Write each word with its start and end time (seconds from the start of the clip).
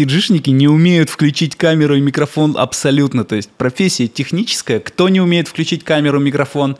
CG-шники 0.00 0.50
не 0.50 0.68
умеют 0.68 1.10
включить 1.10 1.56
камеру 1.56 1.96
и 1.96 2.00
микрофон 2.00 2.56
абсолютно. 2.56 3.24
То 3.24 3.36
есть 3.36 3.50
профессия 3.50 4.06
техническая. 4.06 4.80
Кто 4.80 5.08
не 5.08 5.20
умеет 5.20 5.48
включить 5.48 5.84
камеру 5.84 6.20
и 6.20 6.24
микрофон? 6.24 6.78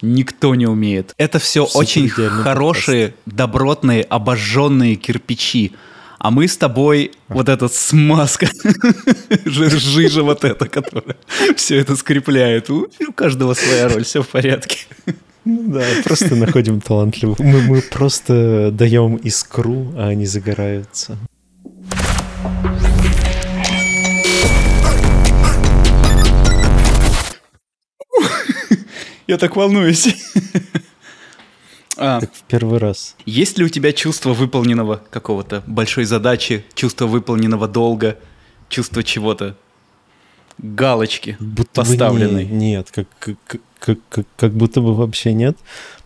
Никто 0.00 0.54
не 0.54 0.66
умеет. 0.66 1.14
Это 1.16 1.38
все 1.38 1.66
Супер 1.66 1.80
очень 1.80 2.08
хорошие, 2.08 3.14
добротные, 3.26 4.02
обожженные 4.02 4.96
кирпичи. 4.96 5.72
А 6.18 6.30
мы 6.30 6.48
с 6.48 6.56
тобой 6.56 7.12
вот 7.28 7.48
эта 7.48 7.68
смазка, 7.68 8.48
жи- 9.44 9.70
жижа 9.70 10.22
вот 10.22 10.44
эта, 10.44 10.68
которая 10.68 11.16
все 11.56 11.78
это 11.78 11.96
скрепляет. 11.96 12.70
У 12.70 12.88
у 13.08 13.12
каждого 13.12 13.54
своя 13.54 13.88
роль, 13.88 14.04
все 14.04 14.22
в 14.22 14.28
порядке. 14.28 14.78
Ну 15.44 15.72
да, 15.72 15.84
просто 16.04 16.36
находим 16.36 16.80
талантливых. 16.80 17.40
Мы, 17.40 17.62
мы 17.62 17.82
просто 17.82 18.70
даем 18.72 19.16
искру, 19.16 19.92
а 19.96 20.08
они 20.08 20.26
загораются. 20.26 21.18
Я 29.26 29.38
так 29.38 29.56
волнуюсь. 29.56 30.08
А, 31.98 32.20
Так 32.20 32.32
в 32.34 32.42
первый 32.44 32.78
раз. 32.78 33.14
Есть 33.26 33.58
ли 33.58 33.64
у 33.66 33.68
тебя 33.68 33.92
чувство 33.92 34.32
выполненного 34.32 35.02
какого-то 35.10 35.62
большой 35.66 36.04
задачи, 36.06 36.64
чувство 36.74 37.06
выполненного 37.06 37.68
долга, 37.68 38.18
чувство 38.70 39.04
чего-то? 39.04 39.56
Галочки 40.56 41.36
Будто 41.38 41.70
поставленной. 41.82 42.46
не- 42.46 42.72
нет, 42.72 42.90
как, 42.90 43.06
как, 43.18 43.36
как, 43.78 43.98
как, 44.08 44.26
как 44.36 44.52
будто 44.54 44.80
бы 44.80 44.94
вообще 44.94 45.34
нет, 45.34 45.58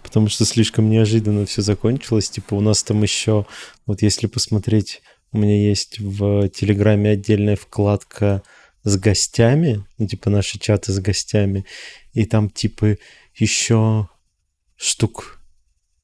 потому 0.02 0.28
что 0.28 0.44
слишком 0.44 0.90
неожиданно 0.90 1.46
все 1.46 1.62
закончилось. 1.62 2.30
Типа 2.30 2.54
у 2.54 2.60
нас 2.60 2.82
там 2.82 3.00
еще, 3.02 3.46
вот 3.86 4.02
если 4.02 4.26
посмотреть, 4.26 5.02
у 5.36 5.38
меня 5.38 5.56
есть 5.56 6.00
в 6.00 6.48
Телеграме 6.48 7.10
отдельная 7.10 7.56
вкладка 7.56 8.42
с 8.84 8.96
гостями, 8.96 9.84
ну, 9.98 10.06
типа 10.06 10.30
наши 10.30 10.58
чаты 10.58 10.92
с 10.92 10.98
гостями, 10.98 11.66
и 12.14 12.24
там 12.24 12.48
типа 12.48 12.96
еще 13.34 14.08
штук 14.76 15.38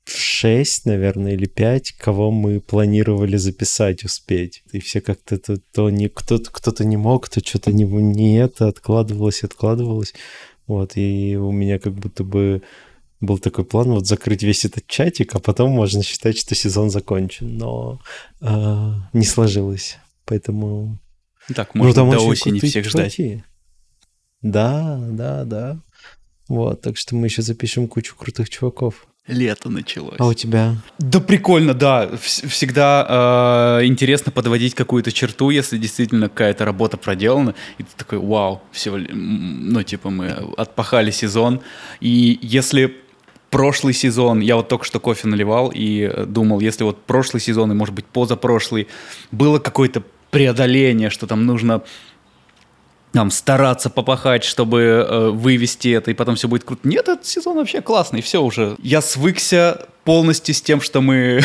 шесть, 0.04 0.84
наверное, 0.84 1.32
или 1.32 1.46
пять, 1.46 1.92
кого 1.92 2.30
мы 2.30 2.60
планировали 2.60 3.36
записать, 3.36 4.04
успеть. 4.04 4.62
И 4.72 4.80
все 4.80 5.00
как-то 5.00 5.38
то, 5.38 5.56
то 5.72 5.90
не, 5.90 6.08
кто-то, 6.08 6.50
кто-то 6.50 6.84
не 6.84 6.96
мог, 6.96 7.28
то 7.28 7.40
что-то 7.40 7.72
не, 7.72 7.84
не 7.84 8.38
это, 8.38 8.68
откладывалось, 8.68 9.44
откладывалось. 9.44 10.12
Вот, 10.66 10.96
и 10.96 11.36
у 11.36 11.52
меня 11.52 11.78
как 11.78 11.94
будто 11.94 12.24
бы 12.24 12.62
был 13.22 13.38
такой 13.38 13.64
план 13.64 13.88
вот 13.88 14.06
закрыть 14.06 14.42
весь 14.42 14.64
этот 14.64 14.86
чатик, 14.86 15.34
а 15.34 15.38
потом 15.38 15.70
можно 15.70 16.02
считать, 16.02 16.36
что 16.36 16.54
сезон 16.54 16.90
закончен. 16.90 17.56
Но 17.56 18.00
э, 18.40 18.92
не 19.12 19.24
сложилось. 19.24 19.98
Поэтому... 20.26 20.98
Так, 21.54 21.74
ну, 21.74 21.84
можно 21.84 22.02
там 22.02 22.10
до 22.10 22.20
осени 22.20 22.58
всех 22.58 22.84
ждать. 22.84 23.18
Да, 24.42 24.98
да, 25.00 25.44
да. 25.44 25.78
Вот, 26.48 26.82
так 26.82 26.96
что 26.96 27.14
мы 27.14 27.28
еще 27.28 27.42
запишем 27.42 27.86
кучу 27.86 28.16
крутых 28.16 28.50
чуваков. 28.50 29.06
Лето 29.28 29.70
началось. 29.70 30.16
А 30.18 30.26
у 30.26 30.34
тебя? 30.34 30.74
Да 30.98 31.20
прикольно, 31.20 31.74
да. 31.74 32.06
Вс- 32.06 32.46
Всегда 32.48 33.78
э, 33.80 33.86
интересно 33.86 34.32
подводить 34.32 34.74
какую-то 34.74 35.12
черту, 35.12 35.50
если 35.50 35.78
действительно 35.78 36.28
какая-то 36.28 36.64
работа 36.64 36.96
проделана. 36.96 37.54
И 37.78 37.84
ты 37.84 37.90
такой, 37.96 38.18
вау, 38.18 38.62
все, 38.72 38.96
ну 38.96 39.80
типа 39.84 40.10
мы 40.10 40.30
отпахали 40.56 41.12
сезон. 41.12 41.60
И 42.00 42.36
если 42.42 43.01
прошлый 43.52 43.92
сезон, 43.92 44.40
я 44.40 44.56
вот 44.56 44.68
только 44.68 44.84
что 44.86 44.98
кофе 44.98 45.28
наливал 45.28 45.70
и 45.72 46.10
э, 46.10 46.24
думал, 46.24 46.60
если 46.60 46.84
вот 46.84 47.04
прошлый 47.04 47.40
сезон 47.40 47.70
и 47.70 47.74
может 47.74 47.94
быть 47.94 48.06
позапрошлый 48.06 48.88
было 49.30 49.58
какое-то 49.58 50.02
преодоление, 50.30 51.10
что 51.10 51.26
там 51.26 51.44
нужно 51.44 51.82
там 53.12 53.30
стараться 53.30 53.90
попахать, 53.90 54.42
чтобы 54.42 54.80
э, 54.80 55.28
вывести 55.28 55.88
это, 55.88 56.10
и 56.10 56.14
потом 56.14 56.36
все 56.36 56.48
будет 56.48 56.64
круто. 56.64 56.88
Нет, 56.88 57.08
этот 57.10 57.26
сезон 57.26 57.58
вообще 57.58 57.82
классный, 57.82 58.22
все 58.22 58.42
уже. 58.42 58.74
Я 58.82 59.02
свыкся 59.02 59.86
полностью 60.04 60.54
с 60.54 60.62
тем, 60.62 60.80
что 60.80 61.02
мы 61.02 61.42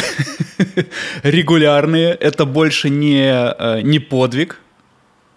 регулярные. 1.24 2.14
Это 2.14 2.46
больше 2.46 2.90
не, 2.90 3.28
э, 3.28 3.82
не 3.82 4.00
подвиг. 4.00 4.62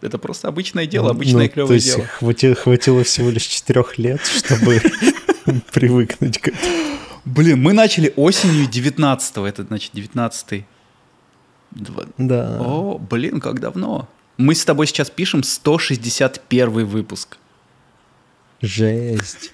Это 0.03 0.19
просто 0.19 0.47
обычное 0.47 0.87
дело, 0.87 1.11
обычное 1.11 1.43
Ну, 1.43 1.49
то 1.49 1.53
клевое 1.53 1.75
есть 1.75 1.97
дело. 1.97 2.07
хватило, 2.07 2.55
хватило 2.55 3.03
всего 3.03 3.29
лишь 3.29 3.43
четырех 3.43 3.99
лет, 3.99 4.21
чтобы 4.25 4.81
привыкнуть 5.73 6.39
к 6.39 6.49
этому. 6.49 6.75
Блин, 7.25 7.63
мы 7.63 7.73
начали 7.73 8.13
осенью 8.17 8.67
19-го, 8.69 9.47
это 9.47 9.65
значит 9.65 9.95
19-й. 9.95 10.65
Два- 11.71 12.07
Да. 12.19 12.59
О, 12.61 12.99
блин, 12.99 13.41
как 13.41 13.61
давно. 13.61 14.09
Мы 14.37 14.55
с 14.55 14.65
тобой 14.65 14.87
сейчас 14.87 15.11
пишем 15.11 15.43
161 15.43 16.87
выпуск. 16.87 17.37
Жесть. 18.63 19.53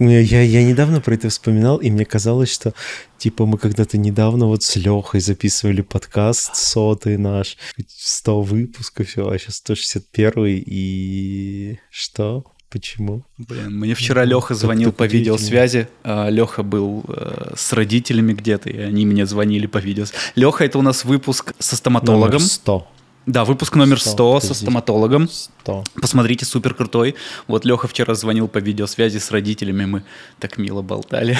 Я, 0.00 0.18
я, 0.20 0.42
я 0.42 0.64
недавно 0.64 1.00
про 1.00 1.14
это 1.14 1.28
вспоминал, 1.28 1.76
и 1.76 1.88
мне 1.88 2.04
казалось, 2.04 2.52
что 2.52 2.74
типа 3.16 3.46
мы 3.46 3.58
когда-то 3.58 3.96
недавно 3.96 4.46
вот 4.46 4.64
с 4.64 4.74
Лехой 4.74 5.20
записывали 5.20 5.82
подкаст 5.82 6.56
сотый 6.56 7.16
наш, 7.16 7.56
100 7.86 8.42
выпусков, 8.42 9.06
все, 9.08 9.28
а 9.28 9.38
сейчас 9.38 9.56
161 9.56 10.32
и 10.66 11.78
что? 11.90 12.44
Почему? 12.74 13.22
Блин, 13.38 13.78
мне 13.78 13.94
вчера 13.94 14.24
Ну, 14.24 14.30
Леха 14.30 14.54
звонил 14.56 14.90
по 14.90 15.04
видеосвязи. 15.04 15.86
Леха 16.02 16.64
был 16.64 17.04
э, 17.06 17.52
с 17.56 17.72
родителями 17.72 18.32
где-то, 18.32 18.68
и 18.68 18.78
они 18.80 19.06
мне 19.06 19.26
звонили 19.26 19.66
по 19.66 19.78
видео. 19.78 20.06
Леха, 20.34 20.64
это 20.64 20.80
у 20.80 20.82
нас 20.82 21.04
выпуск 21.04 21.54
со 21.60 21.76
стоматологом. 21.76 22.40
Номер 22.40 22.40
100. 22.40 22.88
Да, 23.26 23.44
выпуск 23.44 23.76
номер 23.76 24.00
100, 24.00 24.40
100 24.40 24.40
со 24.40 24.54
стоматологом. 24.54 25.28
100. 25.28 25.84
Посмотрите, 26.00 26.44
супер 26.44 26.74
крутой. 26.74 27.14
Вот 27.46 27.64
Леха 27.64 27.86
вчера 27.86 28.14
звонил 28.14 28.48
по 28.48 28.58
видеосвязи 28.58 29.18
с 29.18 29.30
родителями, 29.30 29.84
мы 29.84 30.02
так 30.40 30.58
мило 30.58 30.82
болтали. 30.82 31.38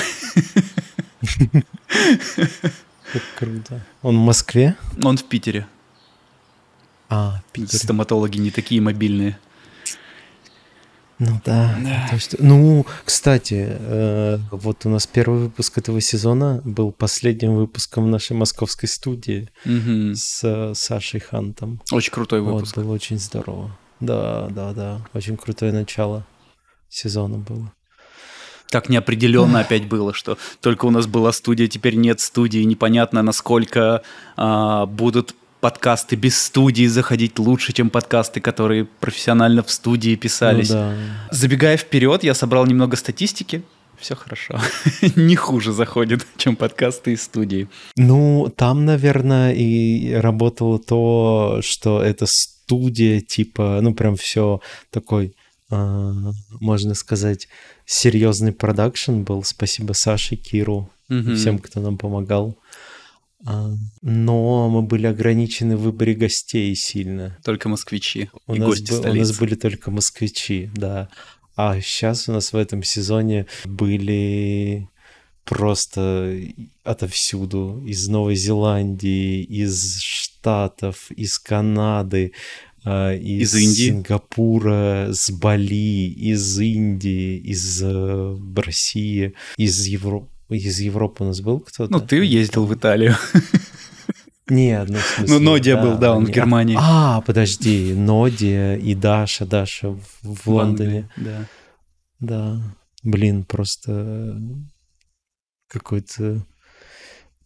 Как 3.13 3.23
круто. 3.37 3.85
Он 4.03 4.19
в 4.19 4.21
Москве? 4.21 4.77
Он 5.03 5.17
в 5.17 5.25
Питере. 5.25 5.67
А, 7.09 7.43
в 7.49 7.53
Питере. 7.53 7.79
Стоматологи 7.81 8.39
не 8.39 8.53
такие 8.53 8.81
мобильные. 8.81 9.37
Ну 11.19 11.41
да. 11.45 11.77
то 12.09 12.15
есть- 12.17 12.37
ну, 12.41 12.85
кстати, 13.05 13.67
э, 13.69 14.39
вот 14.51 14.85
у 14.85 14.89
нас 14.89 15.07
первый 15.07 15.41
выпуск 15.45 15.79
этого 15.79 16.01
сезона 16.01 16.61
был 16.65 16.91
последним 16.93 17.55
выпуском 17.55 18.11
нашей 18.11 18.37
московской 18.37 18.89
студии 18.89 19.49
Мгм. 19.65 20.15
с 20.17 20.41
э, 20.43 20.73
Сашей 20.75 21.21
Хантом. 21.21 21.81
Очень 21.93 22.13
крутой 22.13 22.41
Вот, 22.41 22.55
выпуск. 22.55 22.77
было 22.77 22.93
очень 22.93 23.19
здорово. 23.19 23.77
Да, 24.01 24.49
да, 24.51 24.73
да. 24.73 25.01
Очень 25.15 25.37
крутое 25.37 25.73
начало 25.73 26.27
сезона 26.89 27.39
было. 27.39 27.73
Так 28.71 28.89
неопределенно 28.89 29.61
опять 29.61 29.87
было, 29.87 30.13
что 30.13 30.37
только 30.61 30.87
у 30.87 30.91
нас 30.91 31.07
была 31.07 31.31
студия, 31.33 31.69
теперь 31.69 31.95
нет 31.95 32.19
студии, 32.21 32.59
непонятно, 32.65 33.23
насколько 33.23 34.03
а, 34.37 34.87
будут 34.87 35.37
подкасты 35.65 36.17
без 36.17 36.37
студии 36.37 36.87
заходить 36.89 37.39
лучше, 37.39 37.73
чем 37.73 37.89
подкасты, 37.89 38.39
которые 38.43 38.85
профессионально 38.85 39.63
в 39.63 39.71
студии 39.71 40.15
писались. 40.15 40.69
Ну 40.69 40.75
да. 40.75 40.95
Забегая 41.31 41.79
вперед, 41.79 42.23
я 42.23 42.35
собрал 42.35 42.67
немного 42.67 42.97
статистики. 42.97 43.63
Все 43.99 44.15
хорошо. 44.15 44.61
Не 45.17 45.37
хуже 45.37 45.73
заходит, 45.73 46.27
чем 46.37 46.57
подкасты 46.57 47.13
из 47.15 47.23
студии. 47.23 47.67
Ну, 47.97 48.53
там, 48.55 48.85
наверное, 48.85 49.55
и 49.55 50.13
работало 50.13 50.79
то, 50.79 51.61
что 51.63 52.03
это 52.03 52.27
студия, 52.29 53.21
типа, 53.23 53.79
ну, 53.81 53.95
прям 53.95 54.17
все 54.17 54.61
такой, 54.91 55.35
а, 55.71 56.13
можно 56.61 56.93
сказать, 56.95 57.49
серьезный 57.87 58.53
продакшн 58.53 59.23
был. 59.23 59.43
Спасибо 59.45 59.95
Саше, 59.95 60.37
Киру, 60.37 60.91
Мгм. 61.09 61.37
всем, 61.37 61.59
кто 61.59 61.81
нам 61.81 61.97
помогал. 61.97 62.59
А, 63.47 63.73
Но 64.03 64.69
мы 64.71 64.83
были 64.83 65.07
ограничены 65.07 65.77
в 65.77 65.83
выборе 65.83 66.15
гостей 66.15 66.75
сильно. 66.75 67.37
Только 67.45 67.69
москвичи 67.69 68.31
У 68.47 68.55
и 68.55 68.59
нас, 68.59 68.69
гости 68.69 68.91
бы- 68.91 68.99
у 68.99 69.03
нас 69.03 69.11
столицы. 69.11 69.39
были 69.41 69.55
только 69.55 69.91
москвичи, 69.91 70.71
да. 70.75 71.09
А 71.57 71.81
сейчас 71.81 72.29
у 72.29 72.33
нас 72.33 72.53
в 72.53 72.57
этом 72.57 72.83
сезоне 72.83 73.47
были 73.65 74.89
просто 75.45 76.39
отовсюду. 76.83 77.83
Из 77.87 78.09
Новой 78.09 78.35
Зеландии, 78.35 79.43
из 79.43 80.01
Штатов, 80.01 81.11
из 81.11 81.39
Канады, 81.39 82.33
а, 82.87 83.15
из, 83.15 83.55
Из 83.55 83.63
Индии. 83.63 83.89
Сингапура, 83.91 85.09
с 85.13 85.31
Бали, 85.31 86.09
из 86.09 86.59
Индии, 86.59 87.39
из 87.39 87.81
э, 87.83 88.37
России, 88.57 89.33
из 89.57 89.87
Европы. 89.87 90.29
Из 90.57 90.79
Европы 90.81 91.25
у 91.25 91.27
нас 91.27 91.41
был 91.41 91.61
кто-то? 91.61 91.93
Ну, 91.93 92.01
ты 92.01 92.25
ездил 92.25 92.67
в 92.67 92.75
Италию. 92.75 93.17
Нет, 94.49 94.89
ну, 94.91 94.99
в 94.99 95.03
смысле, 95.03 95.39
Ну, 95.39 95.41
Нодия 95.45 95.81
был, 95.81 95.97
да, 95.97 96.15
он 96.15 96.25
в 96.25 96.29
не- 96.29 96.35
Германии. 96.35 96.77
А, 96.79 97.23
подожди, 97.23 97.95
Нодия 97.95 98.77
и 98.77 98.95
Даша, 98.95 99.47
Даша 99.47 99.91
в, 99.91 100.01
в 100.23 100.47
Лондоне. 100.47 101.09
Да. 101.17 101.47
Да. 102.21 102.61
Блин, 103.03 103.45
просто 103.45 104.39
какой-то 105.69 106.45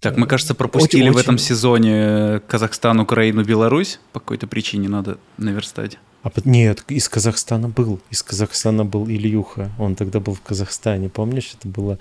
Так, 0.01 0.17
мы, 0.17 0.27
кажется, 0.27 0.55
пропустили 0.55 1.03
Очень- 1.03 1.13
в 1.13 1.17
этом 1.19 1.35
очень- 1.37 1.47
сезоне 1.47 2.41
Казахстан, 2.49 3.01
Украину, 3.01 3.45
Беларусь. 3.45 4.01
По 4.13 4.21
какой-то 4.21 4.47
причине 4.47 4.89
надо 4.89 5.19
наверстать. 5.37 5.99
А 6.25 6.33
нет, 6.45 6.85
из 6.89 7.09
Казахстана 7.09 7.69
был. 7.69 8.01
Из 8.11 8.23
Казахстана 8.23 8.85
был 8.85 9.07
Ильюха. 9.09 9.71
Он 9.79 9.95
тогда 9.95 10.19
был 10.21 10.35
в 10.35 10.41
Казахстане. 10.41 11.09
Помнишь, 11.09 11.55
это 11.59 11.69
было... 11.69 11.99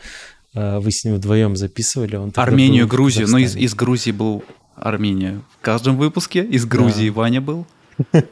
э, 0.57 0.79
Вы 0.79 0.91
с 0.91 1.03
ним 1.03 1.15
вдвоем 1.15 1.55
записывали. 1.55 2.15
Он 2.15 2.31
Армению, 2.35 2.87
Грузию. 2.87 3.27
Ну, 3.27 3.37
из, 3.37 3.55
из 3.55 3.75
Грузии 3.75 4.11
был 4.11 4.43
Армения. 4.75 5.41
В 5.59 5.61
каждом 5.61 5.97
выпуске 5.97 6.43
из 6.43 6.65
Грузии 6.65 7.09
Ваня 7.09 7.41
был. 7.41 7.65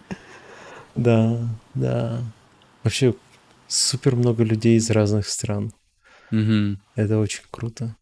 Да, 0.96 1.50
да. 1.74 2.22
Вообще 2.82 3.16
супер 3.68 4.16
много 4.16 4.44
людей 4.44 4.78
из 4.78 4.90
разных 4.90 5.28
стран. 5.28 5.74
Это 6.96 7.20
очень 7.20 7.44
круто. 7.52 7.98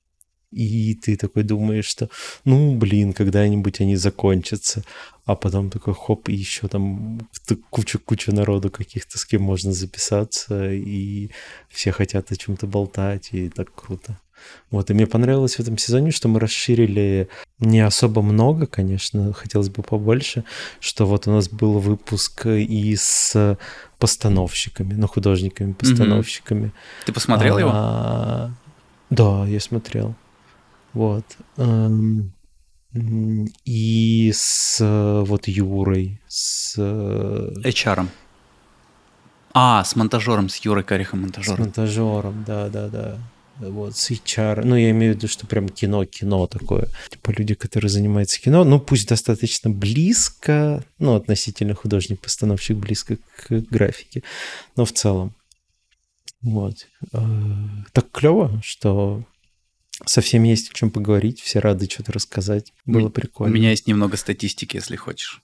И 0.53 0.95
ты 0.95 1.15
такой 1.15 1.43
думаешь, 1.43 1.85
что, 1.85 2.09
ну, 2.45 2.75
блин, 2.75 3.13
когда-нибудь 3.13 3.81
они 3.81 3.95
закончатся. 3.95 4.83
А 5.25 5.35
потом 5.35 5.69
такой 5.69 5.93
хоп, 5.93 6.29
и 6.29 6.33
еще 6.33 6.67
там 6.67 7.19
куча-куча 7.69 8.33
народу 8.35 8.69
каких-то, 8.69 9.17
с 9.17 9.25
кем 9.25 9.41
можно 9.41 9.71
записаться, 9.71 10.71
и 10.71 11.29
все 11.69 11.91
хотят 11.91 12.31
о 12.31 12.35
чем-то 12.35 12.67
болтать, 12.67 13.29
и 13.31 13.49
так 13.49 13.73
круто. 13.73 14.19
Вот, 14.71 14.89
и 14.89 14.93
мне 14.93 15.07
понравилось 15.07 15.55
в 15.55 15.59
этом 15.59 15.77
сезоне, 15.77 16.11
что 16.11 16.27
мы 16.27 16.39
расширили 16.39 17.29
не 17.59 17.79
особо 17.79 18.21
много, 18.21 18.65
конечно, 18.65 19.31
хотелось 19.33 19.69
бы 19.69 19.83
побольше, 19.83 20.43
что 20.79 21.05
вот 21.05 21.27
у 21.27 21.31
нас 21.31 21.49
был 21.49 21.79
выпуск 21.79 22.45
и 22.45 22.95
с 22.95 23.57
постановщиками, 23.99 24.93
ну, 24.95 25.07
художниками-постановщиками. 25.07 26.73
Ты 27.05 27.13
посмотрел 27.13 27.57
его? 27.57 27.71
А, 27.73 28.51
Да, 29.09 29.45
я 29.47 29.59
смотрел. 29.59 30.15
Вот. 30.93 31.25
Эм, 31.57 32.33
И 33.65 34.31
с 34.35 34.77
вот 35.25 35.47
Юрой, 35.47 36.21
с, 36.27 36.75
э, 36.77 37.51
HR. 37.63 38.07
А, 39.55 39.83
с 39.83 39.95
монтажером, 39.95 40.49
с 40.49 40.57
Юрой 40.57 40.83
Карихом 40.83 41.19
с 41.19 41.23
монтажером. 41.23 41.59
монтажером, 41.61 42.43
да, 42.45 42.69
да, 42.69 42.87
да. 42.89 43.17
Вот, 43.59 43.95
с 43.95 44.09
HR. 44.11 44.63
Ну, 44.63 44.75
я 44.75 44.89
имею 44.91 45.13
в 45.13 45.17
виду, 45.17 45.27
что 45.27 45.45
прям 45.47 45.69
кино-кино 45.69 46.47
такое. 46.47 46.87
Типа 47.09 47.31
люди, 47.31 47.53
которые 47.53 47.89
занимаются 47.89 48.41
кино, 48.41 48.63
ну, 48.63 48.79
пусть 48.79 49.07
достаточно 49.07 49.69
близко, 49.69 50.83
ну, 50.99 51.15
относительно 51.15 51.75
художник-постановщик 51.75 52.77
близко 52.77 53.17
к 53.17 53.49
графике, 53.71 54.23
но 54.75 54.85
в 54.85 54.91
целом. 54.91 55.33
Вот. 56.41 56.87
Э, 57.13 57.19
Так 57.91 58.09
клево, 58.11 58.59
что 58.63 59.23
со 60.05 60.21
всеми 60.21 60.49
есть 60.49 60.71
о 60.71 60.73
чем 60.73 60.91
поговорить, 60.91 61.41
все 61.41 61.59
рады 61.59 61.89
что-то 61.89 62.11
рассказать. 62.13 62.73
Было 62.85 63.07
У 63.07 63.09
прикольно. 63.09 63.53
меня 63.53 63.71
есть 63.71 63.87
немного 63.87 64.17
статистики, 64.17 64.75
если 64.77 64.95
хочешь. 64.95 65.41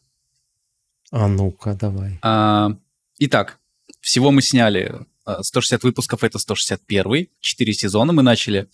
А 1.12 1.28
ну-ка, 1.28 1.74
давай. 1.74 2.20
А, 2.22 2.72
Итак, 3.20 3.60
всего 4.02 4.32
мы 4.32 4.42
сняли 4.42 5.06
а, 5.26 5.44
160 5.44 5.84
выпусков, 5.84 6.24
это 6.24 6.40
161 6.40 7.28
4 7.40 7.74
сезона 7.74 8.14
мы 8.14 8.24
начали 8.24 8.68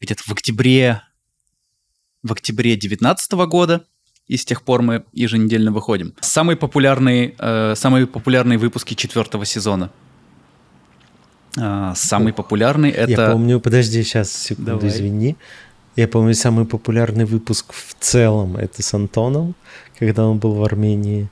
где-то 0.00 0.22
в 0.24 0.30
октябре, 0.32 1.02
в 2.22 2.32
октябре 2.32 2.72
2019 2.72 3.32
года, 3.48 3.86
и 4.26 4.36
с 4.36 4.44
тех 4.44 4.62
пор 4.62 4.82
мы 4.82 5.04
еженедельно 5.12 5.72
выходим. 5.72 6.14
Самые 6.20 6.56
популярные, 6.56 7.34
э, 7.38 7.74
самые 7.76 8.06
популярные 8.06 8.58
выпуски 8.58 8.94
четвертого 8.94 9.44
сезона. 9.44 9.92
А, 11.58 11.94
Самый 11.94 12.32
популярный 12.32 12.90
это... 12.90 13.10
Я 13.10 13.30
помню, 13.30 13.60
подожди, 13.60 14.02
сейчас, 14.02 14.32
секунду, 14.32 14.72
Давай. 14.72 14.88
извини. 14.88 15.36
Я 15.96 16.08
помню, 16.08 16.34
самый 16.34 16.64
популярный 16.64 17.24
выпуск 17.26 17.72
в 17.72 17.94
целом 18.00 18.56
это 18.56 18.82
с 18.82 18.94
Антоном, 18.94 19.54
когда 19.98 20.26
он 20.26 20.38
был 20.38 20.54
в 20.54 20.62
Армении. 20.64 21.28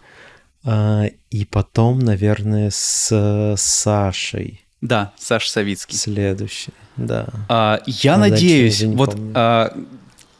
А, 0.65 1.05
и 1.31 1.45
потом, 1.47 1.99
наверное, 2.01 2.71
с 2.71 3.55
Сашей 3.57 4.61
Да, 4.83 5.13
Саша 5.19 5.51
Савицкий. 5.51 5.97
следующий. 5.97 6.73
Да. 6.99 7.27
А, 7.49 7.81
я 7.87 8.17
А 8.17 8.19
надеюсь, 8.19 8.83
вот 8.83 9.13
помню. 9.13 9.33
а, 9.35 9.75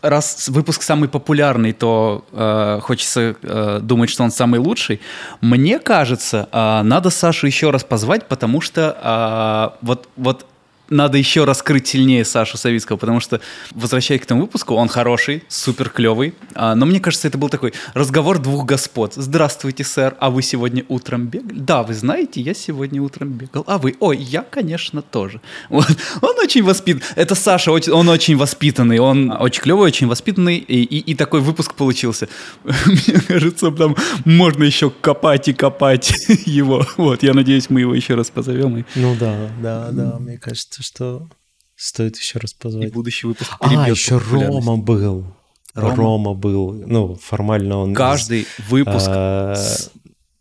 раз 0.03 0.49
выпуск 0.49 0.83
самый 0.83 1.09
популярный, 1.09 1.73
то 1.73 2.25
а, 2.33 2.81
хочется 2.81 3.37
а, 3.43 3.81
думать, 3.81 4.11
что 4.11 4.25
он 4.25 4.31
самый 4.31 4.61
лучший. 4.61 5.01
Мне 5.41 5.79
кажется, 5.79 6.49
а, 6.53 6.83
надо 6.83 7.11
Сашу 7.11 7.47
еще 7.47 7.71
раз 7.71 7.85
позвать, 7.85 8.27
потому 8.29 8.61
что 8.61 8.97
а, 9.03 9.77
вот 9.83 10.09
вот 10.17 10.47
надо 10.91 11.19
еще 11.19 11.45
раскрыть 11.45 11.87
сильнее 11.89 12.25
Сашу 12.25 12.59
Савицкого, 12.59 12.97
потому 12.97 13.21
что, 13.21 13.41
возвращаясь 13.73 14.21
к 14.21 14.25
этому 14.25 14.43
выпуску, 14.43 14.75
он 14.75 14.89
хороший, 14.89 15.45
супер 15.49 15.89
клевый, 15.91 16.35
а, 16.55 16.75
но 16.75 16.87
мне 16.87 17.01
кажется, 17.01 17.29
это 17.29 17.39
был 17.39 17.49
такой 17.49 17.73
разговор 17.95 18.39
двух 18.39 18.65
господ. 18.67 19.15
Здравствуйте, 19.15 19.85
сэр, 19.85 20.17
а 20.21 20.31
вы 20.31 20.43
сегодня 20.43 20.85
утром 20.89 21.27
бегали? 21.27 21.59
Да, 21.61 21.83
вы 21.83 21.95
знаете, 21.95 22.41
я 22.41 22.55
сегодня 22.55 23.01
утром 23.03 23.31
бегал. 23.31 23.65
А 23.67 23.79
вы? 23.79 23.97
Ой, 24.01 24.19
я, 24.19 24.43
конечно, 24.43 25.03
тоже. 25.03 25.41
Вот. 25.69 25.87
Он 26.21 26.39
очень 26.43 26.63
воспитан. 26.63 27.03
Это 27.17 27.35
Саша, 27.35 27.71
он 27.73 28.09
очень 28.09 28.37
воспитанный, 28.37 28.99
он 28.99 29.31
очень 29.31 29.63
клевый, 29.63 29.87
очень 29.87 30.09
воспитанный, 30.09 30.57
и, 30.59 30.83
и- 30.83 30.99
и 31.13 31.15
такой 31.15 31.41
выпуск 31.41 31.75
получился. 31.75 32.29
Мне 32.65 33.21
кажется, 33.29 33.71
там 33.71 33.97
можно 34.25 34.65
еще 34.65 34.91
копать 34.91 35.49
и 35.49 35.53
копать 35.53 36.13
его. 36.47 36.85
Вот, 36.97 37.23
я 37.23 37.35
надеюсь, 37.35 37.71
мы 37.71 37.81
его 37.81 37.95
еще 37.95 38.15
раз 38.15 38.31
позовем, 38.31 38.79
и, 38.79 38.85
Ну 38.97 39.15
да, 39.19 39.37
да, 39.63 39.89
да. 39.93 40.19
Мне 40.19 40.39
кажется, 40.39 40.80
что 40.83 41.29
стоит 41.77 42.17
еще 42.17 42.39
раз 42.39 42.53
и 42.53 42.57
позвать. 42.59 42.93
будущий 42.93 43.27
выпуск 43.27 43.57
А, 43.61 43.89
еще. 43.89 44.19
Рома 44.19 44.77
был. 44.77 45.27
Рома? 45.75 45.95
Рома, 45.97 46.35
был. 46.35 46.73
Ну, 46.73 47.15
формально 47.15 47.79
он... 47.79 47.93
из, 47.93 47.97
Каждый 47.97 48.47
выпуск 48.69 49.07
а, 49.09 49.55
с- 49.55 49.91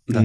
да. 0.07 0.19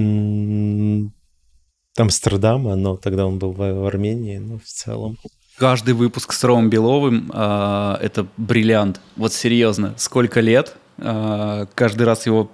Амстердама, 1.96 2.74
но 2.74 2.96
тогда 2.96 3.26
он 3.26 3.38
был 3.38 3.52
в, 3.52 3.58
в 3.58 3.86
Армении, 3.86 4.38
но 4.38 4.58
в 4.58 4.64
целом. 4.64 5.16
Каждый 5.58 5.94
выпуск 5.94 6.32
с 6.32 6.42
Ромом 6.42 6.68
Беловым 6.70 7.30
а, 7.32 7.98
это 8.02 8.26
бриллиант. 8.36 9.00
Вот 9.16 9.32
серьезно, 9.32 9.94
сколько 9.96 10.40
лет, 10.40 10.74
а, 10.98 11.66
каждый 11.74 12.02
раз 12.02 12.26
его 12.26 12.50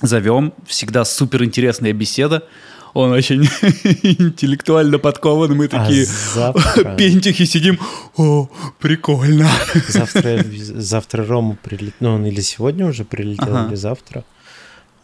зовем, 0.00 0.54
всегда 0.66 1.04
супер 1.04 1.44
интересная 1.44 1.92
беседа. 1.92 2.44
Он 2.94 3.10
очень 3.12 3.42
интеллектуально 4.02 4.98
подкован, 4.98 5.54
мы 5.54 5.68
такие 5.68 6.04
А 6.04 6.34
завтра, 6.34 6.94
пентихи 6.98 7.44
сидим, 7.44 7.78
о, 8.16 8.48
прикольно. 8.78 9.48
завтра, 9.88 10.44
завтра 10.58 11.26
Рома 11.26 11.56
прилетит, 11.62 11.94
ну 12.00 12.14
он 12.14 12.24
или 12.24 12.40
сегодня 12.40 12.86
уже 12.86 13.04
прилетел, 13.04 13.56
Ага. 13.56 13.68
или 13.68 13.74
завтра. 13.74 14.24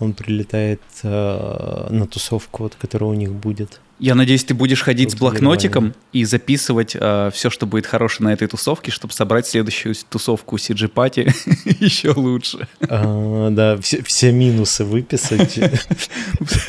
Он 0.01 0.13
прилетает 0.13 0.81
э, 1.03 1.87
на 1.91 2.07
тусовку, 2.07 2.65
вот, 2.65 2.75
которая 2.75 3.11
у 3.11 3.15
них 3.15 3.33
будет. 3.33 3.81
Я 4.01 4.15
надеюсь, 4.15 4.45
ты 4.45 4.55
будешь 4.55 4.83
ходить 4.83 5.11
с 5.11 5.15
В 5.15 5.19
блокнотиком 5.19 5.95
и 6.15 6.25
записывать 6.25 6.93
все, 6.93 7.51
что 7.51 7.67
будет 7.67 7.85
хорошее 7.85 8.29
на 8.29 8.33
этой 8.33 8.49
тусовке, 8.49 8.91
чтобы 8.91 9.13
собрать 9.13 9.47
следующую 9.47 9.95
тусовку 10.09 10.57
CG 10.57 10.89
Пати 10.89 11.31
еще 11.81 12.13
лучше. 12.13 12.67
А, 12.89 13.51
да, 13.51 13.77
все, 13.77 14.03
все 14.03 14.33
минусы 14.33 14.87
выписать. 14.87 15.61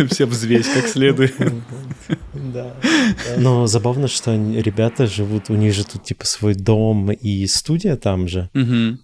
Все 0.10 0.26
взвесь 0.26 0.68
как 0.68 0.88
следует. 0.88 1.34
Да. 2.34 2.76
Но 3.38 3.68
забавно, 3.68 4.08
что 4.08 4.34
ребята 4.34 5.06
живут, 5.06 5.50
у 5.50 5.56
них 5.56 5.74
же 5.74 5.86
тут 5.86 6.04
типа 6.04 6.26
свой 6.26 6.54
дом 6.54 7.12
и 7.12 7.46
студия 7.48 7.96
там 7.96 8.28
же. 8.28 8.50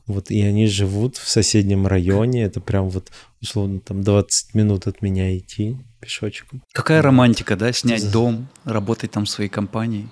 Вот, 0.06 0.32
и 0.32 0.42
они 0.42 0.68
живут 0.68 1.18
в 1.18 1.30
соседнем 1.30 1.88
районе. 1.88 2.44
Это 2.44 2.60
прям 2.60 2.90
вот, 2.90 3.12
условно, 3.48 3.80
там 3.80 4.04
20 4.04 4.54
минут 4.56 4.88
от 4.88 5.02
меня 5.02 5.36
идти 5.38 5.78
пешочком. 6.02 6.62
Какая 6.74 7.02
романтика, 7.02 7.56
да, 7.56 7.72
снять 7.72 8.02
за- 8.02 8.12
дом, 8.12 8.48
работать 8.66 9.12
там 9.12 9.26
в 9.26 9.30
своей 9.30 9.50
компании. 9.50 10.08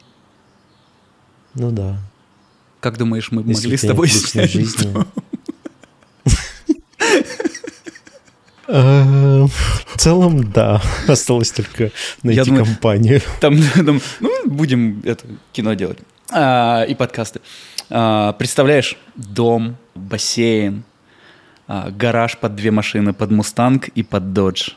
Ну 1.53 1.71
да. 1.71 1.99
Как 2.79 2.97
думаешь, 2.97 3.31
мы 3.31 3.41
Если 3.41 3.63
могли 3.67 3.77
с 3.77 3.81
тобой 3.81 4.07
снять 4.09 4.51
жизни. 4.51 4.91
дом? 4.91 5.07
Э, 8.67 9.45
В 9.45 9.97
целом, 9.97 10.51
да. 10.51 10.81
Осталось 11.07 11.51
только 11.51 11.91
найти 12.23 12.49
компанию. 12.55 13.21
Там, 13.39 13.57
там, 13.85 14.01
ну, 14.19 14.31
будем 14.45 15.01
это 15.05 15.25
кино 15.53 15.73
делать. 15.75 15.99
А, 16.31 16.83
и 16.83 16.95
подкасты. 16.95 17.41
А, 17.89 18.33
представляешь, 18.33 18.97
дом, 19.15 19.77
бассейн, 19.93 20.83
а, 21.67 21.89
гараж 21.91 22.37
под 22.37 22.55
две 22.55 22.71
машины, 22.71 23.13
под 23.13 23.31
Мустанг 23.31 23.87
и 23.89 24.03
под 24.03 24.33
Додж. 24.33 24.71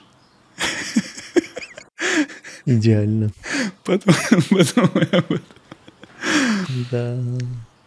Идеально. 2.67 3.31
Потом, 3.85 4.15
потом 4.51 4.91
я 5.13 5.25
вот- 5.29 5.43
Да. 6.91 7.17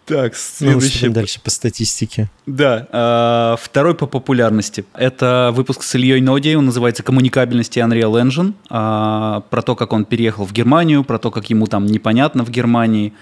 Так, 0.05 0.33
Ну, 0.33 0.37
следующий. 0.39 1.09
дальше 1.09 1.39
по 1.41 1.49
статистике? 1.51 2.29
Да, 2.45 2.87
а, 2.91 3.55
второй 3.61 3.93
по 3.95 4.07
популярности. 4.07 4.83
Это 4.95 5.51
выпуск 5.53 5.83
с 5.83 5.95
Ильей 5.95 6.19
Ноди, 6.21 6.55
он 6.55 6.65
называется 6.65 7.03
«Коммуникабельность 7.03 7.77
и 7.77 7.79
Unreal 7.79 8.21
Engine», 8.21 8.53
а, 8.69 9.41
про 9.49 9.61
то, 9.61 9.75
как 9.75 9.93
он 9.93 10.03
переехал 10.05 10.45
в 10.45 10.51
Германию, 10.51 11.03
про 11.03 11.17
то, 11.19 11.29
как 11.31 11.49
ему 11.49 11.67
там 11.67 11.85
непонятно 11.85 12.43
в 12.43 12.49
Германии, 12.49 13.13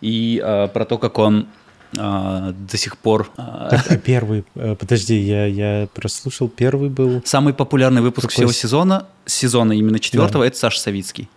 и 0.00 0.40
а, 0.44 0.68
про 0.68 0.84
то, 0.84 0.98
как 0.98 1.18
он 1.18 1.46
а, 1.96 2.52
до 2.52 2.76
сих 2.76 2.98
пор. 2.98 3.30
а, 3.36 3.70
Так, 3.70 3.90
а 3.90 3.96
первый, 3.96 4.44
э, 4.54 4.74
подожди, 4.74 5.18
я, 5.18 5.46
я 5.46 5.88
прослушал, 5.94 6.48
первый 6.48 6.90
был... 6.90 7.22
Самый 7.24 7.54
популярный 7.54 8.02
выпуск 8.02 8.28
Какой 8.28 8.34
всего 8.34 8.52
сезона, 8.52 9.06
сезона 9.26 9.72
именно 9.72 9.98
четвертого, 9.98 10.44
это 10.44 10.58
Саша 10.58 10.80
Савицкий. 10.80 11.28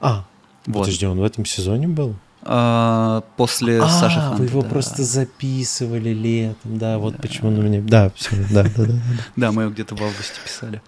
А, 0.00 0.24
Вот. 0.66 0.82
подожди, 0.82 1.06
он 1.06 1.18
в 1.18 1.24
этом 1.24 1.44
сезоне 1.44 1.88
был? 1.88 2.14
А, 2.42 3.24
после 3.36 3.82
а, 3.82 3.88
Саши 3.88 4.20
Ханта, 4.20 4.42
вы 4.42 4.46
его 4.46 4.62
да. 4.62 4.68
просто 4.68 5.02
записывали 5.02 6.10
летом, 6.10 6.78
да, 6.78 6.98
вот 6.98 7.16
почему 7.16 7.50
на 7.50 7.60
меня... 7.60 7.80
Да, 7.82 8.10
все, 8.14 8.36
да, 8.50 8.62
да, 8.62 8.70
да. 8.76 8.84
да. 8.84 9.00
Да, 9.36 9.52
мы 9.52 9.62
его 9.62 9.72
где-то 9.72 9.96
в 9.96 10.02
августе 10.02 10.40
писали. 10.44 10.80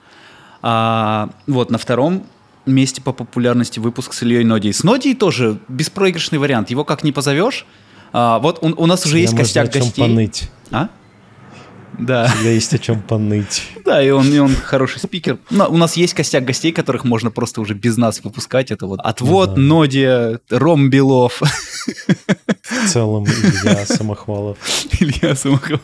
А, 0.63 1.31
вот, 1.47 1.71
на 1.71 1.79
втором 1.79 2.25
месте 2.67 3.03
по 3.03 3.13
популярности 3.13 3.79
выпуск 3.79 4.13
с 4.13 4.23
Ильей 4.23 4.45
Нодией. 4.45 4.73
С 4.73 4.85
Нодией 4.85 5.17
тоже 5.17 5.59
беспроигрышный 5.69 6.39
вариант. 6.39 6.71
Его 6.71 6.85
как 6.85 7.03
не 7.03 7.13
позовешь. 7.13 7.67
А, 8.13 8.39
вот 8.39 8.59
у, 8.63 8.69
у 8.83 8.87
нас 8.87 9.05
уже 9.07 9.19
есть 9.19 9.35
Всегда 9.37 9.43
костяк 9.65 9.65
можно 9.67 9.71
о 9.71 9.83
чем 9.83 9.89
гостей. 9.89 10.03
поныть. 10.03 10.51
А? 10.71 10.89
Да, 11.99 12.29
Всегда 12.29 12.51
есть 12.51 12.73
о 12.75 12.79
чем 12.79 13.03
поныть. 13.03 13.63
да, 13.85 14.03
и 14.03 14.11
он, 14.11 14.33
и 14.33 14.39
он 14.39 14.55
хороший 14.55 15.01
спикер. 15.01 15.39
Но 15.51 15.69
у 15.69 15.77
нас 15.77 15.97
есть 15.97 16.15
костяк 16.15 16.45
гостей, 16.45 16.73
которых 16.73 17.05
можно 17.05 17.31
просто 17.31 17.61
уже 17.61 17.75
без 17.75 17.97
нас 17.99 18.23
выпускать. 18.25 18.71
Это 18.71 18.87
вот 18.87 19.01
Отвод, 19.01 19.51
Ну 19.51 19.55
да. 19.57 19.61
Нодия, 19.61 20.41
Ром 20.51 20.89
Белов, 20.89 21.41
В 21.43 22.89
целом, 22.89 23.27
Илья 23.27 23.85
Самохвалов. 23.87 24.57
Илья 25.01 25.35
Самохов. 25.35 25.81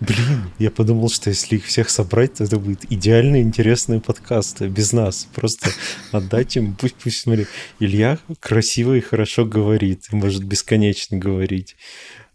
Блин, 0.00 0.50
я 0.58 0.70
подумал, 0.70 1.10
что 1.10 1.30
если 1.30 1.56
их 1.56 1.64
всех 1.64 1.90
собрать, 1.90 2.34
то 2.34 2.44
это 2.44 2.58
будет 2.58 2.90
идеально 2.90 3.40
интересные 3.40 4.00
подкасты 4.00 4.68
без 4.68 4.92
нас. 4.92 5.26
Просто 5.34 5.70
отдать 6.12 6.56
им, 6.56 6.74
пусть, 6.74 6.94
пусть, 6.94 7.20
смотри, 7.20 7.46
Илья 7.80 8.18
красиво 8.40 8.94
и 8.94 9.00
хорошо 9.00 9.44
говорит, 9.44 10.06
может 10.12 10.44
бесконечно 10.44 11.18
говорить. 11.18 11.76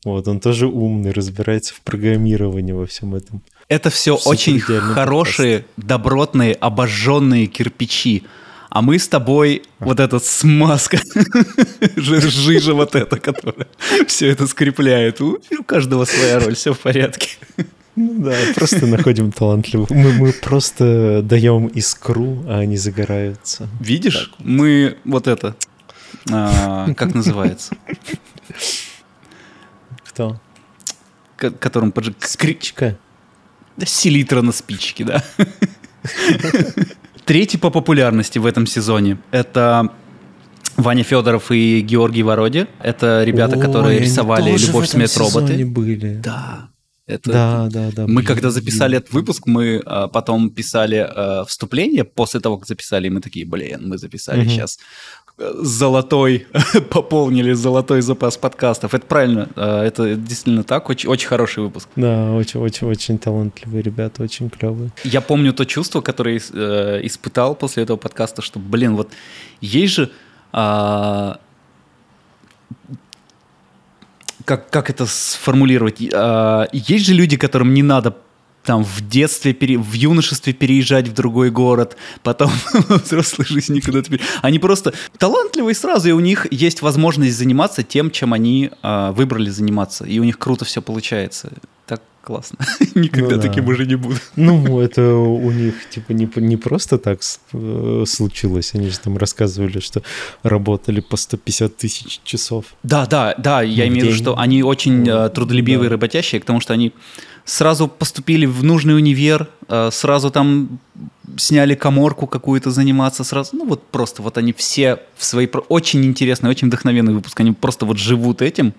Вот, 0.03 0.27
он 0.27 0.41
тоже 0.41 0.67
умный, 0.67 1.11
разбирается 1.11 1.73
в 1.73 1.81
программировании 1.81 2.73
во 2.73 2.85
всем 2.85 3.15
этом. 3.15 3.41
Это 3.69 3.89
все 3.89 4.17
Супер 4.17 4.31
очень 4.31 4.57
идеальный 4.59 4.93
хорошие, 4.93 5.65
добротные, 5.77 6.53
обожженные 6.53 7.47
кирпичи. 7.47 8.23
А 8.73 8.81
мы 8.81 8.97
с 8.97 9.07
тобой 9.07 9.61
вот 9.77 9.99
эта 9.99 10.17
смазка, 10.17 10.99
жи- 11.95 12.21
жижа 12.21 12.73
вот 12.73 12.95
эта, 12.95 13.19
которая 13.19 13.67
все 14.07 14.29
это 14.29 14.47
скрепляет. 14.47 15.21
У 15.21 15.37
каждого 15.63 16.05
своя 16.05 16.39
роль, 16.39 16.55
все 16.55 16.73
в 16.73 16.79
порядке. 16.79 17.37
Ну 17.95 18.15
да, 18.23 18.35
просто 18.55 18.87
находим 18.87 19.31
талантливых. 19.31 19.91
Мы, 19.91 20.13
мы 20.13 20.33
просто 20.33 21.21
даем 21.21 21.67
искру, 21.67 22.43
а 22.47 22.57
они 22.61 22.75
загораются. 22.77 23.69
Видишь, 23.79 24.31
мы 24.39 24.97
вот 25.05 25.27
это, 25.27 25.55
а, 26.31 26.91
как 26.95 27.13
называется, 27.13 27.75
Кто? 30.09 30.41
ко- 31.37 31.51
которым 31.51 31.91
поджиг... 31.91 32.15
Спичка. 32.25 32.97
Да, 33.77 33.85
селитра 33.85 34.41
на 34.41 34.51
спичке, 34.51 35.03
да. 35.03 35.23
Третий 37.25 37.57
по 37.57 37.69
популярности 37.69 38.37
в 38.37 38.45
этом 38.45 38.65
сезоне– 38.67 39.17
это 39.31 39.89
Ваня 40.75 41.03
Федоров 41.03 41.51
и 41.51 41.79
Георгий 41.81 42.23
Вороди. 42.23 42.67
Это 42.81 43.23
ребята, 43.23 43.55
Ой, 43.57 43.61
которые 43.61 43.99
рисовали 43.99 44.57
«Любовь, 44.57 44.89
смерть, 44.89 45.15
роботы». 45.17 45.65
были. 45.65 46.15
Да. 46.15 46.69
Это, 47.05 47.31
Да, 47.31 47.69
да, 47.69 47.89
да. 47.91 48.07
Мы 48.07 48.15
блин, 48.15 48.25
когда 48.25 48.49
записали 48.49 48.91
блин. 48.91 49.01
этот 49.01 49.13
выпуск, 49.13 49.43
мы 49.45 49.81
а, 49.85 50.07
потом 50.07 50.49
писали 50.49 51.05
а, 51.05 51.43
вступление 51.45 52.05
после 52.05 52.39
того, 52.39 52.57
как 52.57 52.67
записали, 52.67 53.07
и 53.07 53.09
мы 53.09 53.19
такие, 53.19 53.45
блин, 53.45 53.89
мы 53.89 53.97
записали 53.97 54.41
Мгм. 54.41 54.49
сейчас 54.49 54.79
золотой, 55.37 56.47
пополнили 56.89 57.53
золотой 57.53 58.01
запас 58.01 58.37
подкастов. 58.37 58.93
Это 58.93 59.05
правильно, 59.05 59.49
а, 59.55 59.83
это 59.83 60.15
действительно 60.15 60.63
так, 60.63 60.89
очень, 60.89 61.09
очень 61.09 61.27
хороший 61.27 61.63
выпуск. 61.63 61.89
Да, 61.95 62.31
очень-очень-очень 62.33 63.17
талантливые 63.17 63.81
ребята, 63.81 64.23
очень 64.23 64.49
клевые. 64.49 64.91
Я 65.03 65.21
помню 65.21 65.53
то 65.53 65.65
чувство, 65.65 66.01
которое 66.01 66.39
э, 66.39 66.99
испытал 67.03 67.55
после 67.55 67.83
этого 67.83 67.97
подкаста, 67.97 68.41
что, 68.41 68.59
блин, 68.59 68.95
вот 68.95 69.11
есть 69.61 69.93
же... 69.93 70.11
а, 70.51 71.39
как, 74.45 74.69
как 74.69 74.89
это 74.89 75.05
сформулировать? 75.05 76.01
А, 76.13 76.67
есть 76.71 77.05
же 77.05 77.13
люди, 77.13 77.37
которым 77.37 77.73
не 77.73 77.83
надо 77.83 78.15
там 78.63 78.83
в 78.83 79.07
детстве, 79.07 79.53
пере- 79.53 79.77
в 79.77 79.93
юношестве 79.93 80.53
переезжать 80.53 81.07
в 81.07 81.13
другой 81.13 81.51
город, 81.51 81.97
потом 82.23 82.51
взрослой 82.89 83.45
жизни 83.45 83.79
куда-то 83.79 84.09
пере- 84.09 84.23
Они 84.41 84.59
просто 84.59 84.93
талантливые 85.17 85.75
сразу, 85.75 86.09
и 86.09 86.11
у 86.11 86.19
них 86.19 86.47
есть 86.51 86.81
возможность 86.81 87.37
заниматься 87.37 87.83
тем, 87.83 88.11
чем 88.11 88.33
они 88.33 88.71
а, 88.81 89.11
выбрали 89.11 89.49
заниматься, 89.49 90.05
и 90.05 90.19
у 90.19 90.23
них 90.23 90.39
круто 90.39 90.65
все 90.65 90.81
получается. 90.81 91.51
Так 91.85 92.01
классно. 92.23 92.57
Никогда 92.95 93.35
Ну 93.35 93.41
да. 93.41 93.47
таким 93.47 93.67
уже 93.67 93.85
не 93.85 93.95
буду. 93.95 94.15
Ну, 94.37 94.79
это 94.79 95.15
у 95.15 95.51
них, 95.51 95.73
типа, 95.89 96.13
не, 96.13 96.29
не 96.37 96.55
просто 96.57 96.97
так 96.97 97.19
э, 97.53 98.03
случилось. 98.07 98.71
Они 98.75 98.89
же 98.89 98.99
там 98.99 99.17
рассказывали, 99.17 99.79
что 99.79 100.01
работали 100.43 101.01
по 101.01 101.17
150 101.17 101.75
тысяч 101.75 102.21
часов. 102.23 102.65
Да, 102.83 103.05
да, 103.05 103.35
да, 103.37 103.61
я 103.61 103.87
имею 103.87 104.05
в 104.05 104.07
виду, 104.09 104.17
что 104.17 104.37
они 104.39 104.63
очень 104.63 105.07
э, 105.07 105.29
трудолюбивые, 105.29 105.89
Да. 105.89 105.93
работящие, 105.95 106.39
потому 106.39 106.61
что 106.61 106.73
они 106.73 106.93
сразу 107.45 107.89
поступили 107.89 108.45
в 108.45 108.63
нужный 108.63 108.95
универ, 108.95 109.49
э, 109.67 109.89
сразу 109.91 110.31
там 110.31 110.79
сняли 111.35 111.75
коморку 111.75 112.25
какую-то 112.27 112.71
заниматься, 112.71 113.25
сразу, 113.25 113.49
ну 113.57 113.65
вот 113.65 113.85
просто 113.87 114.21
вот 114.21 114.37
они 114.37 114.53
все 114.53 114.99
в 115.17 115.25
своей 115.25 115.47
про- 115.47 115.61
очень 115.67 116.05
интересный, 116.05 116.49
очень 116.49 116.67
вдохновенный 116.67 117.13
выпуск, 117.13 117.37
они 117.41 117.51
просто 117.51 117.85
вот 117.85 117.97
живут 117.97 118.41
этим, 118.41 118.73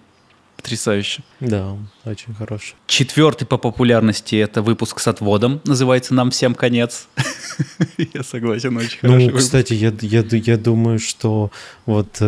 потрясающе. 0.64 1.22
Да, 1.40 1.76
очень 2.06 2.34
хороший. 2.34 2.74
Четвертый 2.86 3.44
по 3.46 3.58
популярности 3.58 4.36
это 4.36 4.62
выпуск 4.62 4.98
с 4.98 5.08
отводом, 5.08 5.60
называется 5.64 6.14
«Нам 6.14 6.30
всем 6.30 6.54
конец». 6.54 7.06
Я 8.14 8.22
согласен, 8.22 8.74
очень 8.76 8.98
хороший 8.98 9.28
Ну, 9.28 9.36
кстати, 9.36 9.74
я, 9.74 9.92
я, 10.00 10.22
ду- 10.22 10.36
я 10.36 10.56
думаю, 10.56 10.98
что 10.98 11.50
вот 11.86 12.16
э, 12.20 12.24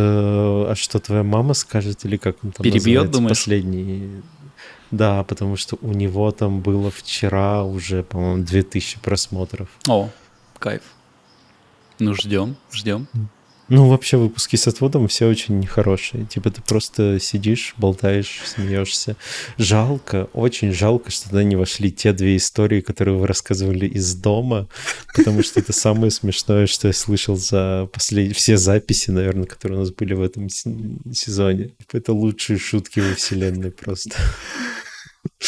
а 0.71 0.75
что 0.77 0.99
твоя 0.99 1.23
мама 1.23 1.55
скажет, 1.55 2.05
или 2.05 2.17
как 2.19 2.37
он 2.45 2.53
там 2.53 2.63
Перебьет, 2.63 3.11
думаешь? 3.11 3.39
последний. 3.39 4.23
Да, 4.91 5.25
потому 5.25 5.57
что 5.57 5.79
у 5.81 5.93
него 5.93 6.31
там 6.31 6.61
было 6.61 6.91
вчера 6.91 7.65
уже, 7.65 8.03
по-моему, 8.03 8.45
2000 8.45 8.99
просмотров. 9.01 9.69
О, 9.89 10.11
кайф. 10.59 10.83
Ну, 11.99 12.15
ждем, 12.15 12.57
ждем. 12.73 13.09
Ну, 13.69 13.89
вообще, 13.89 14.17
выпуски 14.17 14.55
с 14.55 14.69
отводом 14.69 15.09
все 15.09 15.27
очень 15.27 15.67
хорошие. 15.67 16.25
Типа 16.25 16.51
ты 16.51 16.63
просто 16.63 17.19
сидишь, 17.19 17.75
болтаешь, 17.77 18.41
смеешься. 18.45 19.17
Жалко, 19.59 20.29
очень 20.35 20.73
жалко, 20.73 21.11
что 21.11 21.31
туда 21.31 21.43
не 21.43 21.57
вошли 21.57 21.91
те 21.91 22.13
две 22.13 22.37
истории, 22.37 22.81
которые 22.81 23.17
вы 23.17 23.27
рассказывали 23.27 23.87
из 23.89 24.15
дома, 24.15 24.69
потому 25.15 25.43
что 25.43 25.59
это 25.59 25.73
самое 25.73 26.13
смешное, 26.13 26.69
что 26.69 26.87
я 26.87 26.93
слышал 26.93 27.37
за 27.37 27.89
последние... 27.93 28.35
Все 28.35 28.57
записи, 28.57 29.11
наверное, 29.11 29.47
которые 29.47 29.79
у 29.79 29.81
нас 29.81 29.91
были 29.91 30.15
в 30.15 30.23
этом 30.23 30.49
сезоне. 30.49 31.71
Это 31.93 32.13
лучшие 32.13 32.61
шутки 32.61 33.01
во 33.01 33.17
вселенной 33.17 33.73
просто. 33.73 34.17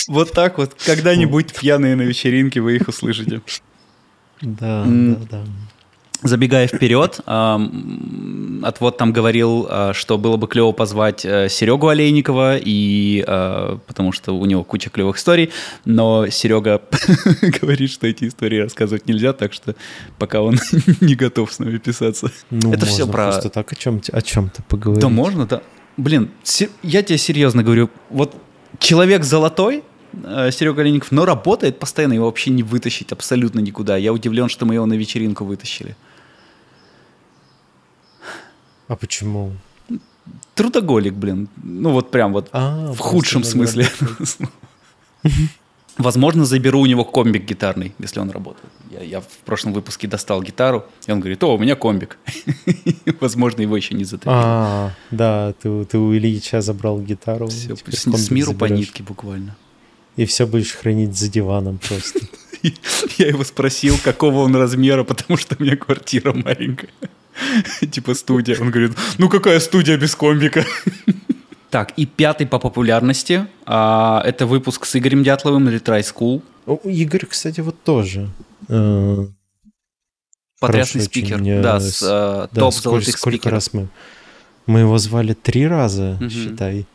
Вот 0.09 0.33
так 0.33 0.59
вот. 0.59 0.75
Когда-нибудь 0.85 1.55
пьяные 1.55 1.95
на 1.95 2.03
вечеринке 2.03 2.61
вы 2.61 2.77
их 2.77 2.89
услышите. 2.89 3.43
Да, 4.41 4.85
да, 4.85 5.21
да. 5.31 5.45
Забегая 6.23 6.67
вперед, 6.67 7.21
ам, 7.27 8.61
отвод 8.65 8.97
там 8.99 9.13
говорил, 9.13 9.67
а, 9.71 9.93
что 9.95 10.19
было 10.19 10.37
бы 10.37 10.49
клево 10.49 10.73
позвать 10.73 11.25
э, 11.25 11.49
Серегу 11.49 11.87
Олейникова, 11.89 12.57
и, 12.59 13.23
а, 13.27 13.79
потому 13.87 14.11
что 14.11 14.33
у 14.37 14.45
него 14.45 14.65
куча 14.65 14.91
клевых 14.91 15.17
историй, 15.19 15.51
но 15.85 16.27
Серега 16.29 16.83
говорит, 17.61 17.93
что 17.93 18.09
эти 18.09 18.27
истории 18.27 18.59
рассказывать 18.59 19.07
нельзя, 19.07 19.33
так 19.33 19.53
что 19.53 19.77
пока 20.19 20.43
он 20.43 20.59
не 21.01 21.15
готов 21.15 21.53
с 21.53 21.61
нами 21.61 21.79
писаться. 21.79 22.33
Ну, 22.51 22.73
Это 22.73 22.85
можно 22.87 23.07
про- 23.07 23.25
Просто 23.31 23.49
так 23.51 23.71
о 23.73 23.77
чем-то 23.77 24.17
о 24.17 24.21
чем-то 24.21 24.63
поговорить. 24.65 25.03
Да 25.03 25.09
можно, 25.09 25.47
да. 25.47 25.63
Блин, 25.97 26.31
я 26.83 27.03
тебе 27.05 27.19
серьезно 27.19 27.63
говорю, 27.63 27.91
вот 28.11 28.35
человек 28.81 29.23
золотой, 29.23 29.85
э, 30.25 30.51
Серега 30.51 30.81
Олейников, 30.83 31.13
но 31.13 31.25
работает 31.25 31.79
постоянно, 31.79 32.15
его 32.15 32.27
вообще 32.27 32.51
не 32.51 32.65
вытащить 32.65 33.13
абсолютно 33.13 33.61
никуда. 33.61 33.97
Я 33.97 34.13
удивлен, 34.13 34.49
что 34.49 34.67
мы 34.67 34.75
его 34.75 34.87
на 34.87 34.95
вечеринку 34.95 35.45
вытащили. 35.45 35.97
А 38.89 38.97
почему? 38.97 39.53
Трудоголик, 40.55 41.15
блин. 41.15 41.49
Ну 41.63 41.93
вот 41.93 42.11
прям 42.11 42.33
вот 42.33 42.49
А, 42.53 42.93
в 42.93 42.99
худшем 42.99 43.45
смысле. 43.45 43.89
Возможно, 45.99 46.45
заберу 46.45 46.81
у 46.81 46.87
него 46.87 47.05
комбик 47.05 47.45
гитарный, 47.45 47.93
если 47.99 48.21
он 48.21 48.31
работает. 48.31 48.69
Я, 48.91 49.03
я 49.03 49.21
в 49.21 49.27
прошлом 49.45 49.73
выпуске 49.73 50.07
достал 50.07 50.41
гитару, 50.43 50.85
и 51.09 51.13
он 51.13 51.19
говорит, 51.19 51.43
о, 51.43 51.55
у 51.55 51.59
меня 51.59 51.75
комбик. 51.75 52.19
Возможно, 53.21 53.63
его 53.63 53.77
еще 53.77 53.95
не 53.95 54.05
затопили. 54.05 54.33
А, 54.33 54.93
да, 55.11 55.55
ты, 55.61 55.85
ты 55.87 55.99
у 55.99 56.15
Ильича 56.15 56.61
забрал 56.61 57.01
гитару. 57.01 57.49
Все, 57.49 57.75
с, 57.75 58.05
с 58.05 58.31
миру 58.31 58.55
по 58.55 58.69
заберешь. 58.69 58.87
нитке 58.87 59.03
буквально. 59.03 59.57
И 60.15 60.25
все 60.25 60.47
будешь 60.47 60.73
хранить 60.73 61.17
за 61.17 61.29
диваном 61.29 61.79
просто. 61.79 62.21
Я 63.19 63.27
его 63.27 63.43
спросил, 63.43 63.97
какого 64.03 64.39
он 64.41 64.55
размера, 64.55 65.03
потому 65.03 65.37
что 65.37 65.57
у 65.59 65.63
меня 65.63 65.77
квартира 65.77 66.33
маленькая. 66.33 66.91
Типа 67.91 68.15
студия. 68.15 68.57
Он 68.61 68.71
говорит, 68.71 68.93
ну 69.19 69.29
какая 69.29 69.61
студия 69.61 69.97
без 69.97 70.15
комбика? 70.15 70.65
Так, 71.71 71.93
и 71.99 72.07
пятый 72.07 72.47
по 72.47 72.59
популярности. 72.59 73.47
а, 73.67 74.23
это 74.25 74.47
выпуск 74.47 74.87
с 74.87 74.97
Игорем 74.97 75.23
Дятловым 75.23 75.69
Retry 75.69 76.01
School. 76.01 76.41
О, 76.65 76.79
Игорь, 76.89 77.27
кстати, 77.27 77.61
вот 77.61 77.83
тоже. 77.85 78.31
Э, 78.71 79.27
Потрясный 80.61 81.03
спикер. 81.03 81.37
очень, 81.37 81.51
э, 81.51 81.63
да, 81.63 81.79
с- 81.79 82.03
э, 82.03 82.49
Да, 82.55 82.61
топ 82.61 82.73
сколько, 82.73 82.91
золотых 83.01 83.19
сколько 83.19 83.37
спикеров. 83.37 83.53
раз 83.53 83.73
мы... 83.75 83.89
Мы 84.67 84.81
его 84.81 84.97
звали 84.97 85.35
три 85.35 85.67
раза, 85.67 86.17
Мгм. 86.21 86.31
считай. 86.31 86.87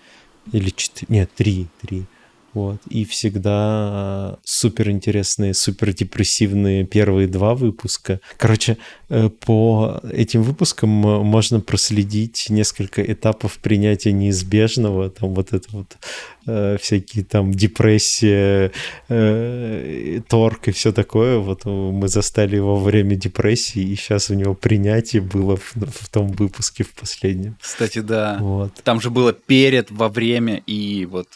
Или 0.52 0.70
четыре... 0.72 1.06
Нет, 1.20 1.30
три. 1.36 1.68
Три. 1.82 2.06
Вот. 2.54 2.78
И 2.88 3.04
всегда 3.06 4.38
супер 4.44 4.90
интересные, 4.90 5.54
супер 5.54 5.94
депрессивные 5.94 6.86
первые 6.86 7.28
два 7.28 7.56
выпуска. 7.56 8.20
Короче, 8.38 8.78
э, 9.10 9.30
по 9.30 10.00
этим 10.12 10.44
выпускам 10.44 10.90
э, 11.06 11.24
можно 11.24 11.60
проследить 11.62 12.48
несколько 12.50 13.02
этапов 13.02 13.58
принятия 13.58 14.12
неизбежного. 14.12 15.10
Там 15.10 15.34
вот 15.34 15.54
это 15.54 15.68
вот 15.72 15.98
э, 16.46 16.78
всякие 16.80 17.24
там 17.24 17.52
депрессия, 17.52 18.72
э, 19.10 20.22
торг 20.28 20.68
и 20.68 20.72
все 20.72 20.92
такое. 20.92 21.40
Вот 21.40 21.62
э, 21.66 21.70
мы 21.70 22.08
застали 22.08 22.56
его 22.56 22.76
во 22.76 22.84
время 22.84 23.16
депрессии, 23.16 23.82
и 23.82 23.96
сейчас 23.96 24.30
у 24.30 24.36
него 24.36 24.54
принятие 24.54 25.22
было 25.22 25.58
в, 25.58 25.74
в 25.76 26.10
том 26.10 26.28
выпуске 26.28 26.84
в 26.84 26.94
последнем. 26.94 27.58
Кстати, 27.60 28.00
да. 28.00 28.38
Вот. 28.40 28.74
Там 28.84 29.02
же 29.02 29.10
было 29.10 29.34
перед, 29.34 29.90
во 29.90 30.10
время 30.10 30.62
и 30.68 31.06
вот... 31.06 31.28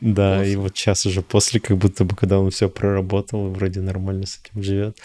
э, 0.00 0.35
Да, 0.38 0.44
и 0.44 0.56
вот 0.56 0.76
сейчас 0.76 1.06
уже 1.06 1.22
после, 1.22 1.60
как 1.60 1.76
будто 1.76 2.04
бы, 2.04 2.16
когда 2.16 2.38
он 2.38 2.50
все 2.50 2.68
проработал, 2.68 3.50
вроде 3.50 3.80
нормально 3.80 4.26
с 4.26 4.40
этим 4.42 4.62
живет. 4.62 4.98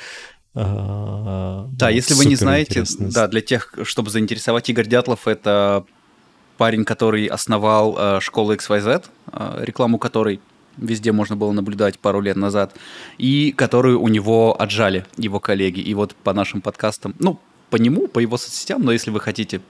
А, 0.53 1.67
Да, 1.71 1.87
вот 1.87 1.95
если 1.95 2.13
вы 2.13 2.25
не 2.25 2.35
знаете, 2.35 2.83
да, 2.99 3.27
для 3.27 3.41
тех, 3.41 3.73
чтобы 3.83 4.09
заинтересовать, 4.09 4.69
Игорь 4.69 4.87
Дятлов 4.87 5.27
это 5.27 5.85
парень, 6.57 6.85
который 6.85 7.25
основал 7.25 7.97
э, 7.97 8.19
школу 8.21 8.53
XYZ, 8.53 9.05
э, 9.31 9.63
рекламу 9.63 9.97
которой 9.97 10.39
везде 10.77 11.11
можно 11.11 11.35
было 11.35 11.51
наблюдать 11.51 11.99
пару 11.99 12.21
лет 12.21 12.35
назад, 12.35 12.75
и 13.17 13.51
которую 13.51 13.99
у 13.99 14.07
него 14.07 14.59
отжали 14.59 15.05
его 15.17 15.39
коллеги. 15.39 15.79
И 15.79 15.93
вот 15.93 16.15
по 16.15 16.33
нашим 16.33 16.61
подкастам, 16.61 17.15
ну, 17.19 17.39
по 17.69 17.77
нему, 17.77 18.07
по 18.07 18.19
его 18.19 18.37
соцсетям, 18.37 18.83
но 18.83 18.91
если 18.91 19.09
вы 19.09 19.19
хотите 19.19 19.61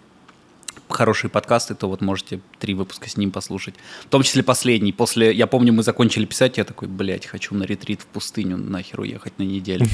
хорошие 0.91 1.29
подкасты, 1.29 1.75
то 1.75 1.87
вот 1.87 2.01
можете 2.01 2.41
три 2.59 2.73
выпуска 2.73 3.09
с 3.09 3.17
ним 3.17 3.31
послушать. 3.31 3.75
В 4.05 4.09
том 4.09 4.23
числе 4.23 4.43
последний. 4.43 4.93
После, 4.93 5.33
я 5.33 5.47
помню, 5.47 5.73
мы 5.73 5.83
закончили 5.83 6.25
писать, 6.25 6.57
я 6.57 6.63
такой, 6.63 6.87
блядь, 6.87 7.25
хочу 7.25 7.55
на 7.55 7.63
ретрит 7.63 8.01
в 8.01 8.05
пустыню, 8.05 8.57
нахер 8.57 9.01
уехать 9.01 9.37
на 9.39 9.43
неделю. 9.43 9.85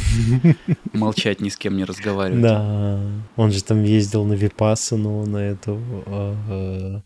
Молчать, 0.93 1.39
ни 1.39 1.49
с 1.49 1.57
кем 1.57 1.77
не 1.77 1.85
разговаривать. 1.85 2.41
Да, 2.41 3.01
он 3.35 3.51
же 3.51 3.63
там 3.63 3.83
ездил 3.83 4.25
на 4.25 4.33
Випассану, 4.33 5.25
на 5.25 5.37
эту... 5.37 5.79
а, 6.05 7.01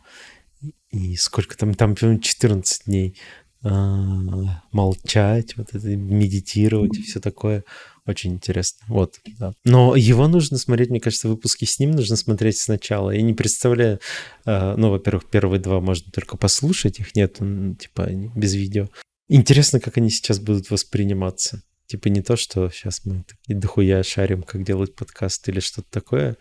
и 0.90 1.16
сколько 1.16 1.58
там, 1.58 1.74
там, 1.74 1.96
по-моему, 1.96 2.22
14 2.22 2.86
дней. 2.86 3.18
а, 3.64 4.62
молчать, 4.72 5.56
вот 5.58 5.74
это, 5.74 5.88
медитировать 5.88 6.98
и 6.98 7.04
все 7.04 7.20
такое. 7.20 7.64
Очень 8.06 8.34
интересно. 8.34 8.80
Вот, 8.88 9.20
да. 9.38 9.54
Но 9.64 9.96
его 9.96 10.28
нужно 10.28 10.58
смотреть, 10.58 10.90
мне 10.90 11.00
кажется, 11.00 11.28
выпуски 11.28 11.66
с 11.66 11.78
ним 11.80 11.92
нужно 11.92 12.16
смотреть 12.16 12.58
сначала. 12.58 13.12
Я 13.12 13.22
не 13.22 13.34
представляю, 13.34 14.00
а, 14.46 14.76
ну, 14.76 14.90
во-первых, 14.90 15.30
первые 15.30 15.60
два 15.60 15.80
можно 15.82 16.12
только 16.12 16.36
послушать, 16.36 17.00
их 17.00 17.16
нет, 17.16 17.40
типа, 17.80 18.10
без 18.36 18.56
видео. 18.56 18.90
Интересно, 19.30 19.80
как 19.80 19.98
они 19.98 20.10
сейчас 20.10 20.40
будут 20.40 20.72
восприниматься. 20.72 21.62
Типа 21.86 22.08
не 22.08 22.22
то, 22.22 22.38
что 22.38 22.70
сейчас 22.70 23.06
мы 23.06 23.24
такие 23.24 23.60
дохуя 23.60 24.02
шарим, 24.04 24.44
как 24.44 24.64
делать 24.64 24.96
подкаст 24.96 25.48
или 25.50 25.60
что-то 25.60 25.88
такое, 25.92 26.38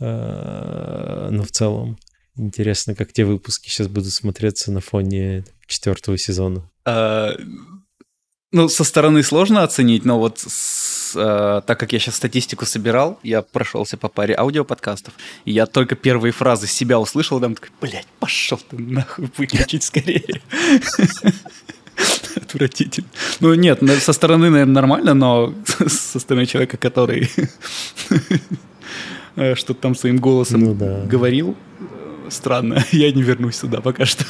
а, 0.00 1.28
но 1.30 1.44
в 1.44 1.50
целом 1.50 1.98
интересно, 2.34 2.94
как 2.94 3.12
те 3.12 3.24
выпуски 3.24 3.68
сейчас 3.68 3.88
будут 3.88 4.12
смотреться 4.12 4.72
на 4.72 4.80
фоне 4.80 5.44
четвертого 5.66 6.18
сезона. 6.18 6.68
Ну, 8.52 8.68
со 8.68 8.82
стороны 8.82 9.22
сложно 9.22 9.62
оценить, 9.62 10.04
но 10.04 10.18
вот 10.18 10.40
с, 10.40 11.12
а, 11.16 11.60
так 11.60 11.78
как 11.78 11.92
я 11.92 12.00
сейчас 12.00 12.16
статистику 12.16 12.66
собирал, 12.66 13.20
я 13.22 13.42
прошелся 13.42 13.96
по 13.96 14.08
паре 14.08 14.34
аудиоподкастов, 14.36 15.14
и 15.44 15.52
я 15.52 15.66
только 15.66 15.94
первые 15.94 16.32
фразы 16.32 16.66
себя 16.66 16.98
услышал, 16.98 17.38
и 17.38 17.42
там 17.42 17.54
такой, 17.54 17.70
блядь, 17.80 18.08
пошел 18.18 18.58
ты 18.58 18.76
нахуй, 18.76 19.30
выключить 19.36 19.84
скорее. 19.84 20.40
Отвратительно. 22.36 23.06
Ну, 23.40 23.54
нет, 23.54 23.82
на- 23.82 24.00
со 24.00 24.12
стороны, 24.12 24.50
наверное, 24.50 24.74
нормально, 24.74 25.14
но 25.14 25.54
со 25.86 26.18
стороны 26.18 26.46
человека, 26.46 26.76
который 26.76 27.30
э, 29.36 29.54
что-то 29.54 29.80
там 29.80 29.94
своим 29.94 30.16
голосом 30.18 30.60
Ну 30.60 30.74
да. 30.74 31.02
говорил, 31.04 31.56
э, 31.78 32.30
странно. 32.30 32.84
Я 32.90 33.12
не 33.12 33.22
вернусь 33.22 33.56
сюда 33.56 33.80
пока 33.80 34.06
что. 34.06 34.24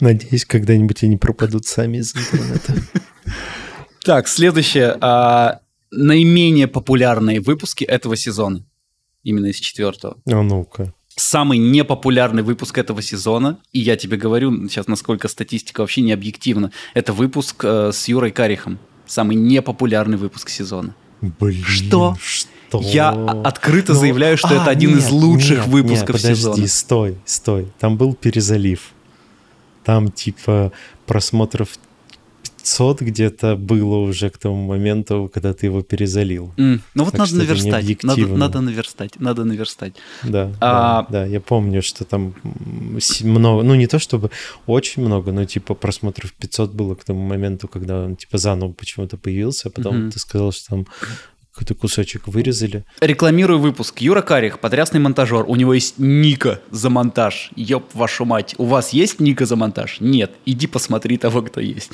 Надеюсь, 0.00 0.44
когда-нибудь 0.44 1.02
они 1.04 1.16
пропадут 1.16 1.66
сами 1.66 1.98
из 1.98 2.14
интернета. 2.14 2.74
Так, 4.02 4.28
следующее. 4.28 4.96
а, 5.02 5.60
наименее 5.90 6.66
популярные 6.66 7.40
выпуски 7.40 7.84
этого 7.84 8.16
сезона. 8.16 8.64
Именно 9.22 9.46
из 9.46 9.56
четвертого. 9.56 10.16
А 10.26 10.42
ну-ка. 10.42 10.94
Самый 11.16 11.58
непопулярный 11.58 12.42
выпуск 12.42 12.78
этого 12.78 13.02
сезона, 13.02 13.58
и 13.72 13.78
я 13.80 13.96
тебе 13.96 14.16
говорю 14.16 14.68
сейчас, 14.68 14.86
насколько 14.88 15.28
статистика 15.28 15.80
вообще 15.82 16.00
не 16.00 16.12
объективна, 16.12 16.72
это 16.94 17.12
выпуск 17.12 17.62
э, 17.62 17.90
с 17.92 18.08
Юрой 18.08 18.30
Карихом. 18.30 18.78
Самый 19.06 19.36
непопулярный 19.36 20.16
выпуск 20.16 20.48
сезона. 20.48 20.94
Блин, 21.20 21.62
Что? 21.62 22.16
Что? 22.22 22.80
Я 22.80 23.10
открыто 23.10 23.92
Ну, 23.92 23.98
заявляю, 24.00 24.38
что 24.38 24.48
а, 24.48 24.62
это 24.62 24.70
один 24.70 24.96
из 24.96 25.04
нет, 25.10 25.12
лучших 25.12 25.58
нет, 25.58 25.66
выпусков 25.66 26.14
нет, 26.16 26.22
подожди, 26.22 26.34
сезона. 26.40 26.68
стой, 26.68 27.18
стой. 27.26 27.68
Там 27.78 27.98
был 27.98 28.14
перезалив. 28.14 28.92
Там 29.84 30.10
типа 30.10 30.72
просмотров 31.06 31.68
500 32.58 33.00
где-то 33.00 33.56
было 33.56 33.96
уже 33.96 34.28
к 34.28 34.36
тому 34.36 34.66
моменту, 34.66 35.30
когда 35.32 35.54
ты 35.54 35.66
его 35.66 35.82
перезалил. 35.82 36.52
М, 36.58 36.82
Ну 36.94 37.04
вот 37.04 37.12
Так 37.12 37.20
надо 37.20 37.36
наверстать. 37.36 38.02
Надо, 38.04 38.26
надо 38.26 38.60
наверстать. 38.60 39.18
Надо 39.18 39.44
наверстать. 39.44 39.94
Да, 40.22 40.52
А- 40.60 41.02
да, 41.02 41.06
да, 41.10 41.26
я 41.26 41.40
помню, 41.40 41.80
что 41.82 42.04
там 42.04 42.34
много, 43.22 43.62
ну 43.62 43.74
не 43.74 43.86
то 43.86 43.98
чтобы 43.98 44.30
очень 44.66 45.02
много, 45.02 45.32
но 45.32 45.46
типа 45.46 45.74
просмотров 45.74 46.32
500 46.34 46.72
было 46.74 46.94
к 46.94 47.04
тому 47.04 47.22
моменту, 47.26 47.66
когда 47.66 48.04
он 48.04 48.16
типа 48.16 48.36
заново 48.38 48.72
почему-то 48.72 49.16
появился, 49.16 49.68
а 49.68 49.70
потом 49.72 49.96
Мгм. 49.98 50.10
ты 50.10 50.18
сказал, 50.18 50.52
что 50.52 50.68
там 50.68 50.86
какой-то 51.52 51.74
кусочек 51.74 52.28
вырезали. 52.28 52.84
Рекламирую 53.00 53.58
выпуск. 53.58 54.00
Юра 54.00 54.22
Карих, 54.22 54.60
потрясный 54.60 55.00
монтажер. 55.00 55.44
У 55.48 55.56
него 55.56 55.74
есть 55.74 55.94
Ника 55.98 56.60
за 56.70 56.90
монтаж. 56.90 57.50
Ёб 57.56 57.84
вашу 57.92 58.24
мать. 58.24 58.54
У 58.56 58.64
вас 58.66 58.90
есть 58.90 59.20
Ника 59.20 59.46
за 59.46 59.56
монтаж? 59.56 59.96
Нет. 60.00 60.30
Иди 60.46 60.66
посмотри 60.66 61.18
того, 61.18 61.42
кто 61.42 61.60
есть. 61.60 61.90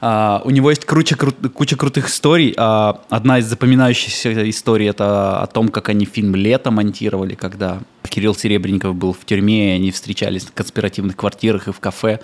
А, 0.00 0.40
у 0.44 0.50
него 0.50 0.70
есть 0.70 0.84
круче, 0.84 1.16
кру- 1.16 1.48
куча 1.50 1.76
крутых 1.76 2.08
историй. 2.08 2.54
А, 2.56 3.02
одна 3.10 3.38
из 3.38 3.46
запоминающихся 3.46 4.48
историй 4.48 4.88
это 4.88 5.40
о 5.42 5.46
том, 5.46 5.68
как 5.68 5.90
они 5.90 6.06
фильм 6.06 6.34
«Лето» 6.34 6.70
монтировали, 6.70 7.34
когда 7.34 7.80
Кирилл 8.08 8.34
Серебренников 8.34 8.94
был 8.94 9.12
в 9.12 9.24
тюрьме, 9.26 9.72
и 9.72 9.76
они 9.76 9.90
встречались 9.90 10.44
в 10.44 10.52
конспиративных 10.52 11.16
квартирах 11.16 11.68
и 11.68 11.72
в 11.72 11.78
кафе. 11.80 12.20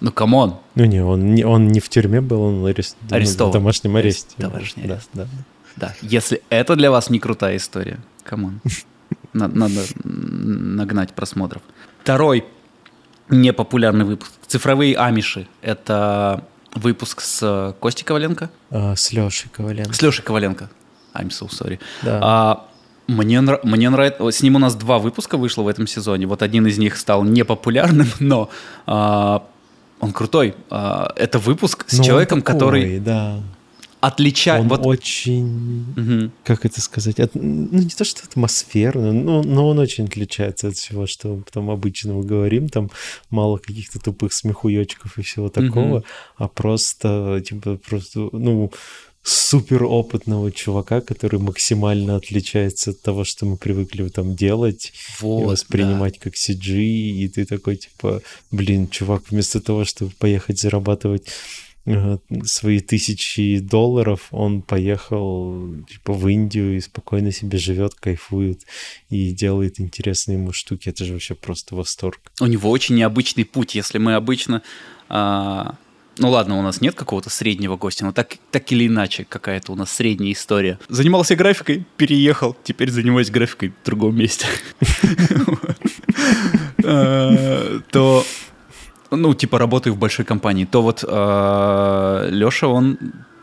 Ну, 0.00 0.12
come 0.12 0.38
on. 0.38 0.58
Ну 0.76 0.84
не, 0.84 1.02
он 1.02 1.34
не, 1.34 1.44
он 1.44 1.68
не 1.68 1.80
в 1.80 1.88
тюрьме 1.88 2.20
был, 2.20 2.40
он 2.42 2.66
арест... 2.66 2.96
Арестован. 3.10 3.50
в 3.50 3.54
домашнем 3.54 3.96
аресте. 3.96 4.34
Домашний 4.38 4.84
арест. 4.84 5.08
да. 5.14 5.24
Да, 5.24 5.28
если 6.02 6.42
это 6.50 6.76
для 6.76 6.90
вас 6.90 7.10
не 7.10 7.18
крутая 7.18 7.56
история, 7.56 7.98
come 8.24 8.45
on. 8.45 8.60
Надо, 9.32 9.82
нагнать 10.04 11.12
просмотров. 11.14 11.62
Второй 12.02 12.44
непопулярный 13.28 14.04
выпуск. 14.04 14.32
Цифровые 14.46 14.96
амиши. 14.96 15.46
Это 15.60 16.44
выпуск 16.74 17.20
с 17.20 17.74
Костей 17.80 18.04
Коваленко. 18.04 18.50
А, 18.70 18.96
с 18.96 19.12
Лешей 19.12 19.50
Коваленко. 19.50 19.92
С 19.92 20.02
Лешей 20.02 20.24
Коваленко. 20.24 20.70
I'm 21.14 21.28
so 21.28 21.48
sorry. 21.48 21.78
Да. 22.02 22.20
А, 22.22 22.68
мне, 23.06 23.40
мне 23.40 23.90
нравится... 23.90 24.30
С 24.30 24.42
ним 24.42 24.56
у 24.56 24.58
нас 24.58 24.74
два 24.74 24.98
выпуска 24.98 25.36
вышло 25.36 25.62
в 25.62 25.68
этом 25.68 25.86
сезоне. 25.86 26.26
Вот 26.26 26.42
один 26.42 26.66
из 26.66 26.78
них 26.78 26.96
стал 26.96 27.24
непопулярным, 27.24 28.08
но 28.18 28.50
а, 28.86 29.46
он 30.00 30.12
крутой. 30.12 30.54
А, 30.70 31.12
это 31.16 31.38
выпуск 31.38 31.84
с 31.88 31.98
Ну, 31.98 32.04
человеком, 32.04 32.42
такой, 32.42 32.54
который 32.54 32.98
Да. 33.00 33.40
Отличает... 34.00 34.62
Он 34.62 34.68
Вот, 34.68 34.86
очень... 34.86 35.84
Мгм. 35.96 36.32
Как 36.44 36.64
это 36.64 36.80
сказать? 36.80 37.20
От- 37.20 37.34
ну, 37.34 37.68
не 37.78 37.90
то, 37.90 38.04
что 38.04 38.22
атмосферно, 38.24 39.12
но, 39.12 39.42
но 39.42 39.68
он 39.68 39.78
очень 39.78 40.04
отличается 40.04 40.68
от 40.68 40.76
всего, 40.76 41.06
что 41.06 41.42
там 41.52 41.70
обычно 41.70 42.14
мы 42.14 42.24
говорим. 42.24 42.68
Там 42.68 42.90
мало 43.30 43.58
каких-то 43.58 43.98
тупых 43.98 44.32
смехуёчков 44.32 45.18
и 45.18 45.22
всего 45.22 45.48
такого, 45.48 45.98
Мгм. 45.98 46.04
а 46.36 46.48
просто, 46.48 47.42
типа, 47.46 47.76
просто, 47.88 48.28
ну, 48.32 48.70
супер 49.22 49.84
опытного 49.84 50.50
чувака, 50.52 51.00
который 51.00 51.38
максимально 51.40 52.16
отличается 52.16 52.90
от 52.92 53.02
того, 53.02 53.24
что 53.24 53.44
мы 53.46 53.56
привыкли 53.56 54.08
там 54.08 54.34
делать 54.36 54.92
и 54.94 55.22
Вот, 55.22 55.46
воспринимать 55.50 56.18
как 56.18 56.34
CG, 56.34 56.78
и 56.80 57.28
ты 57.28 57.44
такой, 57.44 57.76
типа, 57.76 58.22
блин, 58.50 58.88
чувак, 58.88 59.24
вместо 59.30 59.60
того, 59.60 59.84
чтобы 59.84 60.12
поехать 60.18 60.58
зарабатывать 60.60 61.26
свои 62.44 62.80
тысячи 62.80 63.58
долларов, 63.58 64.28
он 64.30 64.62
поехал 64.62 65.74
типа 65.88 66.12
в 66.12 66.28
Индию 66.28 66.76
и 66.76 66.80
спокойно 66.80 67.32
себе 67.32 67.58
живет, 67.58 67.94
кайфует 67.94 68.62
и 69.10 69.32
делает 69.32 69.80
интересные 69.80 70.38
ему 70.38 70.52
штуки. 70.52 70.88
Это 70.88 71.04
же 71.04 71.12
вообще 71.14 71.34
просто 71.34 71.74
восторг. 71.74 72.32
У 72.40 72.46
него 72.46 72.70
очень 72.70 72.96
необычный 72.96 73.44
путь. 73.44 73.74
Если 73.74 73.98
мы 73.98 74.14
обычно 74.14 74.62
а, 75.08 75.76
ну 76.18 76.30
ладно, 76.30 76.58
у 76.58 76.62
нас 76.62 76.80
нет 76.80 76.94
какого-то 76.94 77.30
среднего 77.30 77.76
гостя, 77.76 78.04
но 78.04 78.12
так, 78.12 78.36
так 78.50 78.70
или 78.72 78.86
иначе 78.86 79.24
какая-то 79.24 79.72
у 79.72 79.74
нас 79.76 79.92
средняя 79.92 80.32
история. 80.32 80.78
Занимался 80.88 81.36
графикой, 81.36 81.84
переехал, 81.96 82.56
теперь 82.64 82.90
занимаюсь 82.90 83.30
графикой 83.30 83.72
в 83.82 83.84
другом 83.84 84.16
месте. 84.16 84.46
Э, 86.90 87.80
то, 87.90 88.24
ну, 89.10 89.34
типа 89.34 89.58
работаю 89.58 89.94
в 89.94 89.98
большой 89.98 90.24
компании, 90.24 90.64
то 90.64 90.82
вот 90.82 91.04
э, 91.06 92.28
Леша, 92.30 92.68
он 92.68 92.98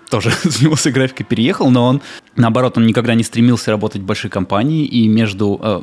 тоже 0.10 0.32
занимался 0.44 0.92
графикой, 0.92 1.26
переехал, 1.26 1.70
но 1.70 1.86
он, 1.88 2.02
наоборот, 2.36 2.78
он 2.78 2.86
никогда 2.86 3.16
не 3.16 3.24
стремился 3.24 3.72
работать 3.72 4.02
в 4.02 4.06
большой 4.06 4.30
компании, 4.30 4.86
и 4.86 5.08
между, 5.08 5.60
э, 5.62 5.82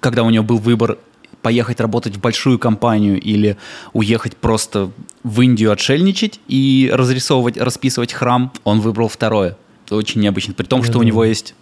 когда 0.00 0.22
у 0.22 0.30
него 0.30 0.44
был 0.44 0.58
выбор 0.58 0.98
поехать 1.42 1.80
работать 1.80 2.16
в 2.16 2.20
большую 2.20 2.58
компанию 2.58 3.20
или 3.20 3.56
уехать 3.92 4.36
просто 4.36 4.90
в 5.24 5.40
Индию 5.40 5.72
отшельничать 5.72 6.40
и 6.46 6.90
разрисовывать, 6.92 7.56
расписывать 7.56 8.12
храм, 8.12 8.52
он 8.64 8.80
выбрал 8.80 9.08
второе. 9.08 9.56
Это 9.84 9.96
очень 9.96 10.20
необычно. 10.20 10.54
При 10.54 10.64
том, 10.64 10.84
что 10.84 10.98
у 10.98 11.02
него 11.02 11.24
есть, 11.24 11.54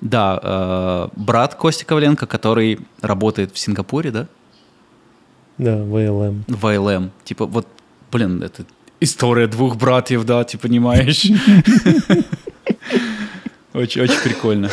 да, 0.00 0.38
э, 0.42 1.08
брат 1.16 1.54
Костя 1.54 1.86
Коваленко, 1.86 2.26
который 2.26 2.78
работает 3.00 3.52
в 3.54 3.58
Сингапуре, 3.58 4.10
да? 4.10 4.28
Да, 5.58 5.76
в 5.76 5.96
АЛМ. 5.96 6.44
В 6.48 6.66
АЛМ. 6.66 7.10
Типа, 7.24 7.46
вот, 7.46 7.66
блин, 8.10 8.42
это 8.42 8.64
история 9.00 9.46
двух 9.46 9.76
братьев, 9.76 10.24
да, 10.24 10.44
ты 10.44 10.58
понимаешь? 10.58 11.26
Очень, 13.74 14.02
очень 14.02 14.20
прикольно. 14.22 14.68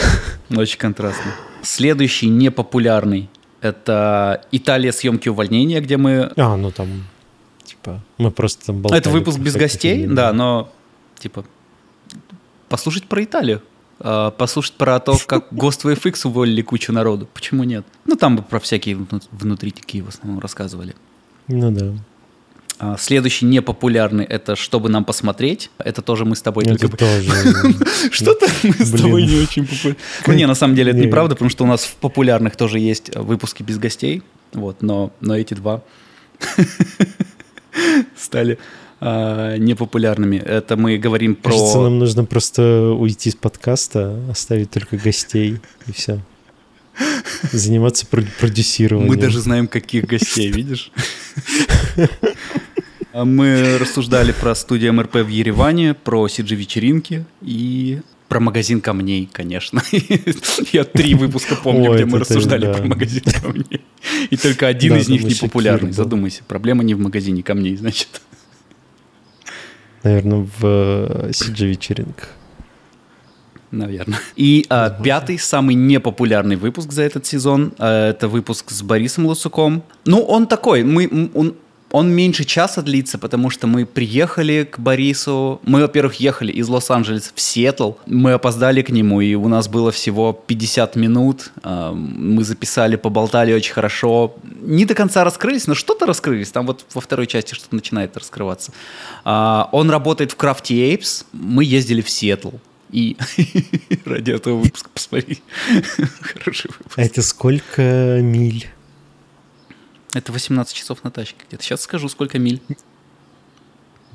Очень 0.49 0.77
контрастно. 0.77 1.31
Следующий 1.61 2.27
непопулярный 2.27 3.29
это 3.61 4.45
Италия 4.51 4.91
съемки 4.91 5.29
увольнения, 5.29 5.81
где 5.81 5.97
мы... 5.97 6.31
А, 6.35 6.55
ну 6.55 6.71
там, 6.71 7.05
типа, 7.63 8.01
мы 8.17 8.31
просто 8.31 8.67
там 8.67 8.81
болтали. 8.81 9.01
Это 9.01 9.09
выпуск 9.09 9.39
без 9.39 9.55
гостей, 9.55 10.07
да, 10.07 10.33
но, 10.33 10.71
типа, 11.17 11.45
послушать 12.69 13.05
про 13.05 13.23
Италию. 13.23 13.61
А, 13.99 14.31
послушать 14.31 14.73
про 14.73 14.99
то, 14.99 15.17
как 15.25 15.47
Ghost 15.51 15.83
VFX 15.83 16.21
уволили 16.25 16.61
кучу 16.61 16.91
народу. 16.91 17.27
Почему 17.33 17.63
нет? 17.63 17.85
Ну, 18.05 18.15
там 18.15 18.43
про 18.43 18.59
всякие 18.59 18.97
внутри 19.31 19.71
такие 19.71 20.03
в 20.03 20.09
основном 20.09 20.39
рассказывали. 20.39 20.95
Ну 21.47 21.71
да. 21.71 21.93
А, 22.81 22.95
следующий 22.97 23.45
непопулярный 23.45 24.23
это 24.23 24.55
чтобы 24.55 24.87
нам 24.87 25.03
посмотреть. 25.03 25.69
Это 25.79 26.01
тоже 26.01 26.23
мы 26.23 26.37
с 26.37 26.41
тобой 26.41 26.63
это 26.65 26.87
тоже. 26.87 27.29
Что-то 28.11 28.47
мы 28.63 28.73
с 28.73 28.91
тобой 28.91 29.23
не 29.23 29.41
очень 29.41 29.65
популярны. 29.65 29.97
Ну 30.27 30.33
не, 30.33 30.47
на 30.47 30.55
самом 30.55 30.75
деле 30.75 30.91
это 30.91 30.99
неправда, 31.01 31.35
потому 31.35 31.49
что 31.49 31.65
у 31.65 31.67
нас 31.67 31.83
в 31.83 31.95
популярных 31.95 32.55
тоже 32.55 32.79
есть 32.79 33.13
выпуски 33.15 33.63
без 33.63 33.77
гостей. 33.77 34.23
Вот, 34.53 34.81
но, 34.81 35.11
но 35.19 35.37
эти 35.37 35.53
два 35.53 35.83
стали 38.17 38.57
а, 39.01 39.57
непопулярными. 39.57 40.37
Это 40.37 40.75
мы 40.75 40.97
говорим 40.97 41.35
про... 41.35 41.51
Кажется, 41.51 41.79
нам 41.79 41.99
нужно 41.99 42.25
просто 42.25 42.91
уйти 42.91 43.31
с 43.31 43.35
подкаста, 43.35 44.19
оставить 44.29 44.71
только 44.71 44.97
гостей, 44.97 45.59
и 45.87 45.91
все. 45.91 46.19
Заниматься 47.53 48.05
продюсированием. 48.05 49.09
Мы 49.09 49.15
даже 49.15 49.39
знаем, 49.39 49.67
каких 49.67 50.05
гостей, 50.05 50.51
видишь? 50.51 50.91
Мы 53.13 53.77
рассуждали 53.77 54.33
про 54.33 54.53
студию 54.53 54.93
МРП 54.93 55.15
в 55.15 55.27
Ереване, 55.27 55.93
про 55.93 56.27
CG-вечеринки 56.27 57.25
и 57.41 58.01
про 58.27 58.39
магазин 58.39 58.81
камней, 58.81 59.27
конечно. 59.31 59.81
Я 60.71 60.83
три 60.83 61.15
выпуска 61.15 61.55
помню, 61.55 61.93
где 61.93 62.05
мы 62.05 62.19
рассуждали 62.19 62.71
про 62.71 62.83
магазин 62.83 63.23
камней. 63.23 63.81
И 64.29 64.37
только 64.37 64.67
один 64.67 64.97
из 64.97 65.09
них 65.09 65.23
не 65.23 65.33
популярный. 65.35 65.91
Задумайся, 65.91 66.43
проблема 66.47 66.83
не 66.83 66.93
в 66.93 66.99
магазине 66.99 67.43
камней, 67.43 67.75
значит. 67.75 68.21
Наверное, 70.03 70.47
в 70.59 71.29
CG-вечеринках. 71.31 72.29
Наверное. 73.71 74.19
И 74.35 74.65
а, 74.69 74.89
пятый, 74.89 75.37
самый 75.37 75.75
непопулярный 75.75 76.55
выпуск 76.55 76.91
за 76.91 77.03
этот 77.03 77.25
сезон, 77.25 77.73
а, 77.77 78.09
это 78.09 78.27
выпуск 78.27 78.71
с 78.71 78.81
Борисом 78.81 79.27
Лусуком. 79.27 79.83
Ну, 80.05 80.21
он 80.21 80.47
такой, 80.47 80.83
мы, 80.83 81.29
он, 81.33 81.55
он 81.91 82.11
меньше 82.11 82.43
часа 82.43 82.81
длится, 82.81 83.17
потому 83.17 83.49
что 83.49 83.67
мы 83.67 83.85
приехали 83.85 84.67
к 84.69 84.79
Борису. 84.79 85.59
Мы, 85.63 85.81
во-первых, 85.81 86.15
ехали 86.15 86.51
из 86.51 86.67
Лос-Анджелеса 86.67 87.31
в 87.33 87.41
Сиэтл. 87.41 87.93
Мы 88.05 88.33
опоздали 88.33 88.81
к 88.81 88.89
нему, 88.89 89.21
и 89.21 89.33
у 89.35 89.47
нас 89.47 89.67
было 89.67 89.91
всего 89.91 90.33
50 90.33 90.95
минут. 90.95 91.51
А, 91.63 91.91
мы 91.93 92.43
записали, 92.43 92.95
поболтали 92.95 93.53
очень 93.53 93.73
хорошо. 93.73 94.35
Не 94.61 94.85
до 94.85 94.93
конца 94.93 95.23
раскрылись, 95.23 95.67
но 95.67 95.73
что-то 95.73 96.05
раскрылись. 96.05 96.51
Там 96.51 96.67
вот 96.67 96.85
во 96.93 97.01
второй 97.01 97.27
части 97.27 97.53
что-то 97.55 97.75
начинает 97.75 98.15
раскрываться. 98.15 98.71
А, 99.23 99.69
он 99.71 99.89
работает 99.89 100.31
в 100.31 100.37
Crafty 100.37 100.93
Apes. 100.93 101.25
Мы 101.31 101.65
ездили 101.65 102.01
в 102.01 102.09
Сиэтл. 102.09 102.51
И 102.91 103.17
ради 104.05 104.31
этого 104.31 104.57
выпуска 104.57 104.89
посмотри. 104.93 105.41
Хороший 106.21 106.69
выпуск. 106.69 106.97
А 106.97 107.01
это 107.01 107.21
сколько 107.21 108.19
миль? 108.21 108.67
Это 110.13 110.31
18 110.31 110.75
часов 110.75 111.03
на 111.03 111.11
тачке 111.11 111.43
где-то. 111.47 111.63
Сейчас 111.63 111.81
скажу, 111.81 112.09
сколько 112.09 112.39
миль. 112.39 112.61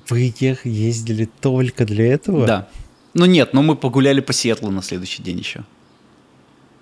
Вы 0.08 0.34
ездили 0.64 1.28
только 1.40 1.84
для 1.84 2.12
этого? 2.12 2.46
Да. 2.46 2.68
Ну 3.14 3.26
нет, 3.26 3.54
но 3.54 3.62
мы 3.62 3.76
погуляли 3.76 4.20
по 4.20 4.32
Сиэтлу 4.32 4.70
на 4.70 4.82
следующий 4.82 5.22
день 5.22 5.38
еще. 5.38 5.64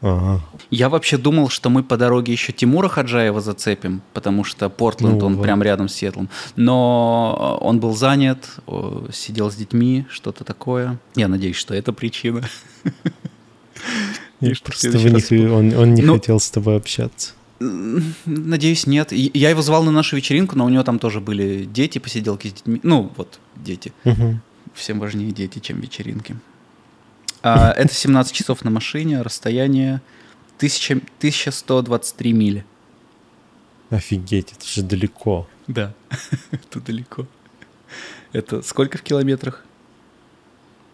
Ага. 0.01 0.43
Я 0.71 0.89
вообще 0.89 1.17
думал, 1.17 1.49
что 1.49 1.71
мы 1.71 1.85
по 1.85 1.97
дороге 1.97 2.33
еще 2.33 2.53
Тимура 2.53 2.89
Хаджаева 2.89 3.41
зацепим, 3.41 4.03
потому 4.15 4.43
что 4.43 4.69
Портленд, 4.69 5.21
ну, 5.21 5.27
он 5.27 5.37
вот. 5.37 5.43
прям 5.45 5.63
рядом 5.63 5.89
с 5.89 5.95
Сиэтлом. 5.95 6.29
Но 6.57 7.59
он 7.61 7.79
был 7.79 7.95
занят, 7.95 8.57
сидел 9.13 9.51
с 9.51 9.55
детьми, 9.55 10.05
что-то 10.11 10.43
такое. 10.43 10.99
Я 11.15 11.29
надеюсь, 11.29 11.55
что 11.57 11.75
это 11.75 11.93
причина. 11.93 12.43
Нет, 14.41 14.61
просто 14.65 14.89
не, 14.89 15.47
он, 15.47 15.73
он 15.75 15.95
не 15.95 16.03
ну, 16.03 16.15
хотел 16.15 16.41
с 16.41 16.51
тобой 16.51 16.77
общаться. 16.77 17.35
Надеюсь, 18.27 18.87
нет. 18.87 19.13
Я 19.13 19.51
его 19.51 19.63
звал 19.63 19.83
на 19.85 19.91
нашу 19.91 20.17
вечеринку, 20.17 20.57
но 20.57 20.65
у 20.65 20.69
него 20.69 20.83
там 20.83 20.99
тоже 20.99 21.21
были 21.21 21.65
дети, 21.65 21.99
посиделки 21.99 22.49
с 22.49 22.53
детьми. 22.53 22.81
Ну, 22.83 23.13
вот, 23.17 23.39
дети. 23.57 23.93
Угу. 24.05 24.39
Всем 24.75 24.99
важнее 24.99 25.33
дети, 25.33 25.59
чем 25.59 25.81
вечеринки. 25.81 26.37
А, 27.43 27.73
это 27.73 27.93
17 27.93 28.33
часов 28.33 28.65
на 28.65 28.71
машине, 28.71 29.23
расстояние 29.23 30.01
1000, 30.59 31.03
1123 31.19 32.33
мили. 32.33 32.65
Офигеть, 33.91 34.53
это 34.53 34.67
же 34.67 34.83
далеко. 34.83 35.49
Да, 35.67 35.93
это 36.51 36.81
далеко. 36.81 37.27
Это 38.33 38.63
сколько 38.63 38.97
в 38.97 39.03
километрах? 39.03 39.65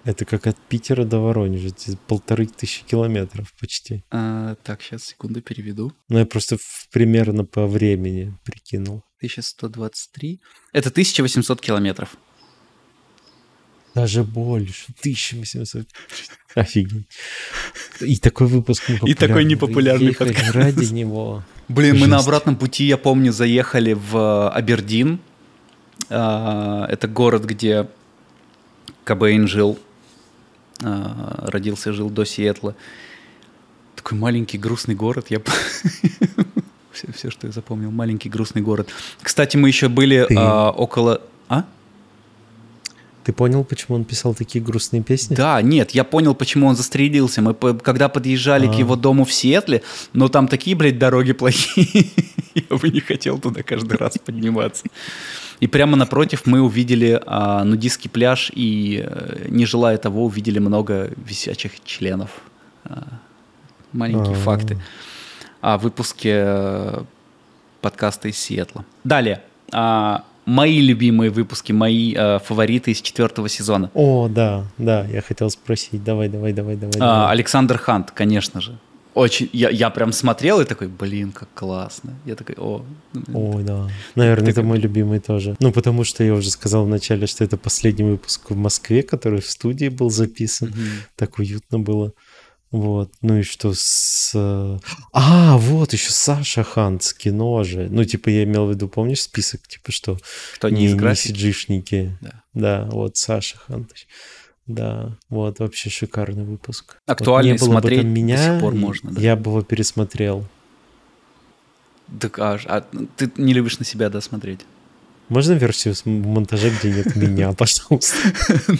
Это 0.08 0.24
как 0.24 0.46
от 0.46 0.56
Питера 0.56 1.04
до 1.04 1.18
Воронежа, 1.18 1.68
полторы 2.06 2.46
тысячи 2.46 2.82
километров 2.82 3.52
почти. 3.60 4.04
А, 4.10 4.54
так, 4.64 4.80
сейчас, 4.80 5.04
секунду, 5.04 5.42
переведу. 5.42 5.92
Ну, 6.08 6.18
я 6.18 6.24
просто 6.24 6.56
в, 6.56 6.88
примерно 6.90 7.44
по 7.44 7.66
времени 7.66 8.34
прикинул. 8.42 9.04
1123. 9.18 10.40
Это 10.72 10.88
1800 10.88 11.60
километров. 11.60 12.16
Даже 13.94 14.24
больше. 14.24 14.94
1800. 15.00 15.86
Офигеть. 16.54 17.06
И 18.00 18.16
такой 18.16 18.46
выпуск 18.46 18.88
И 19.04 19.12
такой 19.12 19.44
непопулярный 19.44 20.14
подкаст. 20.14 20.54
ради 20.54 20.90
него. 20.90 21.44
Блин, 21.68 21.96
Жесть. 21.96 22.00
мы 22.00 22.06
на 22.06 22.16
обратном 22.16 22.56
пути, 22.56 22.86
я 22.86 22.96
помню, 22.96 23.30
заехали 23.30 23.92
в 23.92 24.16
э, 24.16 24.48
Абердин. 24.56 25.20
А, 26.08 26.86
это 26.88 27.08
город, 27.08 27.44
где 27.44 27.90
Кобейн 29.04 29.46
жил. 29.46 29.78
А, 30.82 31.44
родился, 31.50 31.92
жил 31.92 32.10
до 32.10 32.24
Сиэтла. 32.24 32.74
Такой 33.96 34.18
маленький 34.18 34.58
грустный 34.58 34.94
город. 34.94 35.26
Я 35.28 35.40
все, 36.92 37.12
все, 37.12 37.30
что 37.30 37.46
я 37.46 37.52
запомнил. 37.52 37.90
Маленький 37.90 38.28
грустный 38.28 38.62
город. 38.62 38.88
Кстати, 39.20 39.56
мы 39.56 39.68
еще 39.68 39.88
были 39.88 40.26
а, 40.36 40.70
около... 40.70 41.20
А? 41.48 41.64
Ты 43.28 43.34
понял, 43.34 43.62
почему 43.62 43.96
он 43.96 44.06
писал 44.06 44.34
такие 44.34 44.64
грустные 44.64 45.02
песни? 45.02 45.34
Да, 45.34 45.60
нет, 45.60 45.90
я 45.90 46.04
понял, 46.04 46.34
почему 46.34 46.66
он 46.66 46.76
застрелился. 46.76 47.42
Мы 47.42 47.52
когда 47.52 48.08
подъезжали 48.08 48.64
А-а-а. 48.64 48.72
к 48.72 48.76
а. 48.76 48.78
его 48.78 48.96
дому 48.96 49.26
в 49.26 49.32
Сиэтле, 49.34 49.82
но 50.14 50.28
там 50.28 50.48
такие, 50.48 50.74
блядь, 50.74 50.98
дороги 50.98 51.32
плохие. 51.32 52.06
я 52.54 52.76
бы 52.78 52.88
не 52.88 53.00
хотел 53.00 53.38
туда 53.38 53.62
каждый 53.62 53.98
раз 53.98 54.16
подниматься. 54.16 54.86
И 55.60 55.66
прямо 55.66 55.94
напротив 55.94 56.46
мы 56.46 56.62
увидели 56.62 57.20
а, 57.26 57.64
нудистский 57.64 58.08
пляж 58.08 58.50
и, 58.54 59.04
а, 59.06 59.46
не 59.46 59.66
желая 59.66 59.98
того, 59.98 60.24
увидели 60.24 60.58
много 60.58 61.10
висячих 61.18 61.84
членов. 61.84 62.30
А, 62.84 63.08
маленькие 63.92 64.36
А-а-а. 64.36 64.42
факты 64.42 64.80
о 65.60 65.76
выпуске 65.76 66.32
э, 66.34 67.02
подкаста 67.82 68.28
из 68.28 68.38
Сиэтла. 68.38 68.86
Далее. 69.04 69.42
А, 69.70 70.24
мои 70.48 70.80
любимые 70.80 71.30
выпуски, 71.30 71.72
мои 71.72 72.14
э, 72.16 72.38
фавориты 72.38 72.90
из 72.90 73.00
четвертого 73.00 73.48
сезона. 73.48 73.90
О, 73.94 74.28
да, 74.28 74.64
да, 74.78 75.04
я 75.04 75.20
хотел 75.20 75.50
спросить. 75.50 76.02
Давай, 76.02 76.28
давай, 76.28 76.52
давай, 76.52 76.76
давай. 76.76 76.96
А, 76.96 76.98
давай. 76.98 77.32
Александр 77.32 77.78
Хант, 77.78 78.10
конечно 78.10 78.60
же. 78.60 78.78
Очень, 79.14 79.50
я, 79.52 79.68
я 79.68 79.90
прям 79.90 80.12
смотрел 80.12 80.60
и 80.60 80.64
такой, 80.64 80.86
блин, 80.86 81.32
как 81.32 81.48
классно. 81.52 82.14
Я 82.24 82.34
такой, 82.34 82.54
о. 82.56 82.84
Ой, 83.34 83.64
да. 83.64 83.88
Наверное, 84.14 84.50
это 84.50 84.62
мой 84.62 84.78
любимый 84.78 85.18
тоже. 85.18 85.56
Ну, 85.60 85.72
потому 85.72 86.04
что 86.04 86.22
я 86.22 86.32
уже 86.34 86.50
сказал 86.50 86.84
вначале, 86.84 87.26
что 87.26 87.44
это 87.44 87.56
последний 87.56 88.04
выпуск 88.04 88.50
в 88.50 88.56
Москве, 88.56 89.02
который 89.02 89.40
в 89.40 89.50
студии 89.50 89.88
был 89.88 90.10
записан. 90.10 90.68
Угу. 90.68 90.78
Так 91.16 91.38
уютно 91.38 91.78
было. 91.80 92.12
Вот, 92.70 93.10
ну 93.22 93.38
и 93.38 93.42
что 93.42 93.72
с... 93.74 94.34
А, 95.12 95.56
вот 95.56 95.92
еще 95.94 96.10
Саша 96.10 96.62
Хант 96.62 97.02
с 97.02 97.14
кино 97.14 97.64
же. 97.64 97.88
Ну, 97.90 98.04
типа, 98.04 98.28
я 98.28 98.44
имел 98.44 98.66
в 98.66 98.70
виду, 98.70 98.88
помнишь 98.88 99.22
список, 99.22 99.66
типа, 99.66 99.90
что... 99.90 100.18
Что 100.54 100.68
не, 100.68 100.80
не 100.80 100.86
из 100.88 100.94
графики? 100.94 102.18
Да. 102.20 102.42
да, 102.52 102.88
вот 102.90 103.16
Саша 103.16 103.56
Хант. 103.56 103.92
Да, 104.66 105.16
вот 105.30 105.60
вообще 105.60 105.88
шикарный 105.88 106.44
выпуск. 106.44 106.98
Актуальный 107.06 107.52
вот 107.52 107.60
не 107.60 107.66
было 107.66 107.72
смотреть 107.72 107.98
бы 108.00 108.04
там 108.04 108.12
меня, 108.12 108.36
до 108.36 108.52
сих 108.52 108.60
пор 108.60 108.74
можно. 108.74 109.12
Да. 109.12 109.20
Я 109.20 109.34
бы 109.34 109.50
его 109.50 109.62
пересмотрел. 109.62 110.44
Так, 112.20 112.38
а, 112.38 112.58
а 112.66 112.84
ты 113.16 113.32
не 113.38 113.54
любишь 113.54 113.78
на 113.78 113.86
себя, 113.86 114.10
да, 114.10 114.20
смотреть? 114.20 114.60
Можно 115.30 115.54
версию 115.54 115.94
с 115.94 116.04
монтажа, 116.04 116.68
где 116.68 116.92
нет 116.92 117.16
меня, 117.16 117.52
пожалуйста? 117.56 118.16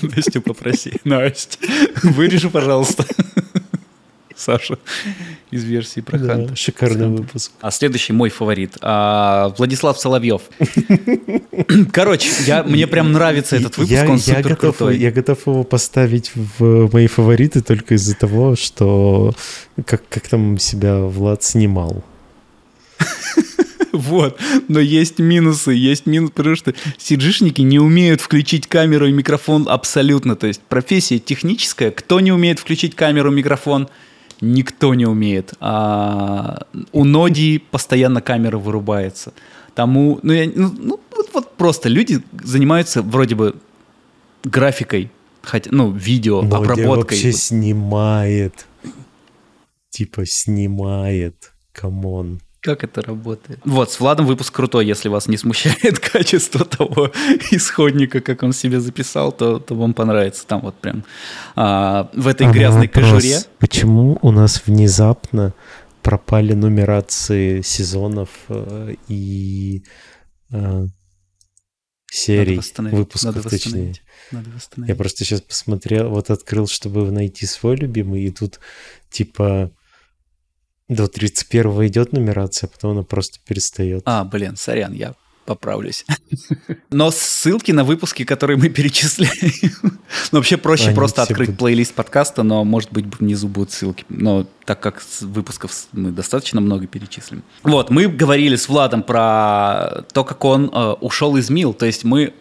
Настю 0.02 0.42
попроси. 0.42 0.92
Настя, 1.04 1.58
вырежи, 2.02 2.50
пожалуйста. 2.50 3.06
Саша 4.38 4.78
из 5.50 5.64
версии 5.64 6.00
про 6.00 6.18
да, 6.18 6.26
Ханта. 6.26 6.56
Шикарный 6.56 7.08
выпуск. 7.08 7.52
А 7.60 7.70
следующий 7.70 8.12
мой 8.12 8.30
фаворит. 8.30 8.76
А, 8.80 9.52
Владислав 9.58 9.98
Соловьев. 9.98 10.42
Короче, 11.92 12.30
я, 12.46 12.62
мне 12.62 12.86
прям 12.86 13.12
нравится 13.12 13.56
этот 13.56 13.76
выпуск, 13.76 13.92
я, 13.92 14.08
он 14.08 14.18
супер 14.18 14.50
готов, 14.50 14.76
крутой. 14.76 14.98
Я 14.98 15.10
готов 15.10 15.46
его 15.46 15.64
поставить 15.64 16.30
в 16.34 16.88
мои 16.92 17.08
фавориты 17.08 17.62
только 17.62 17.94
из-за 17.94 18.14
того, 18.14 18.54
что 18.54 19.34
как, 19.84 20.08
как 20.08 20.28
там 20.28 20.58
себя 20.58 20.98
Влад 20.98 21.42
снимал. 21.42 22.04
Вот. 23.92 24.38
Но 24.68 24.80
есть 24.80 25.18
минусы, 25.18 25.72
есть 25.72 26.06
минусы, 26.06 26.32
потому 26.32 26.56
что 26.56 26.74
сиджишники 26.98 27.62
не 27.62 27.78
умеют 27.78 28.20
включить 28.20 28.66
камеру 28.66 29.08
и 29.08 29.12
микрофон 29.12 29.66
абсолютно. 29.68 30.36
То 30.36 30.46
есть 30.46 30.60
профессия 30.60 31.18
техническая. 31.18 31.90
Кто 31.90 32.20
не 32.20 32.30
умеет 32.30 32.58
включить 32.58 32.94
камеру 32.94 33.32
и 33.32 33.34
микрофон? 33.34 33.88
Никто 34.40 34.94
не 34.94 35.06
умеет. 35.06 35.54
А 35.60 36.66
у 36.92 37.04
Ноди 37.04 37.58
постоянно 37.58 38.20
камера 38.20 38.58
вырубается. 38.58 39.32
Тому, 39.74 40.18
ну, 40.22 40.32
я, 40.32 40.50
ну, 40.54 40.74
ну 40.76 41.00
вот, 41.16 41.30
вот 41.32 41.56
просто 41.56 41.88
люди 41.88 42.20
занимаются 42.42 43.02
вроде 43.02 43.34
бы 43.34 43.54
графикой, 44.44 45.10
хотя, 45.42 45.70
ну, 45.72 45.90
видео, 45.90 46.42
Ноди 46.42 46.54
обработкой. 46.54 47.16
вообще 47.16 47.32
снимает. 47.32 48.66
Типа 49.90 50.24
снимает. 50.26 51.52
Come 51.72 52.11
on. 52.11 52.40
Как 52.60 52.82
это 52.82 53.02
работает? 53.02 53.60
Вот, 53.64 53.92
с 53.92 54.00
Владом 54.00 54.26
выпуск 54.26 54.52
крутой, 54.52 54.86
если 54.86 55.08
вас 55.08 55.28
не 55.28 55.36
смущает 55.36 55.98
качество 56.12 56.64
того 56.64 57.12
исходника, 57.50 58.20
как 58.20 58.42
он 58.42 58.52
себе 58.52 58.80
записал, 58.80 59.30
то, 59.30 59.60
то 59.60 59.74
вам 59.74 59.94
понравится. 59.94 60.46
Там 60.46 60.62
вот 60.62 60.74
прям 60.80 61.04
а, 61.54 62.10
в 62.14 62.26
этой 62.26 62.48
а 62.48 62.50
грязной 62.50 62.88
вопрос, 62.88 63.12
кожуре. 63.12 63.38
Почему 63.58 64.18
у 64.22 64.32
нас 64.32 64.62
внезапно 64.66 65.54
пропали 66.02 66.54
нумерации 66.54 67.60
сезонов 67.60 68.30
э, 68.48 68.94
и 69.08 69.84
э, 70.50 70.86
серий, 72.10 72.60
выпусков 72.76 73.36
Надо 73.36 73.48
точнее? 73.50 73.94
Надо 74.32 74.50
Я 74.86 74.96
просто 74.96 75.24
сейчас 75.24 75.42
посмотрел, 75.42 76.10
вот 76.10 76.30
открыл, 76.30 76.66
чтобы 76.66 77.10
найти 77.12 77.46
свой 77.46 77.76
любимый, 77.76 78.24
и 78.24 78.30
тут 78.30 78.58
типа 79.10 79.70
до 80.88 81.06
31 81.06 81.86
идет 81.86 82.12
нумерация, 82.12 82.68
а 82.68 82.70
потом 82.70 82.92
она 82.92 83.02
просто 83.02 83.38
перестает. 83.46 84.02
А, 84.06 84.24
блин, 84.24 84.56
сорян, 84.56 84.92
я 84.92 85.14
поправлюсь. 85.48 86.04
Но 86.90 87.10
ссылки 87.10 87.72
на 87.72 87.82
выпуски, 87.82 88.24
которые 88.24 88.58
мы 88.58 88.68
перечисляем. 88.68 89.52
ну, 90.32 90.38
вообще 90.38 90.58
проще 90.58 90.88
Они 90.88 90.94
просто 90.94 91.22
открыть 91.22 91.48
будут... 91.48 91.58
плейлист 91.58 91.94
подкаста, 91.94 92.42
но, 92.42 92.64
может 92.64 92.92
быть, 92.92 93.06
внизу 93.18 93.48
будут 93.48 93.72
ссылки. 93.72 94.04
Но 94.10 94.46
так 94.66 94.80
как 94.80 95.02
выпусков 95.22 95.72
мы 95.92 96.10
достаточно 96.10 96.60
много 96.60 96.86
перечислим. 96.86 97.42
Вот, 97.62 97.88
мы 97.88 98.08
говорили 98.08 98.56
с 98.56 98.68
Владом 98.68 99.02
про 99.02 100.04
то, 100.12 100.22
как 100.24 100.44
он 100.44 100.70
э, 100.72 100.92
ушел 101.00 101.36
из 101.38 101.48
МИЛ. 101.48 101.72
То 101.72 101.86
есть 101.86 102.04
мы... 102.04 102.34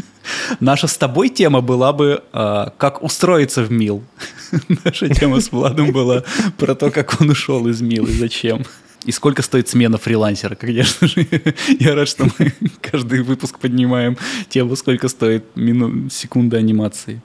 Наша 0.60 0.88
с 0.88 0.96
тобой 0.96 1.28
тема 1.28 1.60
была 1.60 1.92
бы, 1.92 2.24
э, 2.32 2.66
как 2.76 3.04
устроиться 3.04 3.62
в 3.62 3.70
МИЛ. 3.70 4.02
Наша 4.84 5.08
тема 5.08 5.40
с 5.40 5.52
Владом 5.52 5.92
была 5.92 6.24
про 6.56 6.74
то, 6.74 6.90
как 6.90 7.20
он 7.20 7.30
ушел 7.30 7.66
из 7.68 7.80
МИЛ 7.80 8.06
и 8.06 8.12
зачем. 8.12 8.64
И 9.04 9.12
сколько 9.12 9.42
стоит 9.42 9.68
смена 9.68 9.96
фрилансера, 9.96 10.54
конечно 10.54 11.06
же. 11.06 11.26
Я 11.80 11.94
рад, 11.94 12.08
что 12.08 12.26
мы 12.38 12.52
каждый 12.80 13.22
выпуск 13.22 13.58
поднимаем 13.58 14.16
тему, 14.48 14.76
сколько 14.76 15.08
стоит 15.08 15.44
мину... 15.54 16.10
секунда 16.10 16.56
анимации. 16.56 17.22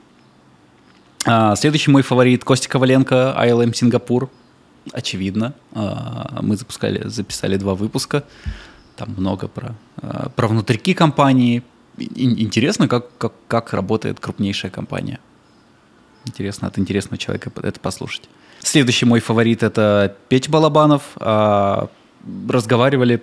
А, 1.26 1.56
следующий 1.56 1.92
мой 1.92 2.02
фаворит 2.02 2.44
Костя 2.44 2.70
Коваленко, 2.70 3.36
ILM 3.40 3.74
Сингапур. 3.74 4.30
Очевидно. 4.92 5.54
А, 5.72 6.40
мы 6.42 6.58
запускали, 6.58 7.08
записали 7.08 7.58
два 7.58 7.76
выпуска. 7.76 8.24
Там 8.96 9.16
много 9.18 9.48
про, 9.48 9.76
а, 9.98 10.30
про 10.30 10.48
внутрики 10.48 10.94
компании. 10.94 11.64
Интересно, 11.98 12.88
как, 12.88 13.18
как, 13.18 13.34
как 13.48 13.74
работает 13.74 14.20
крупнейшая 14.20 14.72
компания. 14.72 15.20
Интересно 16.26 16.68
от 16.68 16.80
интересного 16.80 17.18
человека 17.18 17.52
это 17.62 17.80
послушать. 17.80 18.30
Следующий 18.60 19.06
мой 19.06 19.20
фаворит 19.20 19.62
это 19.64 20.16
Петь 20.30 20.50
Балабанов. 20.50 21.04
А, 21.18 21.90
разговаривали 22.48 23.22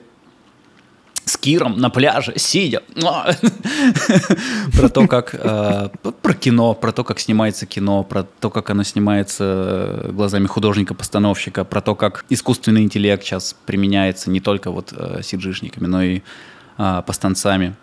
с 1.24 1.36
Киром 1.36 1.78
на 1.78 1.88
пляже, 1.88 2.34
сидя. 2.36 2.82
про 4.76 4.88
то, 4.88 5.06
как... 5.06 5.34
А, 5.38 5.88
про 6.22 6.34
кино, 6.34 6.74
про 6.74 6.92
то, 6.92 7.04
как 7.04 7.20
снимается 7.20 7.64
кино, 7.64 8.04
про 8.04 8.24
то, 8.24 8.50
как 8.50 8.68
оно 8.68 8.82
снимается 8.82 10.10
глазами 10.10 10.46
художника-постановщика, 10.46 11.64
про 11.64 11.80
то, 11.80 11.94
как 11.94 12.26
искусственный 12.28 12.82
интеллект 12.82 13.24
сейчас 13.24 13.56
применяется 13.64 14.30
не 14.30 14.40
только 14.40 14.70
вот 14.70 14.92
сиджишниками, 15.22 15.86
но 15.86 16.02
и 16.02 16.20
а, 16.76 17.02
постанцами. 17.02 17.76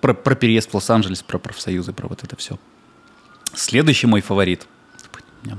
Про, 0.00 0.14
про 0.14 0.34
переезд 0.34 0.70
в 0.70 0.74
Лос-Анджелес, 0.74 1.22
про 1.22 1.38
профсоюзы, 1.38 1.92
про 1.92 2.08
вот 2.08 2.24
это 2.24 2.34
все. 2.36 2.58
Следующий 3.54 4.06
мой 4.06 4.20
фаворит. 4.20 4.66
У 5.44 5.46
меня 5.46 5.56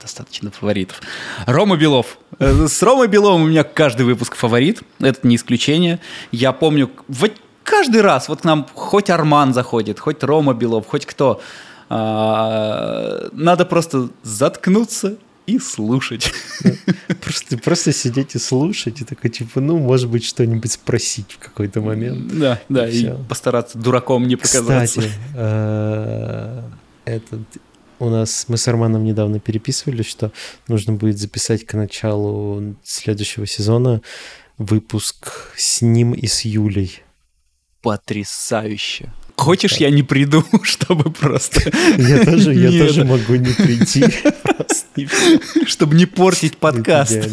достаточно 0.00 0.50
фаворитов. 0.50 1.00
Рома 1.46 1.76
Белов. 1.76 2.18
Э, 2.38 2.66
с 2.66 2.82
Ромой 2.82 3.08
Беловым 3.08 3.42
у 3.42 3.46
меня 3.46 3.64
каждый 3.64 4.04
выпуск 4.04 4.34
фаворит. 4.34 4.82
Это 5.00 5.26
не 5.26 5.36
исключение. 5.36 6.00
Я 6.32 6.52
помню, 6.52 6.90
вот 7.08 7.32
каждый 7.62 8.00
раз 8.00 8.28
вот 8.28 8.40
к 8.40 8.44
нам 8.44 8.66
хоть 8.74 9.10
Арман 9.10 9.54
заходит, 9.54 10.00
хоть 10.00 10.22
Рома 10.22 10.54
Белов, 10.54 10.86
хоть 10.86 11.06
кто. 11.06 11.40
А, 11.88 13.28
надо 13.32 13.64
просто 13.64 14.08
заткнуться 14.22 15.16
и 15.46 15.58
слушать. 15.58 16.32
Просто, 17.20 17.58
просто 17.58 17.92
сидеть 17.92 18.34
и 18.34 18.38
слушать, 18.38 19.00
и 19.00 19.04
такой, 19.04 19.30
типа, 19.30 19.60
ну, 19.60 19.78
может 19.78 20.08
быть, 20.08 20.24
что-нибудь 20.24 20.72
спросить 20.72 21.32
в 21.32 21.38
какой-то 21.38 21.80
момент. 21.80 22.36
Да, 22.36 22.60
да, 22.68 22.88
и, 22.88 23.06
и 23.06 23.12
постараться 23.28 23.78
дураком 23.78 24.26
не 24.26 24.36
показаться. 24.36 25.00
Кстати, 25.00 25.12
э, 25.34 26.62
этот 27.04 27.40
у 27.98 28.08
нас 28.08 28.46
мы 28.48 28.56
с 28.56 28.66
Арманом 28.66 29.04
недавно 29.04 29.38
переписывали, 29.38 30.02
что 30.02 30.32
нужно 30.66 30.92
будет 30.92 31.18
записать 31.18 31.64
к 31.64 31.74
началу 31.74 32.74
следующего 32.82 33.46
сезона 33.46 34.02
выпуск 34.58 35.52
с 35.56 35.82
ним 35.82 36.12
и 36.12 36.26
с 36.26 36.44
Юлей. 36.44 37.02
Потрясающе. 37.80 39.12
Хочешь, 39.36 39.76
я 39.76 39.90
не 39.90 40.02
приду, 40.02 40.44
чтобы 40.62 41.12
просто... 41.12 41.70
Я 41.96 42.24
тоже, 42.24 42.54
я 42.54 42.86
тоже 42.86 43.04
могу 43.04 43.34
не 43.36 43.52
прийти. 43.52 44.04
Чтобы 45.66 45.94
не 45.94 46.06
портить 46.06 46.58
подкаст. 46.58 47.18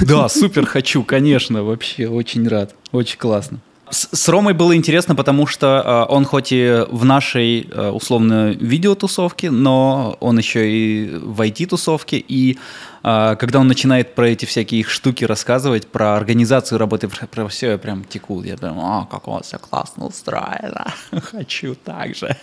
Да, 0.00 0.30
супер 0.30 0.64
хочу, 0.64 1.02
конечно, 1.02 1.62
вообще 1.62 2.08
очень 2.08 2.48
рад. 2.48 2.74
Очень 2.92 3.18
классно. 3.18 3.60
С, 3.90 4.08
с 4.12 4.28
Ромой 4.28 4.52
было 4.52 4.74
интересно, 4.74 5.14
потому 5.14 5.46
что 5.46 6.06
э, 6.08 6.12
он 6.12 6.24
хоть 6.24 6.50
и 6.50 6.84
в 6.90 7.04
нашей 7.04 7.68
э, 7.70 7.90
условно 7.90 8.50
видеотусовке, 8.50 9.50
но 9.50 10.16
он 10.20 10.38
еще 10.38 10.68
и 10.70 11.14
в 11.14 11.40
IT-тусовке, 11.40 12.18
и 12.18 12.58
э, 13.04 13.36
когда 13.38 13.60
он 13.60 13.68
начинает 13.68 14.14
про 14.14 14.28
эти 14.28 14.44
всякие 14.44 14.80
их 14.80 14.90
штуки 14.90 15.24
рассказывать, 15.24 15.86
про 15.86 16.16
организацию 16.16 16.78
работы, 16.78 17.08
про, 17.08 17.26
про 17.28 17.48
все, 17.48 17.72
я 17.72 17.78
прям 17.78 18.02
теку, 18.02 18.42
я 18.42 18.56
прям, 18.56 18.80
а, 18.80 19.06
как 19.06 19.28
у 19.28 19.32
вас 19.32 19.46
все 19.46 19.58
классно 19.58 20.06
устроено, 20.06 20.92
хочу 21.22 21.76
так 21.76 22.16
же. 22.16 22.36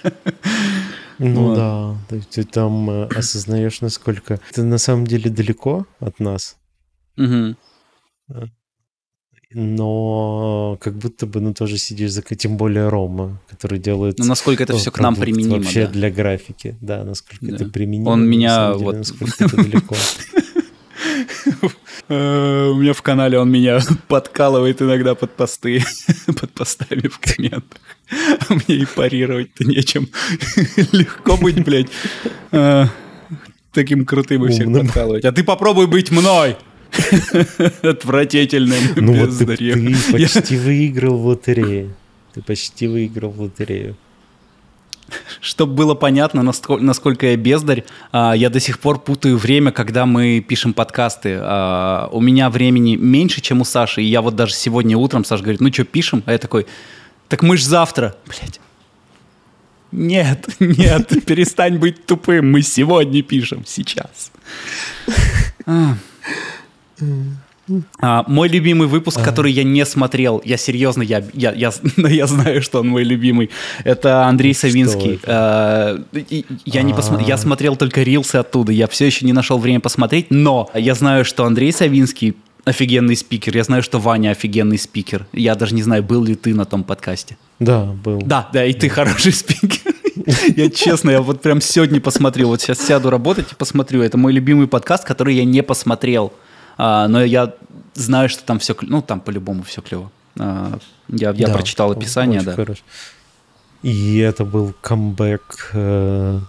Ну 1.20 1.48
вот. 1.48 1.56
да, 1.56 1.96
ты, 2.10 2.22
ты 2.22 2.44
там 2.46 2.90
э, 2.90 3.08
осознаешь, 3.16 3.82
насколько 3.82 4.40
это 4.50 4.64
на 4.64 4.78
самом 4.78 5.06
деле 5.06 5.30
далеко 5.30 5.86
от 6.00 6.20
нас. 6.20 6.56
Угу 7.18 7.56
но 9.54 10.78
как 10.82 10.96
будто 10.96 11.26
бы, 11.26 11.40
ну, 11.40 11.54
тоже 11.54 11.78
сидишь 11.78 12.12
за... 12.12 12.22
Тем 12.22 12.58
более 12.58 12.90
Рома, 12.90 13.40
который 13.50 13.80
делает... 13.80 14.20
Ну, 14.20 14.26
насколько 14.26 14.64
это 14.64 14.76
все 14.78 14.92
к 14.92 15.00
нам 15.00 15.16
применимо, 15.16 15.58
Вообще 15.58 15.86
да. 15.86 15.92
для 15.92 16.12
графики, 16.12 16.76
да, 16.82 17.04
насколько 17.04 17.46
Да. 17.46 17.56
это 17.56 17.66
применимо. 17.66 18.10
Он 18.10 18.28
меня 18.28 18.74
деле, 18.74 18.84
вот- 18.86 18.96
Насколько 18.98 19.46
это 19.46 19.56
далеко. 19.58 19.96
Э, 22.10 22.68
У 22.70 22.76
меня 22.76 22.94
в 22.94 23.02
канале 23.02 23.38
он 23.40 23.50
меня 23.50 23.80
подкалывает 24.08 24.82
иногда 24.82 25.16
под 25.16 25.32
посты, 25.36 25.84
под 26.26 26.52
постами 26.52 27.08
в 27.08 27.20
комментах. 27.20 27.80
А 28.50 28.54
мне 28.54 28.78
и 28.78 28.86
парировать-то 28.86 29.64
нечем. 29.64 30.10
Легко 30.92 31.38
быть, 31.38 31.64
блядь, 31.64 31.88
э, 32.52 32.86
таким 33.72 34.06
крутым 34.06 34.46
и 34.46 34.50
всех 34.52 34.72
подкалывать. 34.72 35.26
А 35.26 35.32
ты 35.32 35.44
попробуй 35.44 35.88
быть 35.88 36.12
мной! 36.12 36.58
Отвратительным 37.82 38.80
Ну 38.96 39.14
вот 39.14 39.38
ты, 39.38 39.46
ты 39.46 39.64
Я- 39.64 40.28
почти 40.28 40.58
выиграл 40.58 41.18
в 41.18 41.26
лотерее. 41.28 41.90
Ты 42.34 42.42
почти 42.42 42.88
выиграл 42.88 43.32
в 43.32 43.42
лотерею. 43.42 43.96
Чтобы 45.42 45.74
было 45.74 45.94
понятно, 45.96 46.40
наско- 46.42 46.80
насколько 46.80 47.28
я 47.28 47.36
бездарь, 47.36 47.84
а, 48.12 48.34
я 48.34 48.50
до 48.50 48.60
сих 48.60 48.80
пор 48.80 49.00
путаю 49.00 49.38
время, 49.38 49.72
когда 49.72 50.06
мы 50.06 50.40
пишем 50.48 50.74
подкасты. 50.74 51.38
А, 51.40 52.10
У 52.12 52.22
меня 52.22 52.50
времени 52.50 52.96
меньше, 52.96 53.42
чем 53.42 53.62
у 53.62 53.66
Саши, 53.66 54.02
и 54.02 54.06
я 54.06 54.22
вот 54.22 54.36
даже 54.36 54.54
сегодня 54.54 54.98
утром, 54.98 55.26
Саша 55.26 55.44
говорит, 55.44 55.62
ну 55.62 55.72
что, 55.72 55.84
пишем? 55.84 56.24
А 56.26 56.32
я 56.32 56.38
такой, 56.38 56.66
так 57.28 57.44
мы 57.44 57.58
ж 57.58 57.64
завтра. 57.64 58.16
Блять. 58.26 58.60
Нет, 59.92 60.48
нет, 60.60 61.10
перестань 61.26 61.78
быть 61.78 62.06
тупым, 62.08 62.52
мы 62.52 62.64
сегодня 62.64 63.22
пишем, 63.22 63.64
сейчас. 63.68 64.32
А. 67.04 67.74
А, 68.02 68.26
мой 68.28 68.50
любимый 68.50 68.90
выпуск, 68.90 69.24
который 69.24 69.52
я 69.54 69.64
не 69.64 69.86
смотрел, 69.86 70.42
я 70.44 70.58
серьезно, 70.58 71.02
я, 71.02 71.24
я, 71.34 71.54
я, 71.54 71.72
я 71.98 72.28
знаю, 72.28 72.62
что 72.62 72.82
он 72.82 72.90
мой 72.90 73.04
любимый, 73.06 73.50
это 73.86 74.26
Андрей 74.26 74.54
Что 74.54 74.68
Савинский. 74.68 75.20
А, 75.26 75.98
и- 76.14 76.46
я, 76.66 76.82
не 76.82 76.92
посмо- 76.92 77.24
я 77.26 77.36
А. 77.36 77.38
смотрел 77.38 77.78
только 77.78 78.04
рилсы 78.04 78.36
оттуда, 78.36 78.74
я 78.74 78.88
все 78.88 79.06
еще 79.06 79.26
не 79.26 79.32
нашел 79.32 79.58
время 79.60 79.80
посмотреть, 79.80 80.28
но 80.30 80.70
я 80.76 80.94
знаю, 80.94 81.24
что 81.24 81.46
Андрей 81.46 81.72
Савинский 81.72 82.36
офигенный 82.66 83.16
спикер, 83.16 83.56
я 83.56 83.64
знаю, 83.64 83.82
что 83.84 84.00
Ваня 84.00 84.32
офигенный 84.32 84.78
спикер. 84.78 85.26
Я 85.34 85.56
даже 85.56 85.74
не 85.76 85.84
знаю, 85.84 86.04
был 86.04 86.24
ли 86.24 86.36
ты 86.36 86.54
на 86.54 86.66
том 86.66 86.84
подкасте. 86.84 87.38
Да, 87.60 87.84
был. 87.86 88.22
Да, 88.22 88.50
да, 88.54 88.66
и 88.66 88.74
ты 88.74 88.90
хороший 88.90 89.34
спикер. 89.34 89.94
Я 90.56 90.70
честно, 90.70 91.10
я 91.10 91.22
вот 91.22 91.42
прям 91.42 91.60
сегодня 91.60 92.00
посмотрю, 92.00 92.48
вот 92.48 92.62
сейчас 92.62 92.80
сяду 92.80 93.10
работать 93.10 93.52
и 93.52 93.56
посмотрю. 93.56 94.02
Это 94.04 94.16
мой 94.18 94.32
любимый 94.32 94.68
подкаст, 94.68 95.04
который 95.04 95.36
я 95.36 95.44
не 95.44 95.64
посмотрел. 95.64 96.32
А, 96.78 97.08
но 97.08 97.24
я 97.24 97.54
знаю, 97.94 98.30
что 98.30 98.44
там 98.44 98.60
все, 98.60 98.76
ну 98.82 99.02
там 99.02 99.20
по-любому 99.22 99.64
все 99.64 99.82
клево. 99.82 100.12
А, 100.40 100.78
я 101.10 101.32
я 101.32 101.48
Да, 101.48 101.54
прочитал 101.54 101.92
описание, 101.92 102.42
да. 102.42 102.54
хорош. 102.56 102.84
И 103.82 104.18
это 104.20 104.46
был 104.46 104.74
камбэк 104.82 105.72
э, 105.74 106.40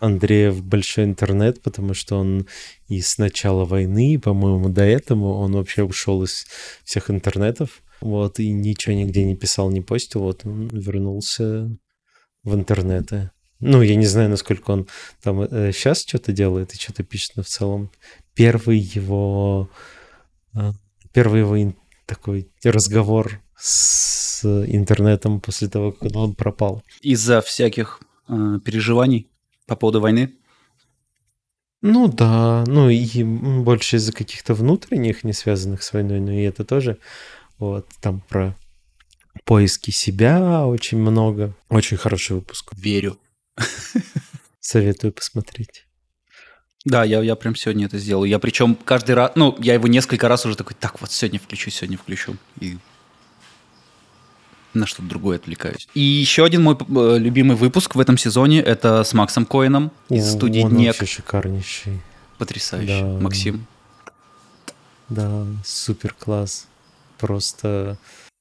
Андрея 0.00 0.50
в 0.50 0.62
большой 0.62 1.04
интернет, 1.04 1.62
потому 1.62 1.92
что 1.92 2.18
он 2.18 2.46
и 2.88 3.00
с 3.00 3.18
начала 3.18 3.64
войны, 3.64 4.18
по-моему, 4.18 4.70
до 4.70 4.82
этого 4.82 5.34
он 5.38 5.52
вообще 5.52 5.82
ушел 5.82 6.22
из 6.22 6.46
всех 6.84 7.10
интернетов. 7.10 7.82
Вот, 8.00 8.38
и 8.38 8.50
ничего 8.52 8.94
нигде 8.94 9.24
не 9.24 9.34
писал, 9.36 9.70
не 9.70 9.80
постил. 9.80 10.22
Вот 10.22 10.46
он 10.46 10.68
вернулся 10.68 11.68
в 12.44 12.54
интернеты. 12.54 13.30
Ну, 13.60 13.82
я 13.82 13.96
не 13.96 14.06
знаю, 14.06 14.30
насколько 14.30 14.70
он 14.70 14.86
там 15.20 15.44
сейчас 15.72 16.02
что-то 16.06 16.30
делает 16.30 16.72
и 16.72 16.78
что-то 16.78 17.02
пишет, 17.02 17.32
но 17.34 17.42
в 17.42 17.48
целом 17.48 17.90
первый 18.38 18.78
его 18.78 19.68
э, 20.54 20.70
первый 21.12 21.40
его 21.40 21.74
такой 22.06 22.48
разговор 22.62 23.40
с 23.56 24.44
интернетом 24.44 25.40
после 25.40 25.68
того, 25.68 25.90
как 25.90 26.14
он 26.14 26.36
пропал. 26.36 26.84
Из-за 27.00 27.40
всяких 27.40 28.00
э, 28.28 28.60
переживаний 28.64 29.26
по 29.66 29.74
поводу 29.74 30.00
войны. 30.00 30.34
Ну 31.82 32.06
да, 32.06 32.62
ну 32.68 32.88
и 32.88 33.24
больше 33.24 33.96
из-за 33.96 34.12
каких-то 34.12 34.54
внутренних, 34.54 35.24
не 35.24 35.32
связанных 35.32 35.82
с 35.82 35.92
войной, 35.92 36.20
но 36.20 36.30
и 36.30 36.42
это 36.42 36.64
тоже. 36.64 36.98
Вот, 37.58 37.88
там 38.00 38.20
про 38.20 38.56
поиски 39.44 39.90
себя 39.90 40.64
очень 40.64 40.98
много. 40.98 41.56
Очень 41.70 41.96
хороший 41.96 42.36
выпуск. 42.36 42.70
Верю. 42.76 43.18
Советую 44.60 45.12
посмотреть. 45.12 45.87
Да, 46.88 47.04
я, 47.04 47.20
я 47.22 47.36
прям 47.36 47.54
сегодня 47.54 47.84
это 47.84 47.98
сделал. 47.98 48.24
Я 48.24 48.38
причем 48.38 48.74
каждый 48.74 49.14
раз, 49.14 49.32
ну, 49.34 49.54
я 49.58 49.74
его 49.74 49.86
несколько 49.88 50.26
раз 50.26 50.46
уже 50.46 50.56
такой, 50.56 50.74
так, 50.78 50.98
вот 51.02 51.12
сегодня 51.12 51.38
включу, 51.38 51.70
сегодня 51.70 51.98
включу. 51.98 52.36
И 52.60 52.78
на 54.72 54.86
что-то 54.86 55.06
другое 55.06 55.36
отвлекаюсь. 55.36 55.86
И 55.92 56.00
еще 56.00 56.46
один 56.46 56.62
мой 56.62 56.76
э, 56.76 57.18
любимый 57.18 57.56
выпуск 57.56 57.94
в 57.94 58.00
этом 58.00 58.16
сезоне 58.16 58.62
это 58.62 59.04
с 59.04 59.12
Максом 59.12 59.44
Коином 59.44 59.92
из 60.08 60.32
студии 60.32 60.62
он 60.62 60.70
ДНЕК. 60.70 60.98
вообще 60.98 61.16
шикарнейший. 61.16 62.00
Потрясающе. 62.38 63.02
Да. 63.02 63.06
Максим. 63.20 63.66
Да, 65.10 65.44
супер 65.66 66.14
класс. 66.14 66.68
Просто 67.18 67.98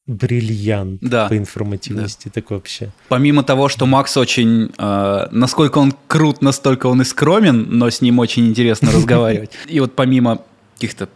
бриллиант 0.07 0.99
Да, 1.01 1.27
по 1.27 1.37
информативности. 1.37 2.29
Так 2.33 2.49
вообще. 2.51 2.91
Помимо 3.09 3.43
того, 3.43 3.67
что 3.67 3.85
Макс 3.85 4.15
очень... 4.15 4.71
э, 4.77 5.27
насколько 5.31 5.77
он 5.79 5.93
крут, 6.07 6.41
настолько 6.41 6.87
он 6.87 7.01
и 7.01 7.05
скромен, 7.05 7.67
но 7.69 7.89
с 7.89 8.01
ним 8.01 8.19
очень 8.19 8.47
интересно 8.47 8.91
разговаривать. 8.93 9.51
И 9.67 9.79
вот 9.81 9.95
помимо 9.95 10.41
каких-то 10.75 11.09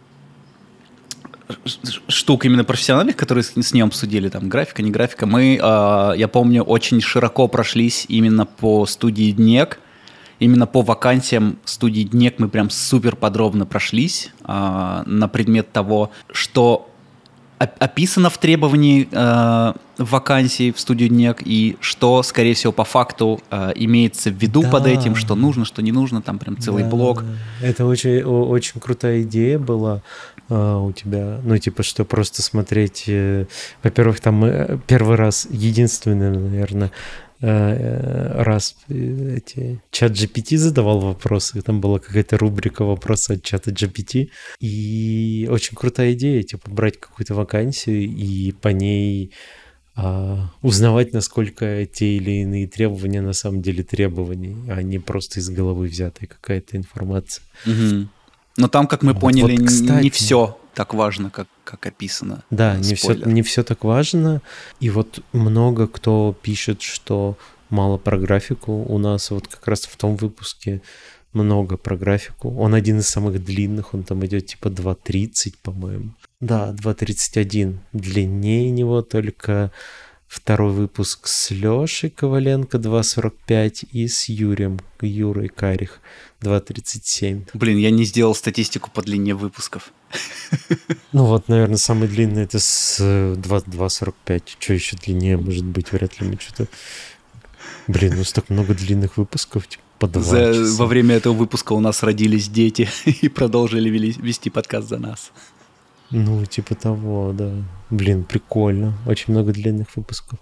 штук 2.07 2.45
именно 2.45 2.63
профессиональных, 2.63 3.15
которые 3.15 3.43
с, 3.43 3.53
с 3.55 3.73
ним 3.73 3.87
обсудили, 3.87 4.29
там, 4.29 4.49
графика, 4.49 4.81
не 4.81 4.91
графика, 4.91 5.25
мы, 5.25 5.57
э, 5.61 6.13
я 6.17 6.27
помню, 6.27 6.63
очень 6.63 7.01
широко 7.01 7.47
прошлись 7.47 8.05
именно 8.09 8.45
по 8.45 8.85
студии 8.85 9.31
ДНЕК, 9.31 9.79
именно 10.39 10.67
по 10.67 10.81
вакансиям 10.81 11.57
студии 11.63 12.03
ДНЕК 12.03 12.39
мы 12.39 12.49
прям 12.49 12.69
супер 12.69 13.15
подробно 13.15 13.65
прошлись 13.65 14.31
э, 14.43 15.03
на 15.05 15.27
предмет 15.29 15.71
того, 15.71 16.11
что 16.31 16.90
описано 17.79 18.29
в 18.29 18.37
требовании 18.37 19.07
э, 19.11 19.73
вакансии 19.97 20.71
в 20.71 20.79
студию 20.79 21.09
ДНЕК 21.09 21.41
и 21.45 21.77
что, 21.79 22.23
скорее 22.23 22.53
всего, 22.53 22.71
по 22.71 22.83
факту 22.83 23.41
э, 23.51 23.71
имеется 23.75 24.29
в 24.31 24.33
виду 24.35 24.63
под 24.63 24.83
Да. 24.83 24.89
этим, 24.89 25.15
что 25.15 25.35
нужно, 25.35 25.65
что 25.65 25.81
не 25.81 25.91
нужно, 25.91 26.21
там 26.21 26.39
прям 26.39 26.57
целый 26.59 26.83
Да, 26.83 26.89
блок. 26.89 27.23
Это 27.61 27.85
очень, 27.85 28.23
очень 28.23 28.79
крутая 28.79 29.21
идея 29.21 29.59
была 29.59 30.01
а, 30.49 30.79
у 30.79 30.91
тебя. 30.91 31.39
Ну, 31.43 31.57
типа, 31.57 31.83
что 31.83 32.03
просто 32.03 32.41
смотреть... 32.41 33.03
э, 33.07 33.45
Во-первых, 33.83 34.19
там 34.19 34.43
э, 34.43 34.77
первый 34.87 35.15
раз, 35.15 35.47
единственный, 35.49 36.29
наверное, 36.31 36.87
э, 36.87 37.30
раз 37.41 38.75
э, 38.89 39.37
эти, 39.37 39.81
чат 39.91 40.11
GPT 40.11 40.57
задавал 40.57 40.99
вопросы, 40.99 41.61
там 41.61 41.81
была 41.81 41.99
какая-то 41.99 42.37
рубрика 42.37 42.83
вопросы 42.83 43.31
от 43.31 43.43
чата 43.43 43.71
GPT, 43.71 44.29
и 44.59 45.47
очень 45.51 45.75
крутая 45.75 46.13
идея, 46.13 46.43
типа, 46.43 46.69
брать 46.69 46.99
какую-то 46.99 47.33
вакансию 47.33 48.03
и 48.03 48.51
по 48.51 48.67
ней 48.69 49.31
а, 49.95 50.51
узнавать, 50.61 51.13
насколько 51.13 51.85
те 51.85 52.15
или 52.17 52.41
иные 52.41 52.67
требования 52.67 53.21
на 53.21 53.33
самом 53.33 53.61
деле 53.61 53.83
требования, 53.83 54.55
а 54.71 54.81
не 54.83 54.99
просто 54.99 55.39
из 55.39 55.49
головы 55.49 55.87
взятая 55.87 56.27
какая-то 56.27 56.77
информация. 56.77 57.43
Мгм. 57.65 58.09
Но 58.57 58.67
там, 58.67 58.87
как 58.87 59.01
мы 59.03 59.13
Вот- 59.13 59.21
поняли, 59.21 59.57
вот, 59.57 59.67
кстати. 59.67 60.03
не 60.03 60.09
все 60.09 60.57
так 60.73 60.93
важно, 60.93 61.29
как, 61.29 61.47
как 61.63 61.85
описано. 61.85 62.43
Да, 62.49 62.77
не 62.77 62.95
все, 62.95 63.13
не 63.13 63.41
все 63.41 63.63
так 63.63 63.83
важно. 63.83 64.41
И 64.79 64.89
вот 64.89 65.23
много 65.33 65.87
кто 65.87 66.35
пишет, 66.41 66.81
что 66.81 67.37
мало 67.69 67.97
про 67.97 68.17
графику. 68.17 68.83
У 68.87 68.97
нас 68.97 69.31
вот 69.31 69.47
как 69.47 69.67
раз 69.67 69.81
в 69.81 69.95
том 69.95 70.15
выпуске 70.15 70.81
много 71.33 71.77
про 71.77 71.95
графику. 71.95 72.55
Он 72.57 72.73
один 72.73 72.99
из 72.99 73.07
самых 73.07 73.43
длинных, 73.43 73.93
он 73.93 74.03
там 74.03 74.25
идет 74.25 74.47
типа 74.47 74.67
2.30, 74.67 75.55
по-моему. 75.63 76.11
Да, 76.39 76.73
2.31. 76.73 77.77
Длиннее 77.93 78.69
него 78.71 79.01
только 79.01 79.71
второй 80.27 80.71
выпуск 80.71 81.27
с 81.27 81.51
Лешей 81.51 82.09
Коваленко 82.09 82.77
2.45 82.77 83.87
и 83.91 84.07
с 84.07 84.29
Юрием, 84.29 84.79
Юрой 85.01 85.49
Карих 85.49 85.99
2.37. 86.41 87.49
Блин, 87.53 87.77
я 87.77 87.91
не 87.91 88.03
сделал 88.05 88.33
статистику 88.35 88.89
по 88.91 89.01
длине 89.01 89.33
выпусков. 89.35 89.91
Ну 91.13 91.25
вот, 91.25 91.49
наверное, 91.49 91.75
самый 91.77 92.07
длинный 92.07 92.43
это 92.43 92.57
с 92.59 92.97
э, 93.01 93.35
2 93.37 93.57
2.45. 93.59 94.41
Что 94.59 94.73
еще 94.73 94.95
длиннее 94.95 95.35
может 95.37 95.65
быть? 95.65 95.91
Вряд 95.91 96.21
ли 96.21 96.27
мы 96.27 96.37
что-то... 96.39 96.67
Блин, 97.87 98.13
у 98.13 98.17
нас 98.19 98.31
так 98.31 98.49
много 98.49 98.73
длинных 98.73 99.17
выпусков, 99.17 99.67
типа 99.67 99.83
по 99.99 100.07
два 100.07 100.23
За- 100.23 100.53
часа. 100.53 100.77
во 100.77 100.85
время 100.87 101.15
этого 101.15 101.33
выпуска 101.33 101.73
у 101.73 101.79
нас 101.81 102.01
родились 102.01 102.47
дети 102.47 102.89
и 103.05 103.27
продолжили 103.27 103.89
вели- 103.89 104.19
вести 104.21 104.49
подкаст 104.49 104.87
за 104.89 104.99
нас. 104.99 105.31
Ну, 106.11 106.45
типа 106.45 106.75
того, 106.75 107.33
да. 107.33 107.51
Блин, 107.89 108.23
прикольно. 108.23 108.97
Очень 109.05 109.33
много 109.33 109.51
длинных 109.51 109.95
выпусков. 109.95 110.39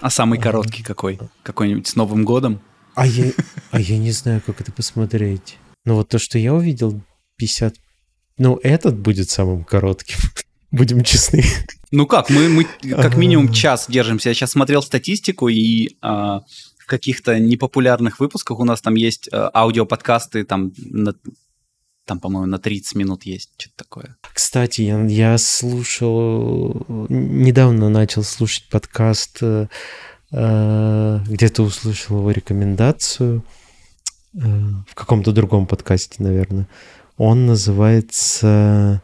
А 0.00 0.10
самый 0.10 0.38
короткий 0.40 0.82
какой? 0.82 1.18
Какой-нибудь 1.44 1.86
с 1.86 1.94
Новым 1.96 2.24
годом? 2.24 2.60
А 2.94 3.06
я, 3.06 3.32
а 3.70 3.80
я 3.80 3.98
не 3.98 4.10
знаю, 4.12 4.42
как 4.44 4.60
это 4.60 4.72
посмотреть. 4.72 5.58
Ну 5.84 5.94
вот 5.94 6.08
то, 6.08 6.18
что 6.18 6.38
я 6.38 6.54
увидел, 6.54 7.00
50... 7.36 7.76
Ну, 8.38 8.58
этот 8.62 8.98
будет 8.98 9.30
самым 9.30 9.64
коротким. 9.64 10.18
Будем 10.70 11.02
честны. 11.02 11.44
Ну 11.90 12.06
как, 12.06 12.30
мы, 12.30 12.48
мы 12.48 12.64
как 12.64 13.16
минимум 13.16 13.52
час 13.52 13.86
держимся. 13.88 14.28
Я 14.28 14.34
сейчас 14.34 14.52
смотрел 14.52 14.82
статистику, 14.82 15.48
и 15.48 15.96
а, 16.00 16.40
в 16.78 16.86
каких-то 16.86 17.38
непопулярных 17.38 18.20
выпусках 18.20 18.60
у 18.60 18.64
нас 18.64 18.80
там 18.80 18.94
есть 18.94 19.28
а, 19.32 19.50
аудиоподкасты, 19.52 20.44
там, 20.44 20.72
на, 20.76 21.14
там, 22.04 22.20
по-моему, 22.20 22.46
на 22.46 22.58
30 22.58 22.94
минут 22.94 23.24
есть, 23.24 23.50
что-то 23.58 23.76
такое. 23.76 24.16
Кстати, 24.32 24.82
я, 24.82 25.04
я 25.04 25.38
слушал, 25.38 26.86
недавно 27.08 27.88
начал 27.88 28.22
слушать 28.22 28.68
подкаст, 28.68 29.38
э 29.42 29.66
где-то 30.30 31.62
услышал 31.62 32.18
его 32.18 32.30
рекомендацию, 32.30 33.42
э, 34.34 34.38
в 34.88 34.94
каком-то 34.94 35.32
другом 35.32 35.66
подкасте, 35.66 36.22
наверное. 36.22 36.68
Он 37.16 37.46
называется 37.46 39.02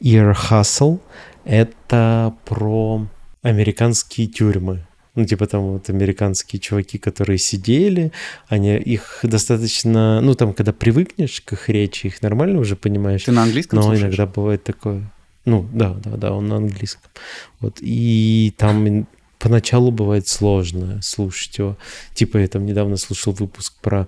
Ear 0.00 0.34
Hustle— 0.34 1.00
это 1.44 2.34
про 2.44 3.06
американские 3.42 4.28
тюрьмы. 4.28 4.86
Ну, 5.16 5.24
типа 5.24 5.46
там 5.46 5.62
вот 5.72 5.90
американские 5.90 6.60
чуваки, 6.60 6.96
которые 6.96 7.36
сидели, 7.38 8.12
они 8.48 8.76
их 8.76 9.20
достаточно, 9.22 10.20
ну, 10.20 10.34
там, 10.34 10.54
когда 10.54 10.72
привыкнешь 10.72 11.40
к 11.40 11.52
их 11.54 11.68
речи, 11.68 12.06
их 12.06 12.22
нормально 12.22 12.60
уже 12.60 12.76
понимаешь. 12.76 13.24
Ты 13.24 13.32
на 13.32 13.42
английском 13.42 13.78
Но 13.78 13.82
слушаешь? 13.82 14.02
иногда 14.02 14.26
бывает 14.26 14.62
такое. 14.62 15.10
Ну, 15.44 15.68
да, 15.72 15.94
да, 15.94 16.16
да, 16.16 16.32
он 16.32 16.48
на 16.48 16.56
английском. 16.56 17.10
Вот, 17.58 17.78
и 17.80 18.54
там 18.56 19.06
поначалу 19.40 19.90
бывает 19.90 20.28
сложно 20.28 21.00
слушать 21.02 21.58
его. 21.58 21.76
Типа 22.14 22.38
я 22.38 22.46
там 22.46 22.66
недавно 22.66 22.96
слушал 22.96 23.32
выпуск 23.32 23.74
про 23.80 24.06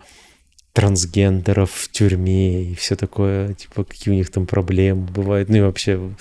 трансгендеров 0.73 1.71
в 1.71 1.91
тюрьме 1.91 2.65
и 2.65 2.75
все 2.75 2.97
такое, 2.97 3.55
типа, 3.55 3.85
какие 3.85 4.15
у 4.15 4.17
них 4.17 4.31
там 4.31 4.47
проблемы 4.47 5.07
бывают, 5.07 5.49
ну 5.49 5.57
и 5.57 5.61
вообще 5.61 6.15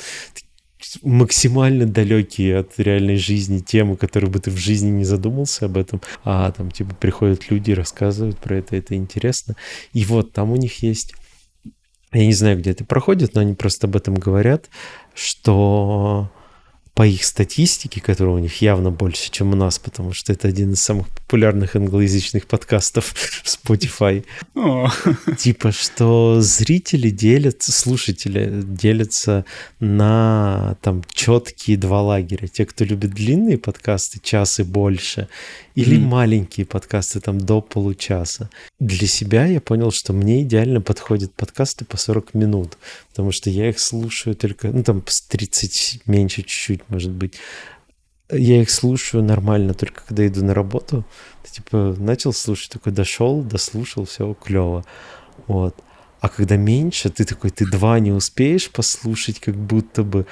максимально 1.03 1.85
далекие 1.85 2.57
от 2.57 2.79
реальной 2.79 3.15
жизни 3.15 3.59
темы, 3.59 3.95
которые 3.95 4.29
бы 4.29 4.39
ты 4.39 4.49
в 4.49 4.57
жизни 4.57 4.89
не 4.89 5.03
задумался 5.03 5.65
об 5.65 5.77
этом, 5.77 6.01
а 6.23 6.51
там 6.51 6.71
типа 6.71 6.95
приходят 6.95 7.49
люди, 7.49 7.71
рассказывают 7.71 8.39
про 8.39 8.57
это, 8.57 8.75
это 8.75 8.95
интересно. 8.95 9.55
И 9.93 10.03
вот 10.05 10.33
там 10.33 10.51
у 10.51 10.55
них 10.55 10.81
есть, 10.83 11.13
я 12.11 12.25
не 12.25 12.33
знаю, 12.33 12.57
где 12.57 12.71
это 12.71 12.83
проходит, 12.83 13.35
но 13.35 13.41
они 13.41 13.53
просто 13.53 13.87
об 13.87 13.95
этом 13.95 14.15
говорят, 14.15 14.69
что 15.13 16.29
по 16.93 17.07
их 17.07 17.23
статистике, 17.23 18.01
которая 18.01 18.35
у 18.35 18.39
них 18.39 18.61
явно 18.61 18.91
больше, 18.91 19.31
чем 19.31 19.53
у 19.53 19.55
нас, 19.55 19.79
потому 19.79 20.13
что 20.13 20.33
это 20.33 20.47
один 20.47 20.73
из 20.73 20.81
самых 20.81 21.07
популярных 21.09 21.75
англоязычных 21.75 22.47
подкастов 22.47 23.13
в 23.15 23.45
Spotify. 23.45 24.25
Типа, 25.37 25.71
что 25.71 26.41
зрители 26.41 27.09
делятся, 27.09 27.71
слушатели 27.71 28.61
делятся 28.63 29.45
на 29.79 30.75
там 30.81 31.03
четкие 31.13 31.77
два 31.77 32.01
лагеря. 32.01 32.47
Те, 32.47 32.65
кто 32.65 32.83
любит 32.83 33.11
длинные 33.11 33.57
подкасты, 33.57 34.19
час 34.21 34.59
и 34.59 34.63
больше, 34.63 35.29
или 35.75 35.97
mm. 35.97 36.01
маленькие 36.01 36.65
подкасты 36.65 37.19
там 37.19 37.39
до 37.39 37.61
получаса. 37.61 38.49
Для 38.79 39.07
себя 39.07 39.45
я 39.45 39.61
понял, 39.61 39.91
что 39.91 40.13
мне 40.13 40.41
идеально 40.41 40.81
подходят 40.81 41.33
подкасты 41.33 41.85
по 41.85 41.97
40 41.97 42.33
минут, 42.33 42.77
потому 43.09 43.31
что 43.31 43.49
я 43.49 43.69
их 43.69 43.79
слушаю 43.79 44.35
только, 44.35 44.69
ну 44.69 44.83
там 44.83 45.03
с 45.07 45.21
30 45.21 46.01
меньше 46.05 46.41
чуть-чуть, 46.41 46.81
может 46.89 47.11
быть. 47.11 47.35
Я 48.31 48.61
их 48.61 48.69
слушаю 48.69 49.23
нормально 49.23 49.73
только 49.73 50.03
когда 50.05 50.25
иду 50.25 50.43
на 50.43 50.53
работу. 50.53 51.05
Ты, 51.43 51.51
типа, 51.51 51.95
начал 51.97 52.31
слушать, 52.31 52.71
такой 52.71 52.93
дошел, 52.93 53.41
дослушал, 53.41 54.05
все 54.05 54.33
клево. 54.33 54.85
Вот. 55.47 55.75
А 56.21 56.29
когда 56.29 56.55
меньше, 56.55 57.09
ты 57.09 57.25
такой, 57.25 57.49
ты 57.49 57.65
два 57.65 57.99
не 57.99 58.11
успеешь 58.11 58.69
послушать, 58.69 59.39
как 59.39 59.55
будто 59.55 60.03
бы, 60.03 60.27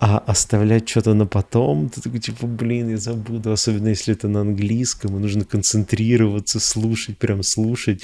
а 0.00 0.18
оставлять 0.18 0.88
что-то 0.88 1.14
на 1.14 1.26
потом, 1.26 1.88
ты 1.88 2.00
такой, 2.00 2.20
типа, 2.20 2.46
блин, 2.46 2.90
я 2.90 2.96
забуду, 2.98 3.52
особенно 3.52 3.88
если 3.88 4.14
это 4.14 4.28
на 4.28 4.40
английском, 4.40 5.16
и 5.16 5.20
нужно 5.20 5.44
концентрироваться, 5.44 6.60
слушать, 6.60 7.18
прям 7.18 7.42
слушать. 7.42 8.02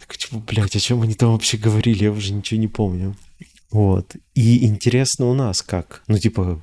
Такой, 0.00 0.16
типа, 0.16 0.38
блядь, 0.38 0.76
о 0.76 0.80
чем 0.80 1.02
они 1.02 1.14
там 1.14 1.32
вообще 1.32 1.58
говорили, 1.58 2.04
я 2.04 2.12
уже 2.12 2.32
ничего 2.32 2.60
не 2.60 2.68
помню. 2.68 3.14
Вот. 3.70 4.16
И 4.34 4.64
интересно 4.64 5.26
у 5.26 5.34
нас 5.34 5.62
как? 5.62 6.02
Ну, 6.06 6.18
типа, 6.18 6.62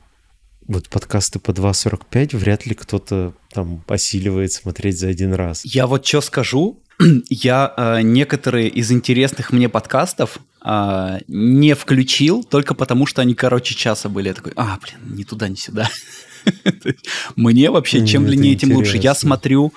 вот 0.67 0.89
подкасты 0.89 1.39
по 1.39 1.51
2.45 1.51 2.37
вряд 2.37 2.65
ли 2.65 2.73
кто-то 2.73 3.33
там 3.51 3.83
осиливает 3.87 4.51
смотреть 4.51 4.99
за 4.99 5.09
один 5.09 5.33
раз. 5.33 5.63
Я 5.65 5.87
вот 5.87 6.05
что 6.05 6.21
скажу, 6.21 6.79
я 7.29 7.73
э, 7.75 8.01
некоторые 8.01 8.69
из 8.69 8.91
интересных 8.91 9.51
мне 9.51 9.69
подкастов 9.69 10.39
э, 10.65 11.19
не 11.27 11.73
включил 11.75 12.43
только 12.43 12.73
потому, 12.73 13.05
что 13.05 13.21
они 13.21 13.35
короче 13.35 13.75
часа 13.75 14.09
были. 14.09 14.29
Я 14.29 14.33
такой, 14.33 14.53
а, 14.55 14.79
блин, 14.81 15.15
ни 15.17 15.23
туда, 15.23 15.47
ни 15.49 15.55
сюда. 15.55 15.89
Мне 17.35 17.71
вообще, 17.71 18.05
чем 18.05 18.25
длиннее, 18.25 18.55
тем 18.55 18.73
лучше. 18.73 18.97
Я 18.97 19.15
смотрю, 19.15 19.73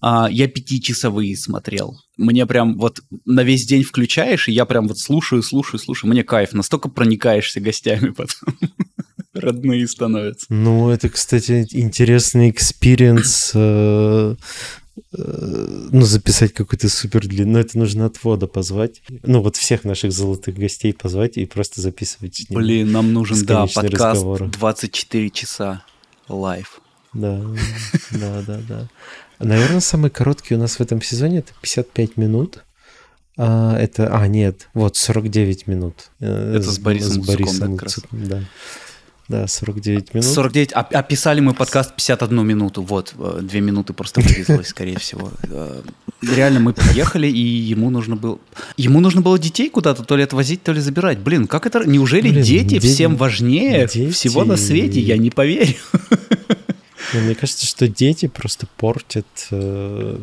а, 0.00 0.28
я 0.30 0.48
пятичасовые 0.48 1.36
смотрел. 1.36 1.98
Мне 2.16 2.46
прям 2.46 2.78
вот 2.78 3.00
на 3.24 3.42
весь 3.42 3.66
день 3.66 3.82
включаешь, 3.82 4.48
и 4.48 4.52
я 4.52 4.64
прям 4.64 4.88
вот 4.88 4.98
слушаю, 4.98 5.42
слушаю, 5.42 5.80
слушаю. 5.80 6.10
Мне 6.10 6.24
кайф. 6.24 6.52
Настолько 6.52 6.88
проникаешься 6.88 7.60
гостями 7.60 8.10
потом 8.16 8.54
родные 9.34 9.86
становятся. 9.86 10.46
Ну, 10.48 10.90
это, 10.90 11.08
кстати, 11.08 11.66
интересный 11.70 12.50
experience. 12.50 13.52
Э, 13.54 14.34
ну, 15.12 16.02
записать 16.02 16.52
какой-то 16.52 16.88
супер 16.88 17.26
длинный. 17.26 17.52
Но 17.52 17.58
это 17.60 17.78
нужно 17.78 18.06
отвода 18.06 18.46
позвать. 18.46 19.02
Ну, 19.22 19.40
вот 19.42 19.56
всех 19.56 19.84
наших 19.84 20.12
золотых 20.12 20.56
гостей 20.56 20.92
позвать 20.92 21.36
и 21.36 21.46
просто 21.46 21.80
записывать 21.80 22.46
Блин, 22.50 22.92
нам 22.92 23.12
нужен, 23.12 23.44
да, 23.44 23.66
подкаст 23.66 24.14
разговоры. 24.14 24.48
24 24.48 25.30
часа 25.30 25.84
live. 26.28 26.80
Да, 27.14 27.42
да, 28.10 28.42
да, 28.46 28.60
да. 28.68 28.88
Наверное, 29.38 29.80
самый 29.80 30.10
короткий 30.10 30.54
у 30.54 30.58
нас 30.58 30.76
в 30.76 30.80
этом 30.80 31.00
сезоне 31.00 31.38
это 31.38 31.52
55 31.60 32.16
минут. 32.16 32.64
А, 33.36 33.76
это, 33.78 34.08
а, 34.12 34.26
нет, 34.26 34.68
вот 34.74 34.96
49 34.96 35.68
минут. 35.68 36.10
Э, 36.18 36.56
это 36.56 36.70
с, 36.70 36.74
с 36.74 36.78
Борисом, 36.80 37.22
с 37.22 37.26
Борисом 37.26 37.72
Луцуком, 37.72 38.08
да, 38.10 38.40
да. 38.40 38.44
Да, 39.28 39.46
49 39.46 40.14
минут. 40.14 40.26
49. 40.26 40.72
А, 40.72 40.80
описали 40.80 41.40
мы 41.40 41.52
подкаст 41.52 41.94
51 41.94 42.46
минуту. 42.46 42.82
Вот, 42.82 43.12
э, 43.18 43.40
две 43.42 43.60
минуты 43.60 43.92
просто 43.92 44.22
вырезалось, 44.22 44.68
скорее 44.68 44.98
всего. 44.98 45.30
Э, 45.42 45.82
реально, 46.22 46.60
мы 46.60 46.72
приехали, 46.72 47.26
и 47.26 47.38
ему 47.38 47.90
нужно 47.90 48.16
было... 48.16 48.38
Ему 48.78 49.00
нужно 49.00 49.20
было 49.20 49.38
детей 49.38 49.68
куда-то 49.68 50.02
то 50.04 50.16
ли 50.16 50.22
отвозить, 50.22 50.62
то 50.62 50.72
ли 50.72 50.80
забирать. 50.80 51.18
Блин, 51.18 51.46
как 51.46 51.66
это... 51.66 51.84
Неужели 51.86 52.30
Блин, 52.30 52.42
дети, 52.42 52.68
дети 52.68 52.86
всем 52.86 53.16
важнее 53.16 53.86
дети... 53.86 54.10
всего 54.10 54.44
на 54.44 54.56
свете? 54.56 54.98
Я 55.00 55.18
не 55.18 55.30
поверю. 55.30 55.74
Мне 57.12 57.34
кажется, 57.34 57.66
что 57.66 57.86
дети 57.86 58.28
просто 58.28 58.66
портят 58.78 59.26
э, 59.50 60.18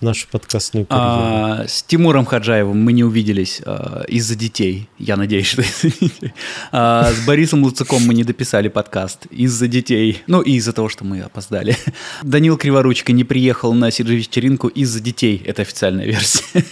нашу 0.00 0.28
подкастную 0.28 0.86
карьеру. 0.86 1.08
А, 1.08 1.64
с 1.66 1.82
Тимуром 1.82 2.24
Хаджаевым 2.24 2.82
мы 2.82 2.92
не 2.92 3.04
увиделись 3.04 3.60
а, 3.64 4.04
из-за 4.08 4.34
детей. 4.34 4.88
Я 4.98 5.16
надеюсь, 5.16 5.46
что 5.46 5.62
из-за 5.62 5.88
детей. 5.88 6.32
А, 6.72 7.12
с 7.12 7.26
Борисом 7.26 7.62
Луцаком 7.62 8.02
мы 8.06 8.14
не 8.14 8.24
дописали 8.24 8.68
подкаст 8.68 9.26
из-за 9.26 9.68
детей. 9.68 10.22
Ну, 10.26 10.40
и 10.40 10.52
из-за 10.52 10.72
того, 10.72 10.88
что 10.88 11.04
мы 11.04 11.20
опоздали. 11.20 11.76
Данил 12.22 12.56
Криворучка 12.56 13.12
не 13.12 13.24
приехал 13.24 13.72
на 13.74 13.88
CG-вечеринку 13.88 14.68
из-за 14.68 15.00
детей. 15.00 15.42
Это 15.44 15.62
официальная 15.62 16.06
версия. 16.06 16.64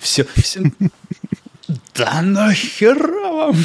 Все, 0.00 0.26
все. 0.36 0.62
Да 1.94 2.22
нахера 2.22 3.32
вам? 3.32 3.56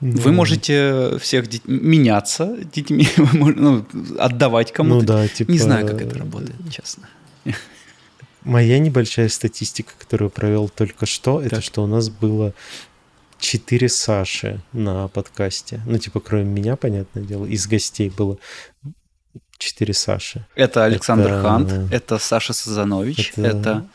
Вы 0.00 0.32
можете 0.32 1.16
всех 1.20 1.48
дет... 1.48 1.62
меняться 1.66 2.56
детьми, 2.74 3.06
ну, 3.32 3.86
отдавать 4.18 4.72
кому-то. 4.72 5.00
Ну 5.00 5.06
да, 5.06 5.28
типа... 5.28 5.50
Не 5.50 5.58
знаю, 5.58 5.86
как 5.86 6.02
это 6.02 6.18
работает, 6.18 6.56
честно. 6.70 7.08
Моя 8.44 8.78
небольшая 8.78 9.28
статистика, 9.28 9.92
которую 9.98 10.30
провел 10.30 10.68
только 10.68 11.06
что, 11.06 11.40
так. 11.40 11.52
это 11.52 11.60
что 11.60 11.82
у 11.82 11.86
нас 11.86 12.08
было 12.08 12.54
четыре 13.38 13.88
Саши 13.88 14.60
на 14.72 15.08
подкасте. 15.08 15.80
Ну, 15.86 15.98
типа, 15.98 16.20
кроме 16.20 16.44
меня, 16.44 16.76
понятное 16.76 17.22
дело, 17.22 17.46
из 17.46 17.66
гостей 17.66 18.10
было 18.10 18.38
четыре 19.58 19.94
Саши. 19.94 20.46
Это 20.54 20.84
Александр 20.84 21.28
это... 21.28 21.42
Хант, 21.42 21.72
это 21.92 22.18
Саша 22.18 22.52
Сазанович, 22.52 23.32
это... 23.36 23.46
это... 23.46 23.88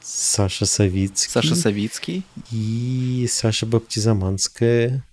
Саша 0.00 0.64
Савицкий. 0.64 1.30
Саша 1.30 1.54
Савицкий. 1.54 2.24
И 2.50 3.28
Саша 3.30 3.66
Баптизаманская. 3.66 5.04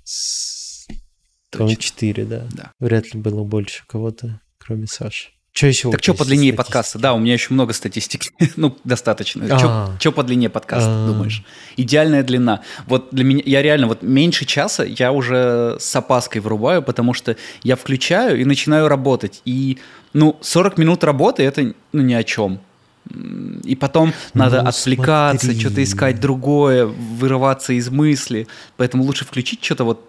Точно. 1.49 1.75
четыре, 1.75 2.23
да. 2.23 2.47
да. 2.51 2.71
Вряд 2.79 3.13
ли 3.13 3.19
было 3.19 3.43
больше 3.43 3.83
кого-то, 3.87 4.41
кроме 4.57 4.87
Саши. 4.87 5.31
Что 5.55 5.67
еще? 5.67 5.89
Так 5.89 6.03
что 6.03 6.13
по 6.13 6.25
длине 6.25 6.51
подкаста? 6.51 6.99
Да, 6.99 7.13
у 7.13 7.17
меня 7.17 7.31
еще 7.31 7.53
много 7.53 7.71
статистики. 7.71 8.29
ну, 8.57 8.75
достаточно. 8.83 9.47
А. 9.49 9.95
Что 9.97 10.11
по 10.11 10.21
длине 10.21 10.49
подкаста, 10.49 10.89
а. 10.89 11.07
думаешь? 11.07 11.43
Идеальная 11.77 12.23
длина. 12.23 12.59
Вот 12.87 13.07
для 13.11 13.23
меня, 13.23 13.41
я 13.45 13.61
реально, 13.61 13.87
вот 13.87 14.01
меньше 14.01 14.43
часа 14.43 14.83
я 14.83 15.13
уже 15.13 15.77
с 15.79 15.95
опаской 15.95 16.41
врубаю, 16.41 16.83
потому 16.83 17.13
что 17.13 17.37
я 17.63 17.77
включаю 17.77 18.37
и 18.37 18.43
начинаю 18.43 18.89
работать. 18.89 19.41
И, 19.45 19.77
ну, 20.11 20.37
40 20.41 20.77
минут 20.77 21.05
работы– 21.05 21.43
это, 21.45 21.73
ну, 21.93 22.01
ни 22.01 22.13
о 22.13 22.23
чем. 22.23 22.59
И 23.63 23.77
потом 23.79 24.13
ну, 24.33 24.43
надо 24.43 24.59
отвлекаться, 24.59 25.57
что-то 25.57 25.81
искать 25.81 26.19
другое, 26.19 26.85
вырываться 26.85 27.71
из 27.71 27.89
мысли. 27.89 28.47
Поэтому 28.75 29.05
лучше 29.05 29.23
включить 29.23 29.63
что-то 29.63 29.85
вот 29.85 30.05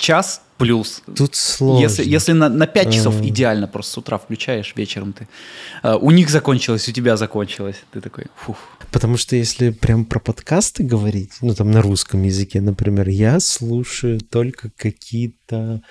час 0.00 0.42
плюс. 0.56 1.02
Тут 1.16 1.36
сложно. 1.36 1.82
Если, 1.82 2.04
если 2.04 2.32
на, 2.32 2.48
на 2.48 2.66
5 2.66 2.92
часов 2.92 3.20
А. 3.20 3.26
идеально, 3.26 3.68
просто 3.68 3.92
с 3.92 3.98
утра 3.98 4.18
включаешь, 4.18 4.74
вечером 4.76 5.12
ты. 5.12 5.28
А, 5.82 5.96
у 5.96 6.10
них 6.10 6.30
закончилось, 6.30 6.88
у 6.88 6.92
тебя 6.92 7.16
закончилось. 7.16 7.76
Ты 7.92 8.00
такой, 8.00 8.26
фух. 8.34 8.56
Потому 8.90 9.16
что 9.16 9.36
если 9.36 9.70
прям 9.70 10.04
про 10.04 10.18
подкасты 10.18 10.82
говорить, 10.82 11.34
ну 11.42 11.54
там 11.54 11.70
на 11.70 11.82
русском 11.82 12.22
языке, 12.22 12.60
например, 12.60 13.08
я 13.08 13.40
слушаю 13.40 14.20
только 14.20 14.70
какие-то 14.76 15.82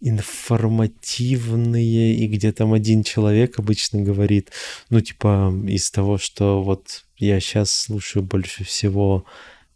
информативные, 0.00 2.14
и 2.14 2.26
где 2.26 2.52
там 2.52 2.72
один 2.72 3.02
человек 3.02 3.58
обычно 3.58 4.00
говорит, 4.00 4.50
ну 4.88 5.00
типа 5.00 5.52
из 5.66 5.90
того, 5.90 6.16
что 6.16 6.62
вот 6.62 7.04
я 7.18 7.38
сейчас 7.40 7.70
слушаю 7.70 8.22
больше 8.22 8.64
всего, 8.64 9.24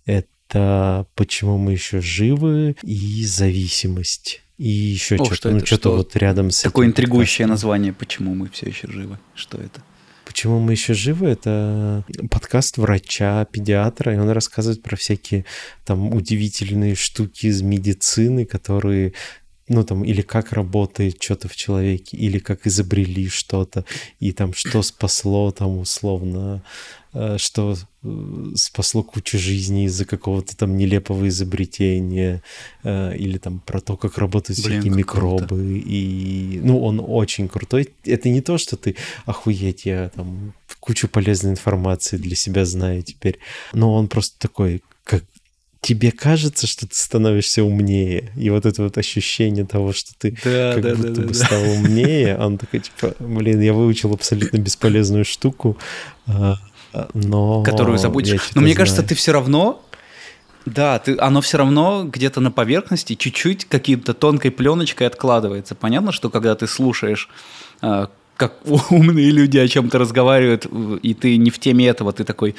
это 0.07 0.29
«Почему 1.15 1.59
мы 1.59 1.73
еще 1.73 2.01
живы» 2.01 2.77
и 2.83 3.25
«Зависимость». 3.25 4.41
И 4.57 4.69
еще 4.69 5.17
что-то, 5.17 5.35
что 5.35 5.51
ну 5.51 5.57
это? 5.57 5.67
что-то 5.67 5.89
Что? 5.89 5.97
вот 5.97 6.17
рядом 6.17 6.51
с 6.51 6.63
Такое 6.63 6.87
этим 6.87 6.93
интригующее 6.93 7.47
подкастом. 7.47 7.51
название, 7.51 7.93
почему 7.93 8.35
мы 8.35 8.49
все 8.51 8.67
еще 8.67 8.89
живы. 8.89 9.19
Что 9.35 9.59
это? 9.59 9.83
Почему 10.25 10.61
мы 10.61 10.73
еще 10.73 10.95
живы? 10.95 11.27
Это 11.29 12.05
подкаст 12.31 12.79
врача, 12.79 13.45
педиатра, 13.47 14.15
и 14.15 14.17
он 14.17 14.31
рассказывает 14.31 14.83
про 14.83 14.97
всякие 14.97 15.45
там 15.85 16.15
удивительные 16.15 16.95
штуки 16.95 17.47
из 17.47 17.63
медицины, 17.63 18.45
которые 18.45 19.13
ну 19.69 19.83
там, 19.83 20.05
или 20.05 20.21
как 20.21 20.53
работает 20.53 21.23
что-то 21.23 21.49
в 21.49 21.57
человеке, 21.57 22.17
или 22.17 22.39
как 22.39 22.67
изобрели 22.67 23.29
что-то, 23.29 23.85
и 24.21 24.33
там 24.33 24.53
что 24.55 24.83
спасло 24.83 25.51
там 25.53 25.79
условно, 25.79 26.63
что 27.39 27.77
э, 28.03 28.53
спасло 28.57 29.03
кучу 29.03 29.39
жизней 29.39 29.85
из-за 29.87 30.05
какого-то 30.05 30.57
там 30.57 30.77
нелепого 30.77 31.29
изобретения, 31.29 32.43
э, 32.83 33.17
или 33.17 33.39
там 33.39 33.61
про 33.61 33.81
то, 33.81 33.97
как 33.97 34.19
работают 34.19 34.59
Блин, 34.65 34.81
всякие 34.83 35.05
круто. 35.05 35.45
микробы, 35.45 35.79
и, 35.79 36.61
ну, 36.63 36.83
он 36.83 37.01
очень 37.07 37.49
крутой. 37.49 37.91
Это 38.05 38.29
не 38.29 38.41
то, 38.41 38.59
что 38.59 38.77
ты, 38.77 38.97
охуеть, 39.27 39.85
я 39.87 40.11
там 40.15 40.55
кучу 40.81 41.09
полезной 41.09 41.53
информации 41.53 42.17
для 42.17 42.37
себя 42.37 42.65
знаю 42.65 43.03
теперь, 43.03 43.39
но 43.73 43.95
он 43.95 44.09
просто 44.09 44.39
такой, 44.39 44.83
как 45.05 45.25
тебе 45.85 46.13
кажется, 46.13 46.67
что 46.67 46.87
ты 46.89 46.95
становишься 46.95 47.63
умнее, 47.63 48.33
и 48.37 48.49
вот 48.49 48.65
это 48.65 48.83
вот 48.83 48.97
ощущение 48.97 49.67
того, 49.67 49.93
что 49.93 50.13
ты 50.19 50.37
Да, 50.43 50.81
как 50.81 50.97
будто 50.97 51.21
бы 51.21 51.35
стал 51.35 51.63
умнее, 51.63 52.37
он 52.39 52.57
такой, 52.57 52.81
типа, 52.81 53.15
блин, 53.19 53.61
я 53.61 53.75
выучил 53.75 54.13
абсолютно 54.15 54.57
бесполезную 54.57 55.27
штуку, 55.27 55.77
а, 56.27 56.57
но... 57.15 57.63
Которую 57.63 57.99
забудешь. 57.99 58.51
Но 58.55 58.63
мне 58.63 58.75
кажется, 58.75 59.01
знаю. 59.01 59.09
ты 59.09 59.15
все 59.15 59.33
равно. 59.33 59.83
Да, 60.67 60.99
ты, 60.99 61.17
оно 61.19 61.41
все 61.41 61.59
равно 61.59 62.05
где-то 62.05 62.41
на 62.41 62.51
поверхности 62.51 63.15
чуть-чуть 63.15 63.67
каким-то 63.67 64.15
тонкой 64.15 64.51
пленочкой 64.51 65.07
откладывается. 65.07 65.75
Понятно, 65.75 66.11
что 66.11 66.31
когда 66.31 66.55
ты 66.55 66.67
слушаешь, 66.67 67.29
а, 67.83 68.09
как 68.37 68.55
умные 68.91 69.31
люди 69.31 69.59
о 69.59 69.69
чем-то 69.69 69.99
разговаривают, 69.99 70.67
и 71.03 71.15
ты 71.15 71.37
не 71.37 71.51
в 71.51 71.59
теме 71.59 71.87
этого, 71.87 72.13
ты 72.13 72.25
такой, 72.25 72.55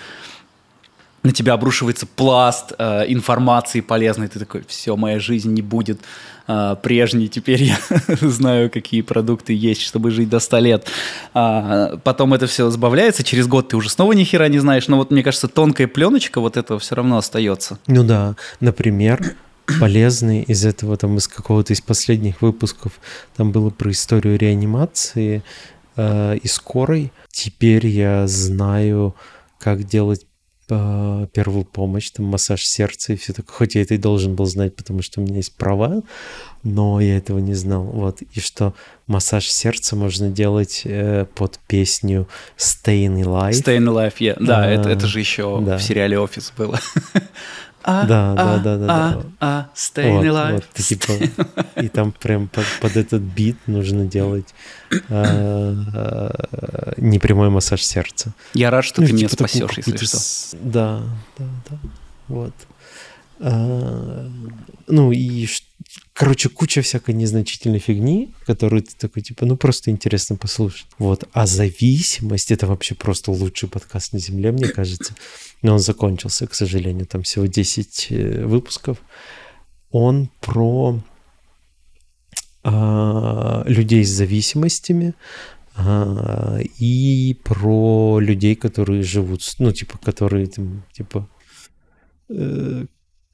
на 1.26 1.32
тебя 1.32 1.54
обрушивается 1.54 2.06
пласт 2.06 2.74
э, 2.78 3.06
информации 3.08 3.82
полезной, 3.82 4.28
ты 4.28 4.40
такой, 4.40 4.64
все, 4.68 4.96
моя 4.96 5.20
жизнь 5.20 5.52
не 5.54 5.64
будет 5.64 6.00
э, 6.48 6.76
прежней, 6.82 7.28
теперь 7.28 7.64
я 7.64 7.78
знаю, 8.22 8.70
какие 8.70 9.02
продукты 9.02 9.54
есть, 9.54 9.82
чтобы 9.82 10.12
жить 10.12 10.30
до 10.30 10.40
100 10.40 10.60
лет. 10.60 10.88
А, 11.34 11.98
потом 12.04 12.36
это 12.36 12.46
все 12.46 12.70
сбавляется, 12.70 13.24
через 13.24 13.48
год 13.48 13.70
ты 13.70 13.76
уже 13.76 13.90
снова 13.90 14.14
ни 14.14 14.24
хера 14.24 14.48
не 14.48 14.60
знаешь, 14.60 14.88
но 14.88 14.98
вот 14.98 15.10
мне 15.10 15.24
кажется, 15.24 15.48
тонкая 15.48 15.88
пленочка 15.88 16.40
вот 16.40 16.58
этого 16.58 16.80
все 16.80 16.94
равно 16.94 17.18
остается. 17.18 17.80
Ну 17.88 18.04
да, 18.04 18.36
например, 18.60 19.36
полезный 19.80 20.44
из 20.44 20.64
этого, 20.64 20.96
там, 20.96 21.18
из 21.18 21.28
какого-то 21.28 21.74
из 21.74 21.82
последних 21.82 22.44
выпусков, 22.44 23.00
там 23.36 23.52
было 23.52 23.72
про 23.72 23.90
историю 23.90 24.38
реанимации 24.38 25.44
э, 25.96 26.38
и 26.38 26.48
скорой. 26.48 27.12
Теперь 27.32 27.88
я 27.88 28.28
знаю, 28.28 29.16
как 29.58 29.86
делать 29.86 30.28
первую 30.68 31.66
помощь, 31.66 32.10
там, 32.12 32.26
массаж 32.26 32.66
сердца 32.66 33.14
и 33.14 33.16
все 33.16 33.34
такое. 33.34 33.56
Хоть 33.56 33.76
я 33.76 33.82
это 33.82 33.94
и 33.94 33.98
должен 33.98 34.36
был 34.36 34.46
знать, 34.46 34.76
потому 34.76 35.02
что 35.02 35.22
у 35.22 35.24
меня 35.24 35.38
есть 35.38 35.56
права, 35.56 36.02
но 36.64 37.00
я 37.00 37.18
этого 37.18 37.40
не 37.40 37.54
знал. 37.54 37.84
Вот. 37.84 38.22
И 38.22 38.40
что 38.40 38.74
массаж 39.08 39.48
сердца 39.48 39.96
можно 39.96 40.30
делать 40.30 40.82
э, 40.86 41.26
под 41.36 41.60
песню 41.68 42.28
Stayin' 42.58 43.22
Alive. 43.22 43.52
Staying 43.52 43.86
Alive, 43.86 44.14
yeah. 44.20 44.38
Да, 44.40 44.64
А, 44.64 44.68
это, 44.68 44.90
это 44.90 45.06
же 45.08 45.20
еще 45.20 45.62
да. 45.62 45.78
в 45.78 45.84
сериале 45.84 46.20
«Офис» 46.20 46.52
было. 46.58 46.80
А, 47.88 48.08
Да, 48.08 48.34
да, 48.34 48.56
а, 48.56 48.60
да, 48.60 48.78
да, 48.78 48.86
а, 48.90 49.14
да. 49.14 49.24
а, 49.40 49.70
Staying 49.76 50.18
Вот, 50.18 50.26
Alive. 50.26 50.52
вот, 50.54 50.66
и, 50.76 50.82
типа, 50.82 51.82
и 51.82 51.88
там 51.88 52.12
прям 52.12 52.48
под, 52.48 52.66
под 52.82 52.98
этот 52.98 53.22
бит 53.22 53.58
нужно 53.68 54.06
делать 54.06 54.56
э, 54.92 54.98
э, 55.10 56.94
непрямой 56.98 57.50
массаж 57.52 57.84
сердца. 57.84 58.34
Я 58.56 58.72
рад, 58.72 58.86
что 58.86 59.02
Ну, 59.02 59.08
ты 59.08 59.14
меня 59.14 59.28
типа 59.28 59.44
такую 59.46 59.68
спасешь, 59.68 59.86
если 59.88 60.04
что. 60.06 60.18
с- 60.18 60.56
Да, 60.60 61.02
да, 61.38 61.46
да. 61.70 61.78
Вот. 62.28 62.54
А, 63.40 64.30
ну 64.88 65.12
и, 65.12 65.46
ш- 65.46 65.64
короче, 66.14 66.50
куча 66.50 66.82
всякой 66.82 67.16
незначительной 67.16 67.80
фигни, 67.80 68.34
которую 68.46 68.84
ты 68.84 68.96
такой, 68.98 69.22
типа, 69.22 69.46
ну 69.46 69.58
просто 69.58 69.92
интересно 69.92 70.36
послушать. 70.36 70.88
Вот. 70.98 71.26
А 71.34 71.46
зависимость— 71.46 72.52
это 72.52 72.68
вообще 72.68 72.96
просто 72.96 73.32
лучший 73.32 73.70
подкаст 73.70 74.14
на 74.14 74.20
Земле, 74.20 74.52
мне 74.52 74.68
кажется. 74.68 75.16
Но 75.62 75.74
он 75.74 75.80
закончился, 75.80 76.48
к 76.48 76.54
сожалению, 76.54 77.06
там 77.06 77.24
всего 77.24 77.46
10 77.46 78.08
э, 78.10 78.46
выпусков. 78.46 78.98
Он 79.92 80.30
про 80.42 81.02
а, 82.68 83.64
людей 83.68 84.04
с 84.04 84.10
зависимостями, 84.10 85.14
а, 85.76 86.58
и 86.80 87.38
про 87.44 88.20
людей, 88.20 88.56
которые 88.56 89.04
живут, 89.04 89.42
ну, 89.60 89.72
типа, 89.72 90.00
которые, 90.00 90.48
типа, 90.48 91.30
э, 92.30 92.86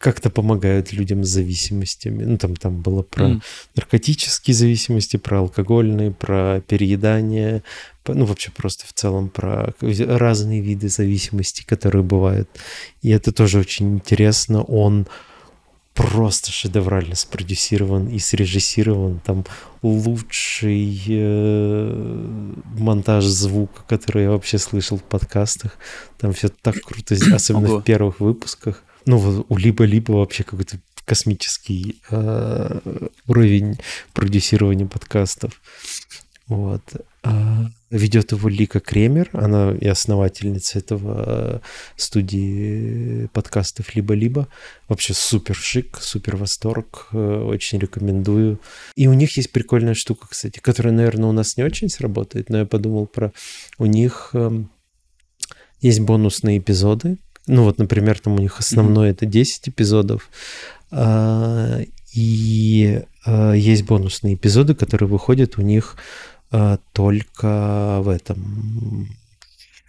как-то 0.02 0.30
помогают 0.30 0.92
людям 0.92 1.24
с 1.24 1.30
зависимостями. 1.30 2.24
Ну, 2.24 2.38
там, 2.38 2.56
там 2.56 2.82
было 2.82 3.04
про 3.04 3.26
М. 3.26 3.42
наркотические 3.76 4.54
зависимости, 4.56 5.18
про 5.18 5.40
алкогольные, 5.40 6.12
про 6.12 6.62
переедание, 6.68 7.64
ну, 8.08 8.26
вообще 8.26 8.52
просто 8.52 8.88
в 8.88 8.94
целом 8.94 9.30
про 9.30 9.74
разные 9.80 10.60
виды 10.62 10.90
зависимости, 10.90 11.64
которые 11.64 12.04
бывают. 12.04 12.50
И 13.04 13.10
это 13.10 13.32
тоже 13.32 13.60
очень 13.60 13.96
интересно. 13.96 14.64
Он 14.64 15.06
просто 15.94 16.52
шедеврально 16.52 17.16
спродюсирован 17.16 18.08
и 18.08 18.18
срежиссирован. 18.18 19.20
Там 19.20 19.46
лучший 19.84 21.04
э, 21.08 22.54
монтаж 22.80 23.26
звука, 23.26 23.84
который 23.88 24.24
я 24.24 24.32
вообще 24.32 24.58
слышал 24.58 24.98
в 24.98 25.04
подкастах. 25.04 25.78
Там 26.18 26.34
все 26.34 26.50
так 26.50 26.82
круто, 26.82 27.16
особенно 27.36 27.70
Ого. 27.70 27.80
в 27.80 27.84
первых 27.84 28.20
выпусках. 28.20 28.84
Ну, 29.06 29.46
у 29.48 29.58
Либо-Либо 29.58 30.14
вообще 30.14 30.44
какой-то 30.44 30.80
космический 31.06 32.02
э, 32.10 32.80
уровень 33.28 33.78
продюсирования 34.14 34.86
подкастов. 34.86 35.62
Вот. 36.48 36.82
А 37.24 37.68
ведет 37.92 38.32
его 38.32 38.50
Лика 38.50 38.80
Кремер, 38.80 39.30
она 39.34 39.74
и 39.74 39.88
основательница 39.88 40.80
этого 40.80 41.24
э, 41.28 41.60
студии 41.98 43.28
подкастов 43.28 43.96
«Либо-либо». 43.96 44.48
Вообще 44.88 45.14
супер 45.14 45.56
шик, 45.56 45.98
супер 46.02 46.38
восторг, 46.38 47.10
э, 47.12 47.18
очень 47.18 47.80
рекомендую. 47.80 48.60
И 48.96 49.08
у 49.08 49.14
них 49.14 49.36
есть 49.38 49.52
прикольная 49.52 49.94
штука, 49.94 50.28
кстати, 50.30 50.60
которая, 50.60 50.94
наверное, 50.94 51.30
у 51.30 51.34
нас 51.34 51.58
не 51.58 51.64
очень 51.64 51.90
сработает, 51.90 52.50
но 52.50 52.60
я 52.60 52.66
подумал 52.66 53.08
про... 53.08 53.34
У 53.78 53.86
них 53.86 54.32
эм, 54.34 54.72
есть 55.82 56.00
бонусные 56.00 56.60
эпизоды. 56.60 57.18
Ну 57.48 57.64
вот, 57.64 57.78
например, 57.78 58.20
там 58.20 58.36
у 58.36 58.40
них 58.40 58.60
основной 58.60 59.10
это 59.12 59.26
10 59.26 59.70
эпизодов. 59.70 60.30
А, 60.92 61.80
И 62.14 63.02
а, 63.26 63.54
есть 63.54 63.84
бонусные 63.84 64.36
эпизоды, 64.36 64.76
которые 64.76 65.08
выходят 65.08 65.58
у 65.58 65.62
них 65.62 65.96
а, 66.52 66.78
только 66.94 68.00
в 68.02 68.10
этом 68.10 69.08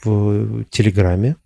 в 0.05 0.65
Телеграме. 0.71 1.37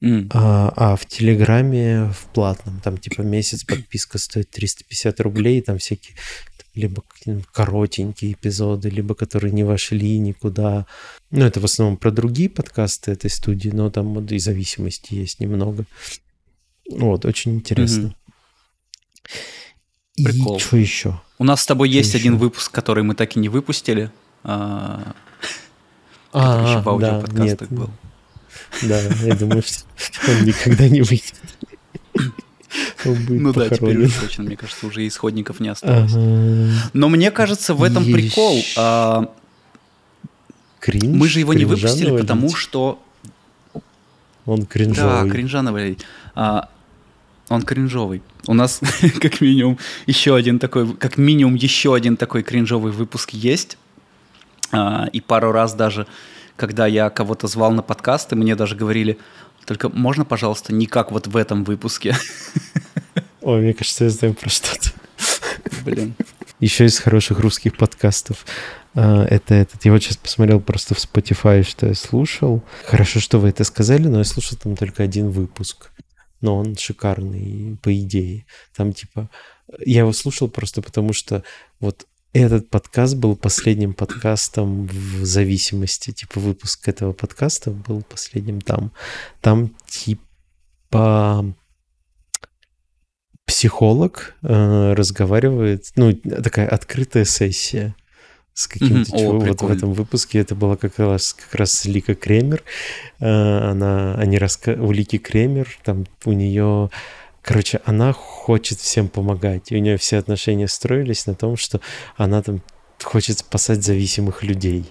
М. 0.00 0.28
А, 0.32 0.72
а 0.76 0.96
в 0.96 1.06
Телеграме 1.06 2.10
в 2.12 2.26
платном, 2.34 2.80
там 2.80 2.98
типа 2.98 3.22
месяц 3.22 3.64
подписка 3.64 4.18
стоит 4.18 4.50
350 4.50 5.20
рублей, 5.20 5.62
там 5.62 5.78
всякие 5.78 6.16
либо 6.74 7.02
коротенькие 7.52 8.32
эпизоды, 8.32 8.90
либо 8.90 9.14
которые 9.14 9.52
не 9.52 9.62
вошли 9.64 10.18
никуда. 10.18 10.86
Ну, 11.30 11.44
это 11.44 11.60
в 11.60 11.64
основном 11.64 11.96
про 11.96 12.10
другие 12.10 12.48
подкасты 12.48 13.12
этой 13.12 13.30
студии, 13.30 13.70
но 13.70 13.90
там 13.90 14.14
вот 14.14 14.30
и 14.30 14.38
зависимости 14.38 15.14
есть 15.14 15.40
немного. 15.40 15.84
Вот, 16.90 17.24
очень 17.24 17.54
интересно. 17.54 18.14
И 20.16 20.24
Прикол. 20.24 20.60
что 20.60 20.76
еще? 20.76 21.20
У 21.38 21.44
нас 21.44 21.62
с 21.62 21.66
тобой 21.66 21.88
Что 21.88 21.96
есть 21.98 22.14
еще? 22.14 22.18
один 22.18 22.36
выпуск, 22.36 22.70
который 22.70 23.02
мы 23.02 23.14
так 23.14 23.36
и 23.36 23.40
не 23.40 23.48
выпустили. 23.48 24.10
а, 24.44 25.14
который 26.32 26.68
еще 26.68 26.80
в 26.80 26.88
аудиоподкастах 26.88 27.70
был. 27.70 27.90
Да, 28.82 29.00
я 29.00 29.34
думаю, 29.34 29.62
что 29.62 30.30
он 30.30 30.44
никогда 30.44 30.88
не 30.88 31.02
выйдет. 31.02 31.34
Ну 33.04 33.52
да, 33.52 33.68
теперь 33.68 33.98
уже 33.98 34.20
точно, 34.20 34.44
мне 34.44 34.56
кажется, 34.56 34.86
уже 34.86 35.06
исходников 35.06 35.60
не 35.60 35.68
осталось. 35.68 36.12
Но 36.92 37.08
мне 37.08 37.30
кажется, 37.30 37.74
в 37.74 37.82
этом 37.82 38.04
прикол. 38.04 38.62
А, 38.76 39.30
мы 41.02 41.28
же 41.28 41.40
его 41.40 41.54
не 41.54 41.64
выпустили, 41.64 42.16
потому 42.16 42.54
что... 42.54 43.00
Он 44.46 44.66
кринжовый. 44.66 45.24
Да, 45.24 45.30
кринжановый. 45.30 45.98
А, 46.34 46.68
он 47.48 47.62
кринжовый. 47.62 48.22
У 48.46 48.54
нас 48.54 48.80
как 49.20 49.40
минимум 49.40 49.78
еще 50.06 50.34
один 50.34 50.58
такой, 50.58 50.94
как 50.96 51.16
минимум 51.16 51.54
еще 51.54 51.94
один 51.94 52.16
такой 52.16 52.42
кринжовый 52.42 52.92
выпуск 52.92 53.30
есть. 53.30 53.78
А, 54.72 55.08
и 55.12 55.20
пару 55.20 55.52
раз 55.52 55.74
даже, 55.74 56.06
когда 56.56 56.86
я 56.86 57.08
кого-то 57.10 57.46
звал 57.46 57.72
на 57.72 57.82
подкасты, 57.82 58.36
мне 58.36 58.54
даже 58.54 58.76
говорили, 58.76 59.18
только 59.64 59.88
можно, 59.88 60.24
пожалуйста, 60.24 60.72
не 60.72 60.86
как 60.86 61.12
вот 61.12 61.26
в 61.26 61.36
этом 61.36 61.64
выпуске. 61.64 62.16
Ой, 63.40 63.60
мне 63.60 63.74
кажется, 63.74 64.04
я 64.04 64.10
знаю 64.10 64.34
про 64.34 64.48
что-то. 64.48 64.90
Блин. 65.84 66.14
Еще 66.60 66.86
из 66.86 66.98
хороших 66.98 67.40
русских 67.40 67.76
подкастов. 67.76 68.46
А, 68.94 69.24
это 69.24 69.54
этот. 69.54 69.84
Я 69.84 69.92
вот 69.92 70.02
сейчас 70.02 70.16
посмотрел 70.16 70.60
просто 70.60 70.94
в 70.94 70.98
Spotify, 70.98 71.62
что 71.62 71.86
я 71.86 71.94
слушал. 71.94 72.62
Хорошо, 72.86 73.20
что 73.20 73.38
вы 73.38 73.50
это 73.50 73.64
сказали, 73.64 74.06
но 74.06 74.18
я 74.18 74.24
слушал 74.24 74.56
там 74.56 74.76
только 74.76 75.02
один 75.02 75.30
выпуск. 75.30 75.90
Но 76.40 76.56
он 76.56 76.76
шикарный, 76.76 77.78
по 77.82 77.94
идее. 77.94 78.46
Там 78.76 78.92
типа... 78.92 79.30
Я 79.84 80.00
его 80.00 80.12
слушал 80.12 80.48
просто 80.48 80.82
потому, 80.82 81.12
что 81.12 81.42
вот 81.80 82.06
этот 82.34 82.68
подкаст 82.68 83.14
был 83.14 83.36
последним 83.36 83.94
подкастом 83.94 84.86
в 84.86 85.24
зависимости. 85.24 86.10
Типа 86.10 86.40
выпуск 86.40 86.88
этого 86.88 87.12
подкаста 87.12 87.70
был 87.70 88.02
последним 88.02 88.60
там. 88.60 88.90
Там 89.40 89.70
типа 89.86 91.54
психолог 93.46 94.34
э, 94.42 94.94
разговаривает, 94.94 95.86
ну, 95.96 96.12
такая 96.12 96.68
открытая 96.68 97.24
сессия 97.24 97.94
с 98.52 98.66
каким-то 98.66 99.12
mm-hmm. 99.12 99.18
чего. 99.18 99.36
О, 99.36 99.40
вот 99.40 99.62
в 99.62 99.70
этом 99.70 99.92
выпуске 99.92 100.40
это 100.40 100.56
была 100.56 100.76
как 100.76 100.98
раз 100.98 101.34
как 101.34 101.54
раз 101.54 101.84
Лика 101.84 102.16
Кремер. 102.16 102.64
Э, 103.20 103.70
она, 103.70 104.14
они 104.14 104.38
раска... 104.38 104.72
у 104.72 104.90
Лики 104.90 105.18
Кремер, 105.18 105.68
там 105.84 106.04
у 106.24 106.32
нее 106.32 106.90
Короче, 107.44 107.80
она 107.84 108.12
хочет 108.14 108.80
всем 108.80 109.08
помогать. 109.08 109.70
И 109.70 109.76
у 109.76 109.78
нее 109.78 109.98
все 109.98 110.16
отношения 110.16 110.66
строились 110.66 111.26
на 111.26 111.34
том, 111.34 111.56
что 111.58 111.80
она 112.16 112.42
там 112.42 112.62
хочет 113.02 113.38
спасать 113.38 113.84
зависимых 113.84 114.42
людей. 114.42 114.86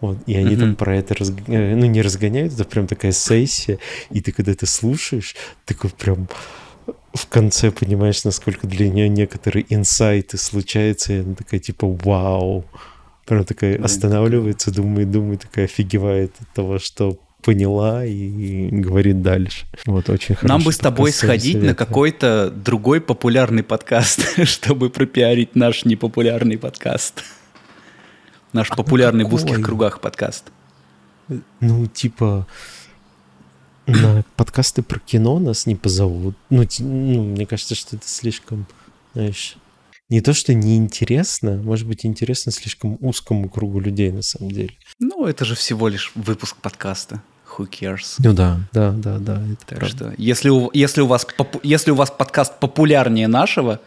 Вот, 0.00 0.18
и 0.26 0.34
они 0.34 0.56
mm-hmm. 0.56 0.60
там 0.60 0.76
про 0.76 0.96
это, 0.96 1.14
разг... 1.14 1.34
Э, 1.46 1.76
ну, 1.76 1.86
не 1.86 2.02
разгоняют, 2.02 2.54
это 2.54 2.64
прям 2.64 2.88
такая 2.88 3.12
сессия, 3.12 3.78
и 4.10 4.20
ты 4.20 4.32
когда 4.32 4.50
это 4.50 4.66
слушаешь, 4.66 5.36
такой 5.64 5.90
прям 5.90 6.28
в 7.14 7.28
конце 7.28 7.70
понимаешь, 7.70 8.24
насколько 8.24 8.66
для 8.66 8.88
нее 8.90 9.08
некоторые 9.08 9.64
инсайты 9.68 10.38
случаются, 10.38 11.12
и 11.12 11.20
она 11.20 11.34
такая 11.34 11.60
типа 11.60 11.86
«Вау!» 11.86 12.64
Прям 13.26 13.44
такая 13.44 13.80
останавливается, 13.80 14.72
думает, 14.72 15.12
думает, 15.12 15.42
такая 15.42 15.66
офигевает 15.66 16.32
от 16.40 16.48
того, 16.48 16.80
что 16.80 17.18
поняла 17.42 18.04
и 18.04 18.68
говорит 18.70 19.20
дальше. 19.20 19.66
Вот 19.84 20.08
очень 20.08 20.34
хорошо. 20.34 20.48
Нам 20.48 20.62
бы 20.62 20.72
с 20.72 20.78
тобой 20.78 21.12
сходить 21.12 21.54
совета. 21.54 21.66
на 21.66 21.74
какой-то 21.74 22.50
другой 22.50 23.00
популярный 23.00 23.62
подкаст, 23.62 24.20
чтобы 24.44 24.90
пропиарить 24.90 25.54
наш 25.54 25.84
непопулярный 25.84 26.56
подкаст. 26.56 27.22
Наш 28.52 28.70
а 28.70 28.76
популярный 28.76 29.24
какой? 29.24 29.38
в 29.38 29.42
узких 29.42 29.62
кругах 29.62 30.00
подкаст. 30.00 30.50
Ну, 31.60 31.86
типа, 31.86 32.46
на 33.86 34.24
подкасты 34.36 34.82
про 34.82 35.00
кино 35.00 35.38
нас 35.38 35.66
не 35.66 35.74
позовут. 35.74 36.36
Ну, 36.50 36.64
ну, 36.78 37.24
мне 37.24 37.46
кажется, 37.46 37.74
что 37.74 37.96
это 37.96 38.06
слишком, 38.06 38.66
знаешь, 39.14 39.56
не 40.08 40.20
то, 40.20 40.34
что 40.34 40.52
неинтересно, 40.52 41.56
может 41.56 41.88
быть, 41.88 42.04
интересно 42.04 42.52
слишком 42.52 42.98
узкому 43.00 43.48
кругу 43.48 43.80
людей 43.80 44.12
на 44.12 44.22
самом 44.22 44.50
деле. 44.50 44.74
Ну, 44.98 45.26
это 45.26 45.44
же 45.44 45.54
всего 45.54 45.88
лишь 45.88 46.12
выпуск 46.14 46.56
подкаста 46.56 47.22
who 47.58 47.68
cares? 47.68 48.16
Ну 48.18 48.32
да, 48.32 48.60
да, 48.72 48.92
да, 48.92 49.18
да. 49.18 49.42
Это 49.44 49.66
так 49.66 49.78
правда. 49.78 49.96
что, 49.96 50.14
если 50.18 50.48
у, 50.48 50.70
если, 50.72 51.00
у 51.00 51.06
вас, 51.06 51.26
если 51.62 51.90
у 51.90 51.94
вас 51.94 52.10
подкаст 52.10 52.58
популярнее 52.58 53.28
нашего, 53.28 53.80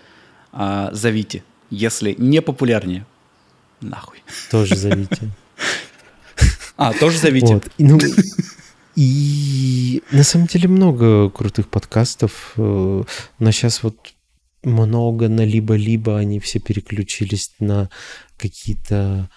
а, 0.51 0.89
зовите. 0.93 1.43
Если 1.69 2.15
не 2.17 2.41
популярнее, 2.41 3.05
нахуй. 3.81 4.23
Тоже 4.51 4.75
зовите. 4.75 5.29
А, 6.77 6.91
тоже 6.91 7.17
зовите. 7.17 7.53
Вот. 7.53 7.71
Ну, 7.77 7.97
и 8.95 10.03
на 10.11 10.23
самом 10.23 10.47
деле 10.47 10.67
много 10.67 11.29
крутых 11.29 11.69
подкастов. 11.69 12.53
Э, 12.57 13.03
но 13.39 13.51
сейчас 13.51 13.81
вот 13.81 13.95
много 14.63 15.29
на 15.29 15.45
либо-либо 15.45 16.17
они 16.17 16.41
все 16.41 16.59
переключились 16.59 17.53
на 17.59 17.89
какие-то 18.37 19.29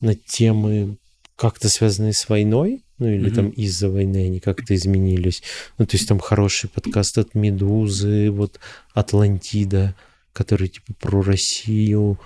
на 0.00 0.14
темы 0.14 0.98
как-то 1.36 1.68
связанные 1.68 2.12
с 2.12 2.28
войной 2.28 2.84
ну 2.98 3.08
или 3.08 3.30
mm-hmm. 3.30 3.34
там 3.34 3.48
из-за 3.50 3.90
войны 3.90 4.26
они 4.26 4.40
как-то 4.40 4.74
изменились. 4.74 5.42
Ну, 5.78 5.86
то 5.86 5.96
есть 5.96 6.08
там 6.08 6.18
хороший 6.20 6.70
подкаст 6.70 7.18
от 7.18 7.34
Медузы, 7.34 8.30
вот 8.30 8.60
Атлантида, 8.92 9.94
который 10.32 10.68
типа 10.68 10.94
про 11.00 11.22
Россию, 11.22 12.20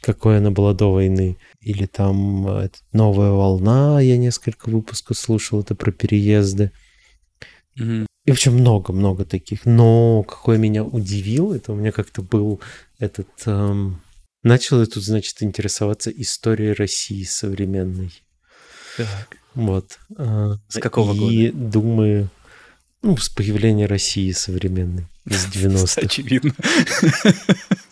какой 0.00 0.38
она 0.38 0.50
была 0.50 0.74
до 0.74 0.92
войны. 0.92 1.38
Или 1.60 1.86
там 1.86 2.46
э, 2.48 2.68
Новая 2.92 3.30
волна, 3.30 4.00
я 4.00 4.18
несколько 4.18 4.68
выпусков 4.68 5.16
слушал, 5.16 5.60
это 5.60 5.74
про 5.74 5.92
переезды. 5.92 6.72
Mm-hmm. 7.78 8.06
И 8.24 8.30
в 8.30 8.34
общем 8.34 8.54
много-много 8.54 9.24
таких. 9.24 9.64
Но 9.64 10.22
какой 10.22 10.58
меня 10.58 10.84
удивил, 10.84 11.52
это 11.52 11.72
у 11.72 11.76
меня 11.76 11.92
как-то 11.92 12.22
был 12.22 12.60
этот... 12.98 13.28
Эм... 13.46 14.00
Начал 14.44 14.80
я 14.80 14.86
тут, 14.86 15.04
значит, 15.04 15.40
интересоваться 15.42 16.10
историей 16.10 16.72
России 16.72 17.22
современной. 17.22 18.12
Так. 18.96 19.38
Вот. 19.54 19.98
А, 20.16 20.56
с 20.68 20.78
какого 20.78 21.12
и 21.14 21.18
года? 21.18 21.32
И 21.32 21.50
думаю, 21.50 22.28
ну, 23.02 23.16
с 23.16 23.28
появления 23.28 23.86
России 23.86 24.30
современной, 24.32 25.06
из 25.26 25.46
90-х. 25.52 26.00
Очевидно. 26.02 26.54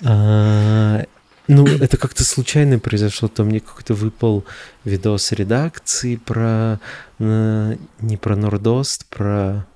А, 0.03 1.05
ну, 1.49 1.67
это 1.67 1.97
как-то 1.97 2.25
случайно 2.25 2.79
произошло. 2.79 3.29
Там 3.29 3.49
мне 3.49 3.61
какой-то 3.61 3.95
выпал 3.95 4.45
видос 4.85 5.33
редакции 5.33 6.17
про... 6.17 6.81
Не 7.19 8.17
про 8.21 8.37
Нордост, 8.37 9.07
про... 9.09 9.67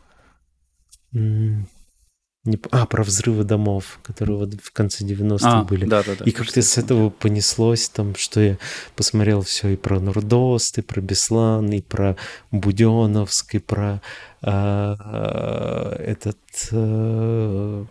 Не, 2.45 2.61
а, 2.73 2.85
про 2.85 3.03
взрывы 3.03 3.45
домов, 3.45 3.99
которые 4.03 4.37
вот 4.37 4.55
в 4.63 4.71
конце 4.71 5.03
90-х 5.03 5.61
а, 5.61 5.65
были. 5.65 5.87
Да, 5.87 6.03
да, 6.03 6.15
да. 6.19 6.25
И 6.27 6.31
как-то 6.31 6.61
с 6.61 6.77
этого 6.77 7.09
понеслось 7.09 7.89
там, 7.89 8.15
что 8.17 8.41
я 8.41 8.59
посмотрел 8.97 9.41
все 9.41 9.69
и 9.69 9.77
про 9.77 9.99
Нордост, 9.99 10.77
и 10.77 10.83
про 10.83 11.01
Беслан, 11.01 11.73
и 11.73 11.81
про 11.81 12.17
Буденовск, 12.51 13.55
и 13.55 13.59
про 13.61 14.03
а, 14.43 15.97
этот... 15.97 16.39
А, 16.73 17.87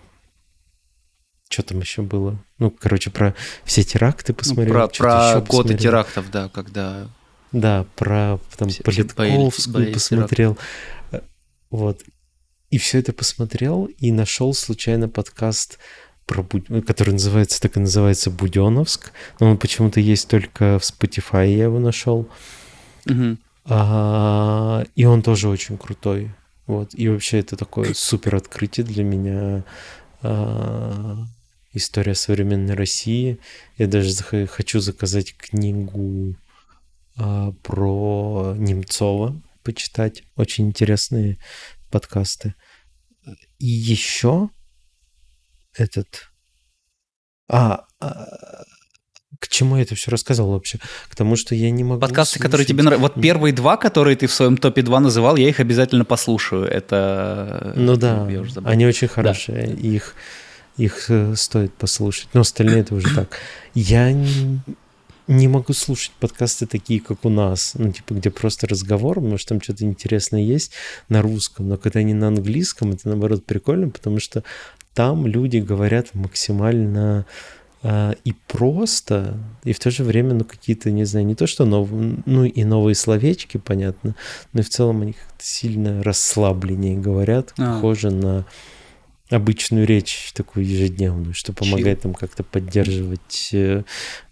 что 1.50 1.64
там 1.64 1.80
еще 1.80 2.04
было? 2.04 2.38
Ну, 2.60 2.70
короче, 2.70 3.10
про 3.10 3.34
все 3.64 3.84
теракты 3.84 4.34
ну, 4.34 4.38
посмотрел. 4.38 4.74
Ну, 4.74 4.88
про 4.88 4.88
про 4.88 5.42
годы 5.42 5.76
терактов, 5.76 6.30
да, 6.32 6.50
когда... 6.50 7.08
Да, 7.52 7.88
про 7.96 8.40
там 8.56 8.70
все, 8.70 8.84
Политковскую 8.84 9.50
все 9.52 9.68
боялись, 9.68 9.68
боялись 9.68 9.94
посмотрел. 9.94 10.54
Терактов. 10.56 11.30
Вот. 11.72 12.04
И 12.74 12.80
все 12.80 12.98
это 12.98 13.14
посмотрел 13.14 13.86
и 14.00 14.12
нашел 14.12 14.52
случайно 14.56 15.08
подкаст, 15.08 15.78
про, 16.26 16.44
который 16.88 17.12
называется, 17.12 17.62
так 17.62 17.78
и 17.78 17.80
называется 17.80 18.32
Буденовск. 18.32 19.12
Но 19.40 19.52
он 19.52 19.60
почему-то 19.60 20.00
есть 20.00 20.28
только 20.28 20.80
в 20.80 20.82
Spotify, 20.82 21.54
я 21.54 21.66
его 21.66 21.78
нашел. 21.78 22.28
Угу. 23.08 23.38
А, 23.66 24.86
и 24.96 25.06
он 25.06 25.22
тоже 25.22 25.50
очень 25.50 25.78
крутой. 25.78 26.32
Вот. 26.66 26.96
И 26.96 27.08
вообще 27.10 27.42
это 27.42 27.58
такое 27.58 27.94
супер 27.94 28.38
открытие 28.38 28.88
для 28.88 29.04
меня. 29.04 29.64
А, 30.24 31.28
история 31.74 32.16
современной 32.16 32.74
России. 32.74 33.38
Я 33.78 33.86
даже 33.86 34.16
хочу 34.48 34.80
заказать 34.80 35.38
книгу 35.38 36.36
а, 37.18 37.52
про 37.62 38.56
Немцова 38.58 39.40
почитать. 39.62 40.24
Очень 40.36 40.70
интересные 40.70 41.38
подкасты. 41.92 42.56
И 43.64 43.68
еще 43.68 44.50
этот... 45.74 46.34
А, 47.50 47.86
а, 48.02 48.26
к 49.40 49.48
чему 49.48 49.78
я 49.78 49.84
это 49.84 49.96
все 49.96 50.12
рассказал 50.12 50.50
вообще? 50.50 50.80
К 51.08 51.16
тому, 51.16 51.38
что 51.38 51.56
я 51.56 51.72
не 51.72 51.86
могу... 51.86 52.02
Подкасты, 52.02 52.34
слушать... 52.34 52.42
которые 52.42 52.68
тебе 52.68 52.84
нравятся. 52.84 53.02
Вот 53.02 53.22
первые 53.22 53.54
два, 53.54 53.78
которые 53.78 54.18
ты 54.18 54.28
в 54.28 54.34
своем 54.34 54.58
топе 54.58 54.82
2 54.82 55.00
называл, 55.00 55.38
я 55.38 55.48
их 55.48 55.62
обязательно 55.62 56.04
послушаю. 56.04 56.66
Это... 56.66 57.72
Ну 57.78 57.96
да, 57.96 58.28
они 58.66 58.86
очень 58.86 59.08
хорошие. 59.08 59.68
Да. 59.68 59.74
Их, 59.74 60.16
их 60.76 61.10
э, 61.10 61.34
стоит 61.38 61.74
послушать. 61.74 62.28
Но 62.34 62.42
остальные 62.42 62.82
это 62.82 62.96
уже 62.96 63.16
так. 63.16 63.40
Я 63.74 64.12
не 65.28 65.48
могу 65.48 65.74
слушать 65.74 66.12
подкасты 66.20 66.66
такие, 66.66 67.00
как 67.00 67.26
у 67.26 67.30
нас, 67.30 67.74
ну, 67.76 67.92
типа, 67.92 68.14
где 68.14 68.30
просто 68.30 68.68
разговор, 68.68 69.22
может, 69.22 69.48
там 69.48 69.62
что-то 69.62 69.86
интересное 69.86 70.42
есть 70.42 70.72
на 71.10 71.22
русском, 71.22 71.70
но 71.70 71.78
когда 71.78 72.00
они 72.00 72.14
на 72.14 72.28
английском, 72.28 72.92
это, 72.92 73.10
наоборот, 73.10 73.46
прикольно, 73.46 73.90
потому 73.90 74.20
что 74.20 74.44
там 74.94 75.26
люди 75.26 75.58
говорят 75.58 76.14
максимально 76.14 77.26
а, 77.82 78.16
и 78.24 78.34
просто, 78.48 79.38
и 79.64 79.74
в 79.74 79.80
то 79.80 79.92
же 79.92 80.04
время, 80.04 80.34
ну, 80.34 80.46
какие-то, 80.46 80.92
не 80.92 81.04
знаю, 81.04 81.26
не 81.26 81.36
то, 81.36 81.48
что 81.48 81.66
новые, 81.66 82.18
ну, 82.26 82.46
и 82.46 82.64
новые 82.64 82.96
словечки, 82.96 83.58
понятно, 83.58 84.16
но 84.54 84.62
и 84.62 84.64
в 84.64 84.70
целом 84.70 85.02
они 85.02 85.14
как-то 85.14 85.44
сильно 85.44 86.02
расслабленнее 86.02 86.98
говорят, 86.98 87.54
а. 87.58 87.76
похоже 87.76 88.12
на 88.12 88.46
обычную 89.34 89.86
речь 89.86 90.32
такую 90.34 90.66
ежедневную, 90.66 91.34
что 91.34 91.54
помогает 91.54 92.02
Чил. 92.02 92.12
им 92.12 92.16
как-то 92.16 92.44
поддерживать 92.44 93.50
э, 93.54 93.84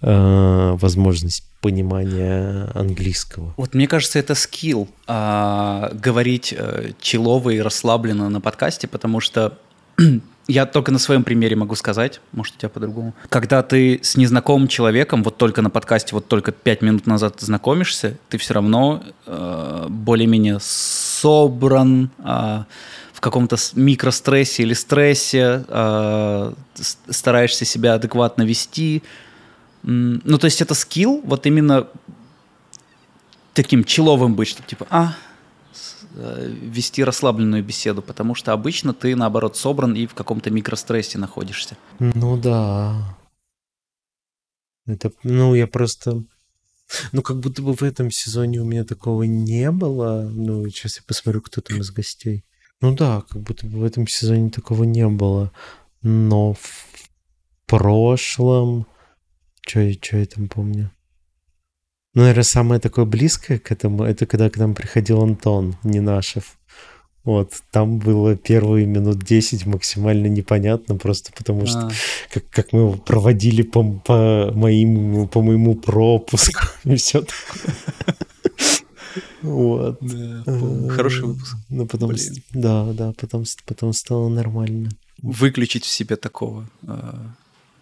э, 0.01 0.77
возможность 0.79 1.43
понимания 1.61 2.69
английского. 2.73 3.53
Вот 3.57 3.73
мне 3.73 3.87
кажется, 3.87 4.19
это 4.19 4.35
скилл 4.35 4.87
э, 5.07 5.89
говорить 5.93 6.53
э, 6.57 6.91
челово 6.99 7.51
и 7.51 7.59
расслабленно 7.59 8.29
на 8.29 8.41
подкасте, 8.41 8.87
потому 8.87 9.19
что 9.19 9.57
я 10.47 10.65
только 10.65 10.91
на 10.91 10.99
своем 10.99 11.23
примере 11.23 11.55
могу 11.55 11.75
сказать, 11.75 12.19
может, 12.31 12.55
у 12.55 12.59
тебя 12.59 12.69
по-другому. 12.69 13.13
Когда 13.29 13.61
ты 13.63 13.99
с 14.01 14.17
незнакомым 14.17 14.67
человеком, 14.67 15.23
вот 15.23 15.37
только 15.37 15.61
на 15.61 15.69
подкасте, 15.69 16.13
вот 16.13 16.27
только 16.27 16.51
пять 16.51 16.81
минут 16.81 17.07
назад 17.07 17.39
знакомишься, 17.39 18.17
ты 18.29 18.37
все 18.37 18.55
равно 18.55 19.03
э, 19.25 19.85
более-менее 19.89 20.57
собран, 20.61 22.09
э, 22.19 22.63
в 23.21 23.23
каком-то 23.23 23.55
микрострессе 23.75 24.63
или 24.63 24.73
стрессе, 24.73 25.63
э, 25.67 26.53
стараешься 27.09 27.65
себя 27.65 27.93
адекватно 27.93 28.41
вести. 28.43 29.03
Ну, 29.83 30.37
то 30.37 30.45
есть 30.45 30.61
это 30.61 30.73
скилл, 30.73 31.21
вот 31.23 31.45
именно 31.45 31.87
таким 33.53 33.83
человым 33.83 34.35
быть, 34.35 34.47
что 34.47 34.63
типа, 34.63 34.87
а, 34.89 35.15
Э, 36.13 36.45
вести 36.45 37.03
расслабленную 37.03 37.63
беседу, 37.63 38.01
потому 38.01 38.35
что 38.35 38.51
обычно 38.51 38.93
ты, 38.93 39.15
наоборот, 39.15 39.55
собран 39.55 39.93
и 39.95 40.07
в 40.07 40.13
каком-то 40.13 40.49
микрострессе 40.49 41.17
находишься. 41.17 41.77
Ну 41.99 42.37
да. 42.37 43.17
Это, 44.85 45.11
ну, 45.23 45.55
я 45.55 45.67
просто... 45.67 46.23
Ну, 47.13 47.21
как 47.21 47.39
будто 47.39 47.61
бы 47.61 47.73
в 47.73 47.83
этом 47.83 48.11
сезоне 48.11 48.59
у 48.59 48.65
меня 48.65 48.83
такого 48.83 49.23
не 49.23 49.71
было. 49.71 50.29
Ну, 50.29 50.67
сейчас 50.67 50.97
я 50.97 51.03
посмотрю, 51.07 51.41
кто 51.41 51.61
там 51.61 51.79
из 51.79 51.91
гостей. 51.91 52.43
Ну 52.81 52.95
да, 52.95 53.23
как 53.29 53.41
будто 53.41 53.67
бы 53.67 53.79
в 53.79 53.83
этом 53.83 54.07
сезоне 54.07 54.49
такого 54.49 54.83
не 54.83 55.07
было. 55.07 55.51
Но 56.01 56.53
в 56.53 56.85
прошлом... 57.67 58.87
Я, 59.73 59.93
что 59.93 60.17
я 60.17 60.25
там 60.25 60.49
помню? 60.49 60.91
Ну, 62.13 62.23
наверное, 62.23 62.43
самое 62.43 62.81
такое 62.81 63.05
близкое 63.05 63.59
к 63.59 63.71
этому, 63.71 64.03
это 64.03 64.25
когда 64.25 64.49
к 64.49 64.57
нам 64.57 64.73
приходил 64.73 65.21
Антон 65.21 65.77
Нинашев. 65.83 66.57
Вот, 67.23 67.53
там 67.69 67.99
было 67.99 68.35
первые 68.35 68.87
минут 68.87 69.19
10 69.19 69.67
максимально 69.67 70.25
непонятно, 70.25 70.95
просто 70.95 71.31
потому 71.31 71.67
что 71.67 71.79
а. 71.81 71.91
как, 72.33 72.49
как 72.49 72.73
мы 72.73 72.79
его 72.79 72.93
проводили 72.93 73.61
по, 73.61 73.83
по, 73.83 74.51
моим, 74.55 75.27
по 75.27 75.43
моему 75.43 75.75
пропуску 75.75 76.63
и 76.83 76.95
все 76.95 77.23
Вот. 79.41 79.99
Хороший 80.89 81.25
выпуск. 81.25 81.55
Ну, 81.69 81.85
потом, 81.85 82.13
да, 82.51 82.93
да, 82.93 83.13
потом, 83.19 83.45
потом 83.65 83.93
стало 83.93 84.29
нормально. 84.29 84.89
Выключить 85.21 85.85
в 85.85 85.89
себе 85.89 86.15
такого 86.15 86.67
а, 86.87 87.33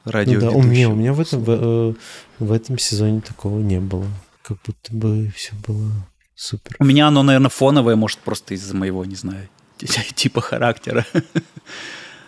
радио. 0.06 0.40
Ну, 0.40 0.42
да, 0.42 0.50
у 0.52 0.62
меня, 0.62 0.90
у 0.90 0.96
меня 0.96 1.14
в 1.14 1.20
этом, 1.20 1.44
в, 1.44 1.50
э, 1.50 1.94
в 2.40 2.52
этом 2.52 2.78
сезоне 2.78 3.22
такого 3.22 3.60
не 3.60 3.80
было. 3.80 4.08
Как 4.42 4.58
будто 4.66 4.94
бы 4.94 5.32
все 5.36 5.54
было 5.68 5.92
супер. 6.36 6.76
У 6.80 6.86
меня 6.86 7.08
оно, 7.08 7.24
наверное, 7.24 7.50
фоновое, 7.50 7.96
может, 7.96 8.20
просто 8.20 8.54
из-за 8.56 8.76
моего, 8.76 9.06
не 9.06 9.16
знаю, 9.16 9.48
типа 10.16 10.42
характера. 10.42 11.06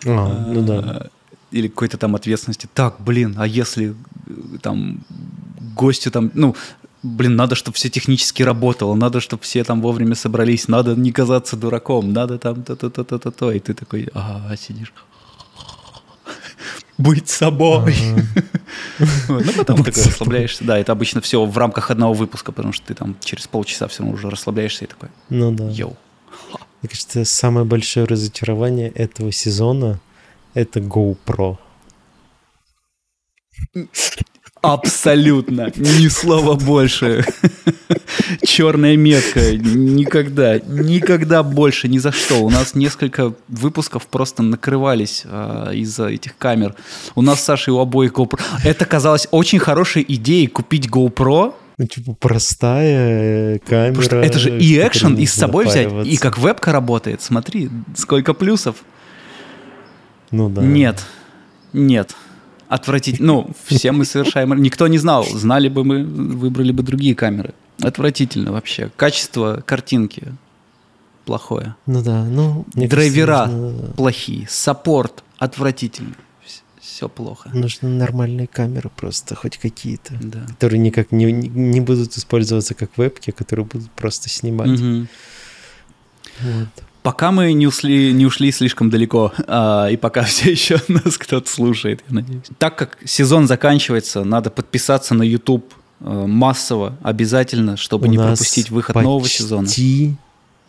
А, 0.05 0.45
ну 0.47 0.65
да. 0.65 0.79
А, 0.79 1.09
или 1.51 1.67
какой-то 1.67 1.97
там 1.97 2.15
ответственности. 2.15 2.67
Так, 2.73 3.01
блин, 3.01 3.35
а 3.37 3.45
если 3.45 3.93
э, 4.27 4.57
там 4.61 5.03
гости 5.75 6.09
там, 6.09 6.31
ну, 6.33 6.55
блин, 7.03 7.35
надо, 7.35 7.55
чтобы 7.55 7.75
все 7.75 7.89
технически 7.89 8.43
работало, 8.43 8.95
надо, 8.95 9.19
чтобы 9.19 9.43
все 9.43 9.63
там 9.63 9.81
вовремя 9.81 10.15
собрались, 10.15 10.67
надо 10.67 10.95
не 10.95 11.11
казаться 11.11 11.57
дураком, 11.57 12.13
надо 12.13 12.37
там 12.37 12.63
то-то-то-то-то, 12.63 13.51
и 13.51 13.59
ты 13.59 13.73
такой, 13.73 14.09
ага, 14.13 14.55
сидишь, 14.57 14.93
быть 16.97 17.29
собой. 17.29 17.95
Ну, 19.27 19.41
потом 19.57 19.83
такой 19.83 20.03
расслабляешься. 20.03 20.63
Да, 20.63 20.77
это 20.77 20.91
обычно 20.91 21.21
все 21.21 21.43
в 21.43 21.57
рамках 21.57 21.89
одного 21.89 22.13
выпуска, 22.13 22.51
потому 22.51 22.71
что 22.71 22.85
ты 22.85 22.93
там 22.93 23.17
через 23.19 23.47
полчаса 23.47 23.87
все 23.87 24.03
равно 24.03 24.13
уже 24.13 24.29
расслабляешься 24.29 24.85
и 24.85 24.87
такой, 24.87 25.09
ну 25.29 25.51
да. 25.51 25.67
йоу. 25.69 25.97
Мне 26.81 26.89
кажется, 26.89 27.25
самое 27.25 27.65
большое 27.65 28.05
разочарование 28.05 28.89
этого 28.89 29.31
сезона— 29.31 29.99
это 30.53 30.79
GoPro. 30.79 31.57
Абсолютно. 34.61 35.71
Ни 35.75 36.07
слова 36.07 36.53
больше. 36.53 37.25
Черная 38.43 38.95
метка. 38.95 39.55
Никогда. 39.57 40.59
Никогда 40.59 41.41
больше. 41.41 41.87
Ни 41.87 41.97
за 41.97 42.11
что. 42.11 42.43
У 42.43 42.49
нас 42.49 42.75
несколько 42.75 43.33
выпусков 43.47 44.05
просто 44.05 44.43
накрывались 44.43 45.23
а, 45.25 45.71
из-за 45.71 46.09
этих 46.09 46.37
камер. 46.37 46.75
У 47.15 47.23
нас 47.23 47.41
с 47.41 47.43
Сашей 47.43 47.73
у 47.73 47.79
обоих 47.79 48.13
GoPro. 48.13 48.39
Это 48.63 48.85
казалось 48.85 49.27
очень 49.31 49.57
хорошей 49.57 50.05
идеей 50.07 50.47
купить 50.47 50.87
GoPro, 50.87 51.55
ну, 51.77 51.87
типа, 51.87 52.13
простая 52.19 53.57
камера. 53.59 53.89
Потому 53.89 54.03
что 54.03 54.17
это 54.17 54.37
же 54.37 54.59
и 54.59 54.77
экшен, 54.77 55.15
и 55.15 55.25
с 55.25 55.33
собой 55.33 55.65
взять, 55.65 55.89
и 56.05 56.17
как 56.17 56.37
вебка 56.37 56.71
работает. 56.71 57.23
Смотри, 57.23 57.69
сколько 57.97 58.35
плюсов. 58.35 58.75
Ну 60.29 60.49
да. 60.49 60.61
Нет, 60.61 61.03
нет 61.73 62.15
отвратительно. 62.71 63.27
Ну, 63.27 63.49
все 63.65 63.91
мы 63.91 64.05
совершаем... 64.05 64.53
Никто 64.61 64.87
не 64.87 64.97
знал. 64.97 65.25
Знали 65.25 65.67
бы 65.67 65.83
мы, 65.83 66.05
выбрали 66.05 66.71
бы 66.71 66.83
другие 66.83 67.15
камеры. 67.15 67.53
Отвратительно 67.81 68.53
вообще. 68.53 68.89
Качество 68.95 69.61
картинки 69.65 70.33
плохое. 71.25 71.75
Ну 71.85 72.01
да, 72.01 72.23
ну... 72.23 72.65
Драйвера 72.73 73.47
нужно... 73.47 73.87
плохие. 73.93 74.47
Саппорт 74.49 75.23
отвратительный. 75.37 76.15
Все 76.79 77.09
плохо. 77.09 77.49
Нужны 77.53 77.89
нормальные 77.89 78.47
камеры 78.47 78.89
просто, 78.95 79.35
хоть 79.35 79.57
какие-то. 79.57 80.13
Да. 80.21 80.45
Которые 80.47 80.79
никак 80.79 81.11
не, 81.11 81.25
не 81.31 81.81
будут 81.81 82.17
использоваться 82.17 82.73
как 82.73 82.97
вебки, 82.97 83.31
которые 83.31 83.65
будут 83.65 83.91
просто 83.91 84.29
снимать. 84.29 84.79
Угу. 84.79 85.07
Вот. 86.41 86.83
Пока 87.03 87.31
мы 87.31 87.53
не 87.53 87.65
ушли, 87.65 88.13
не 88.13 88.25
ушли 88.25 88.51
слишком 88.51 88.89
далеко, 88.89 89.33
а, 89.47 89.87
и 89.87 89.97
пока 89.97 90.23
все 90.25 90.51
еще 90.51 90.79
нас 90.87 91.17
кто-то 91.17 91.49
слушает, 91.49 92.03
я 92.09 92.15
надеюсь. 92.15 92.43
Так 92.59 92.77
как 92.77 92.97
сезон 93.05 93.47
заканчивается, 93.47 94.23
надо 94.23 94.51
подписаться 94.51 95.15
на 95.15 95.23
YouTube 95.23 95.73
э, 95.99 96.25
массово, 96.27 96.97
обязательно, 97.01 97.75
чтобы 97.75 98.07
У 98.07 98.11
не 98.11 98.17
пропустить 98.17 98.69
выход 98.69 98.95
нового 98.95 99.27
сезона. 99.27 99.63
Почти 99.63 100.15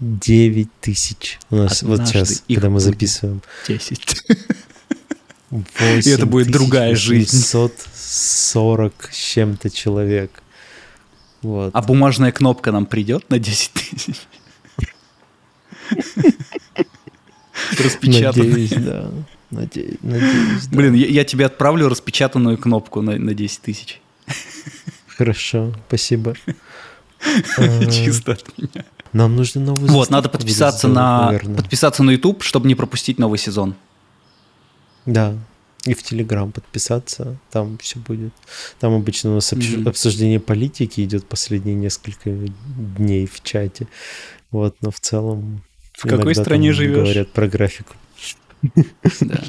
9 0.01 0.69
тысяч. 0.81 1.39
У 1.51 1.57
нас 1.57 1.83
Однажды 1.83 2.03
вот 2.03 2.09
сейчас, 2.09 2.45
когда 2.49 2.71
мы 2.71 2.81
записываем. 2.81 3.43
10. 3.69 4.25
И 6.07 6.11
это 6.11 6.25
будет 6.27 6.51
другая 6.51 6.97
жизнь. 6.97 7.37
740 7.37 9.11
с 9.13 9.17
чем-то 9.17 9.71
человек. 9.71 10.43
Вот. 11.43 11.71
А 11.75 11.83
бумажная 11.83 12.33
кнопка 12.33 12.73
нам 12.73 12.87
придет 12.87 13.29
на 13.29 13.39
10 13.39 13.73
тысяч? 13.73 14.17
Распечатанную. 17.79 18.51
Надеюсь, 18.51 18.71
да. 18.71 19.11
Надеюсь, 19.51 19.99
надеюсь, 20.03 20.67
да. 20.67 20.77
Блин, 20.77 20.95
я, 20.95 21.07
я 21.07 21.25
тебе 21.25 21.47
отправлю 21.47 21.89
распечатанную 21.89 22.59
кнопку 22.59 23.03
на, 23.03 23.19
на 23.19 23.35
10 23.35 23.61
тысяч. 23.61 24.01
Хорошо, 25.07 25.75
спасибо. 25.89 26.35
Чисто 27.91 28.33
от 28.33 28.59
меня. 28.59 28.85
Нам 29.13 29.37
нужно 29.37 29.61
новый 29.61 29.91
Вот, 29.91 30.11
надо 30.11 30.29
подписаться 30.29 30.89
на, 30.89 31.39
подписаться 31.57 32.03
на 32.03 32.13
YouTube, 32.13 32.43
чтобы 32.43 32.67
не 32.67 32.75
пропустить 32.75 33.19
новый 33.19 33.39
сезон. 33.39 33.75
Да, 35.05 35.37
и 35.85 35.95
в 35.95 36.03
Телеграм 36.03 36.53
подписаться, 36.53 37.37
там 37.51 37.77
все 37.79 37.99
будет. 37.99 38.33
Там 38.79 38.95
обычно 38.95 39.33
у 39.33 39.35
нас 39.35 39.53
mm-hmm. 39.53 39.89
обсуждение 39.89 40.39
политики 40.39 41.01
идет 41.01 41.27
последние 41.27 41.75
несколько 41.75 42.31
дней 42.31 43.27
в 43.27 43.43
чате. 43.43 43.89
Вот, 44.53 44.77
но 44.81 44.91
в 44.91 45.01
целом 45.01 45.63
в 46.03 46.09
какой 46.09 46.35
стране 46.35 46.73
живешь? 46.73 46.97
Говорят 46.97 47.31
про 47.31 47.49
графику. 47.49 47.95
Да. 49.21 49.41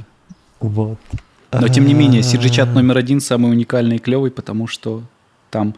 Вот. 0.60 1.00
Но 1.52 1.68
тем 1.68 1.86
не 1.86 1.94
менее, 1.94 2.22
CG-чат 2.22 2.74
номер 2.74 2.98
один 2.98 3.20
самый 3.20 3.52
уникальный 3.52 3.98
и 3.98 4.00
клевый, 4.00 4.32
потому 4.32 4.68
что 4.68 5.04
там 5.52 5.76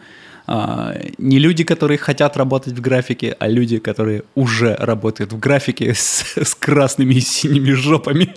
а, 0.47 0.95
не 1.17 1.39
люди, 1.39 1.63
которые 1.63 1.97
хотят 1.97 2.37
работать 2.37 2.73
в 2.73 2.81
графике, 2.81 3.35
а 3.39 3.47
люди, 3.47 3.79
которые 3.79 4.23
уже 4.35 4.75
работают 4.75 5.33
в 5.33 5.39
графике 5.39 5.93
с, 5.93 6.37
с 6.37 6.55
красными 6.55 7.15
и 7.15 7.19
синими 7.19 7.71
жопами. 7.71 8.35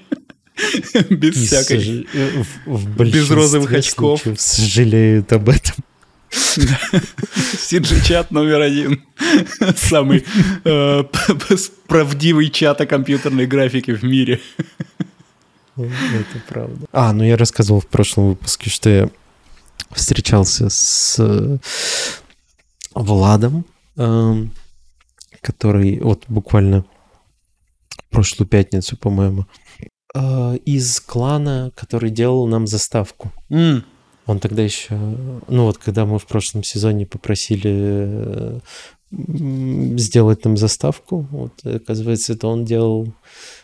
Без 1.10 1.36
всякой... 1.36 2.08
без 2.66 3.30
розовых 3.30 3.72
очков. 3.72 4.22
Сожалеют 4.36 5.32
об 5.32 5.48
этом. 5.48 5.76
CG-чат 6.30 8.30
номер 8.30 8.60
один. 8.60 9.02
Самый 9.76 10.24
э, 10.64 11.04
правдивый 11.86 12.50
чат 12.50 12.80
о 12.80 12.86
компьютерной 12.86 13.46
графике 13.46 13.94
в 13.94 14.02
мире. 14.02 14.40
Это 15.76 16.42
правда. 16.48 16.86
А, 16.92 17.12
ну 17.12 17.24
я 17.24 17.36
рассказывал 17.36 17.80
в 17.80 17.86
прошлом 17.86 18.30
выпуске, 18.30 18.70
что 18.70 18.90
я 18.90 19.10
встречался 19.92 20.68
с 20.68 21.16
э, 21.18 21.58
Владом, 22.94 23.64
эм, 23.96 24.52
который 25.40 26.00
вот 26.00 26.24
буквально 26.28 26.84
прошлую 28.10 28.48
пятницу, 28.48 28.96
по-моему, 28.96 29.46
э, 30.14 30.56
из 30.64 31.00
клана, 31.00 31.72
который 31.76 32.10
делал 32.10 32.46
нам 32.46 32.66
заставку. 32.66 33.32
М, 33.50 33.84
Он 34.28 34.40
тогда 34.40 34.62
еще, 34.62 34.94
ну 35.48 35.64
вот 35.64 35.78
когда 35.78 36.04
мы 36.04 36.18
в 36.18 36.26
прошлом 36.26 36.62
сезоне 36.62 37.06
попросили 37.06 38.60
сделать 39.10 40.44
нам 40.44 40.58
заставку, 40.58 41.26
вот 41.30 41.64
оказывается, 41.64 42.34
это 42.34 42.46
он 42.46 42.66
делал 42.66 43.10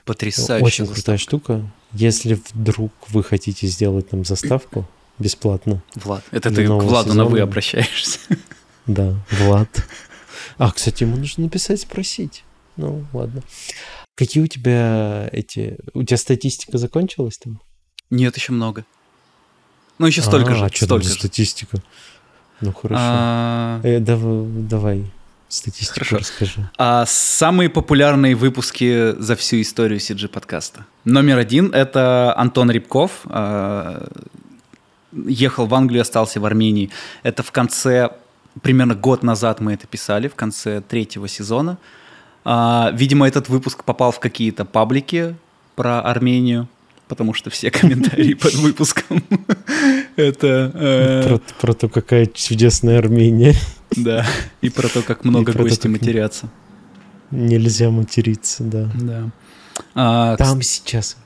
Потрясающе. 0.06 0.64
очень 0.64 0.86
крутая 0.86 1.18
штука. 1.18 1.70
Если 1.92 2.40
вдруг 2.54 2.92
вы 3.10 3.22
хотите 3.22 3.66
сделать 3.66 4.10
нам 4.10 4.24
заставку 4.24 4.88
бесплатно, 5.18 5.82
Влад, 5.96 6.24
это 6.30 6.50
ты 6.50 6.66
к 6.66 6.70
Владу 6.70 7.12
на 7.12 7.24
«вы» 7.24 7.32
сезона. 7.32 7.42
обращаешься. 7.42 8.18
да, 8.86 9.14
Влад. 9.32 9.68
А, 10.56 10.72
кстати, 10.72 11.02
ему 11.02 11.18
нужно 11.18 11.44
написать, 11.44 11.82
спросить. 11.82 12.42
Ну, 12.76 13.04
ладно. 13.12 13.42
Какие 14.14 14.42
у 14.42 14.46
тебя 14.46 15.28
эти... 15.30 15.76
У 15.92 16.02
тебя 16.04 16.16
статистика 16.16 16.78
закончилась 16.78 17.36
там? 17.36 17.60
Нет, 18.08 18.34
еще 18.36 18.52
много. 18.52 18.86
Ну, 19.98 20.06
еще 20.06 20.22
столько 20.22 20.52
А, 20.52 20.54
же. 20.54 20.64
А 20.64 20.68
что 20.68 20.84
столько 20.86 21.04
же. 21.06 21.14
статистика? 21.14 21.78
Ну, 22.60 22.72
хорошо. 22.72 23.00
А, 23.00 23.80
Э, 23.82 23.98
дав- 24.00 24.20
давай, 24.68 25.04
статистику 25.48 25.94
Хорошо. 25.94 26.16
расскажи. 26.18 26.70
а 26.78 27.04
самые 27.06 27.68
популярные 27.68 28.34
выпуски 28.34 29.14
за 29.20 29.36
всю 29.36 29.60
историю 29.60 29.98
CG 30.00 30.28
подкаста. 30.28 30.84
Номер 31.04 31.38
один 31.38 31.72
это 31.72 32.34
Антон 32.36 32.70
Рябков. 32.70 33.20
а, 33.26 34.08
Ехал 35.28 35.66
в 35.66 35.74
Англию, 35.74 36.02
остался 36.02 36.40
в 36.40 36.44
Армении. 36.44 36.90
Это 37.22 37.44
в 37.44 37.52
конце, 37.52 38.10
примерно 38.62 38.96
год 38.96 39.22
назад 39.22 39.60
мы 39.60 39.74
это 39.74 39.86
писали, 39.86 40.26
в 40.26 40.34
конце 40.34 40.80
третьего 40.80 41.28
сезона. 41.28 41.78
А, 42.44 42.90
Видимо, 42.92 43.28
этот 43.28 43.48
выпуск 43.48 43.84
попал 43.84 44.10
в 44.10 44.18
какие-то 44.18 44.64
паблики 44.64 45.36
про 45.76 46.00
Армению, 46.00 46.66
потому 47.08 47.34
что 47.34 47.50
все 47.50 47.70
комментарии 47.70 48.34
под 48.34 48.54
выпуском 48.54 49.22
это... 50.16 50.70
э, 50.74 51.38
Про, 51.60 51.74
то, 51.74 51.88
какая 51.88 52.26
чудесная 52.26 52.98
Армения. 52.98 53.54
Да, 53.96 54.26
и 54.60 54.70
про 54.70 54.88
то, 54.88 55.02
как 55.02 55.24
много 55.24 55.52
гостей 55.52 55.88
матерятся. 55.88 56.48
Нельзя 57.30 57.90
материться, 57.90 58.62
да. 58.64 58.90
Да. 58.94 59.30
А, 59.94 60.36
Там 60.36 60.62
сейчас 60.62 61.16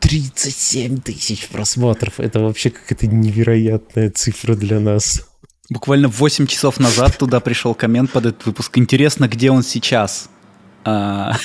37 0.00 1.00
тысяч 1.00 1.48
просмотров. 1.48 2.20
Это 2.20 2.40
вообще 2.40 2.70
какая-то 2.70 3.06
невероятная 3.06 4.10
цифра 4.10 4.54
для 4.54 4.80
нас. 4.80 5.26
Буквально 5.70 6.08
8 6.08 6.46
часов 6.46 6.78
назад 6.78 7.16
туда 7.18 7.40
пришел 7.40 7.74
коммент 7.74 8.10
под 8.12 8.26
этот 8.26 8.46
выпуск. 8.46 8.76
Интересно, 8.78 9.28
где 9.28 9.50
он 9.50 9.62
сейчас? 9.62 10.28
А, 10.84 11.36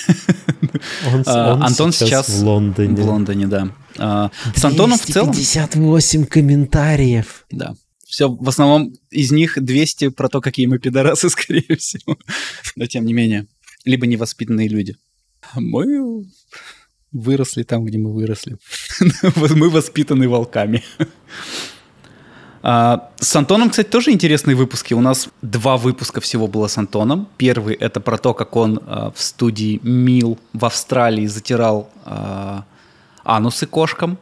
Он, 1.13 1.23
А, 1.25 1.53
он 1.55 1.63
Антон 1.63 1.91
сейчас, 1.91 2.27
сейчас 2.27 2.29
в 2.29 2.43
Лондоне. 2.43 2.95
в 2.95 3.05
Лондоне, 3.05 3.47
да. 3.47 3.69
А, 3.97 4.31
С 4.55 4.63
Антоном 4.65 4.97
в 4.97 5.05
целом, 5.05 5.31
258 5.31 6.25
комментариев. 6.25 7.45
да. 7.51 7.73
Все, 8.05 8.27
в 8.27 8.49
основном 8.49 8.91
из 9.11 9.31
них 9.31 9.53
200 9.61 10.09
про 10.09 10.29
то, 10.29 10.41
какие 10.41 10.65
мы 10.65 10.79
пидорасы, 10.79 11.29
скорее 11.29 11.75
всего. 11.77 12.17
Но 12.75 12.87
тем 12.87 13.05
не 13.05 13.13
менее. 13.13 13.45
Либо 13.85 14.07
невоспитанные 14.07 14.67
люди. 14.67 14.95
Мы 15.55 16.25
выросли 17.11 17.63
там, 17.63 17.85
где 17.85 17.97
мы 17.99 18.11
выросли. 18.11 18.57
Вот 19.35 19.51
Мы 19.55 19.69
воспитаны 19.69 20.27
волками. 20.27 20.83
А, 22.62 23.10
С 23.20 23.36
Антоном, 23.36 23.70
кстати, 23.70 23.88
тоже 23.88 24.12
интересные 24.12 24.55
выпуски. 24.55 24.93
У 24.93 25.01
нас 25.01 25.30
два 25.41 25.78
выпуска 25.78 26.22
всего 26.22 26.47
было 26.47 26.68
с 26.68 26.78
Антоном. 26.78 27.28
Первый— 27.38 27.76
это 27.80 27.99
про 27.99 28.18
то, 28.18 28.34
как 28.34 28.55
он 28.55 28.80
а, 28.86 29.12
в 29.12 29.22
студии 29.22 29.80
Мил 29.84 30.38
в 30.53 30.66
Австралии 30.66 31.28
затирал 31.28 31.89
а, 32.05 32.64
анусы 33.24 33.66
кошкам. 33.66 34.18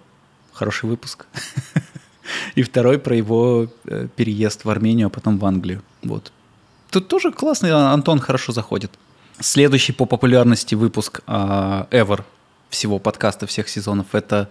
Хороший 0.54 0.90
выпуск. 0.90 1.26
И 2.56 2.64
второй 2.64 3.00
про 3.00 3.16
его 3.16 3.68
э, 3.86 4.08
переезд 4.16 4.66
в 4.66 4.70
Армению, 4.70 5.08
а 5.08 5.10
потом 5.10 5.38
в 5.38 5.46
Англию. 5.46 5.82
Вот. 6.04 6.32
Тут 6.90 7.08
тоже 7.08 7.32
классный 7.32 7.72
а, 7.72 7.94
Антон 7.94 8.20
хорошо 8.20 8.52
заходит. 8.52 8.92
Следующий 9.40 9.94
по 9.94 10.06
популярности 10.06 10.76
выпуск 10.76 11.22
а, 11.28 11.88
ever 11.92 12.24
всего 12.70 13.00
подкаста, 13.00 13.48
всех 13.48 13.70
сезонов, 13.70 14.08
это 14.14 14.50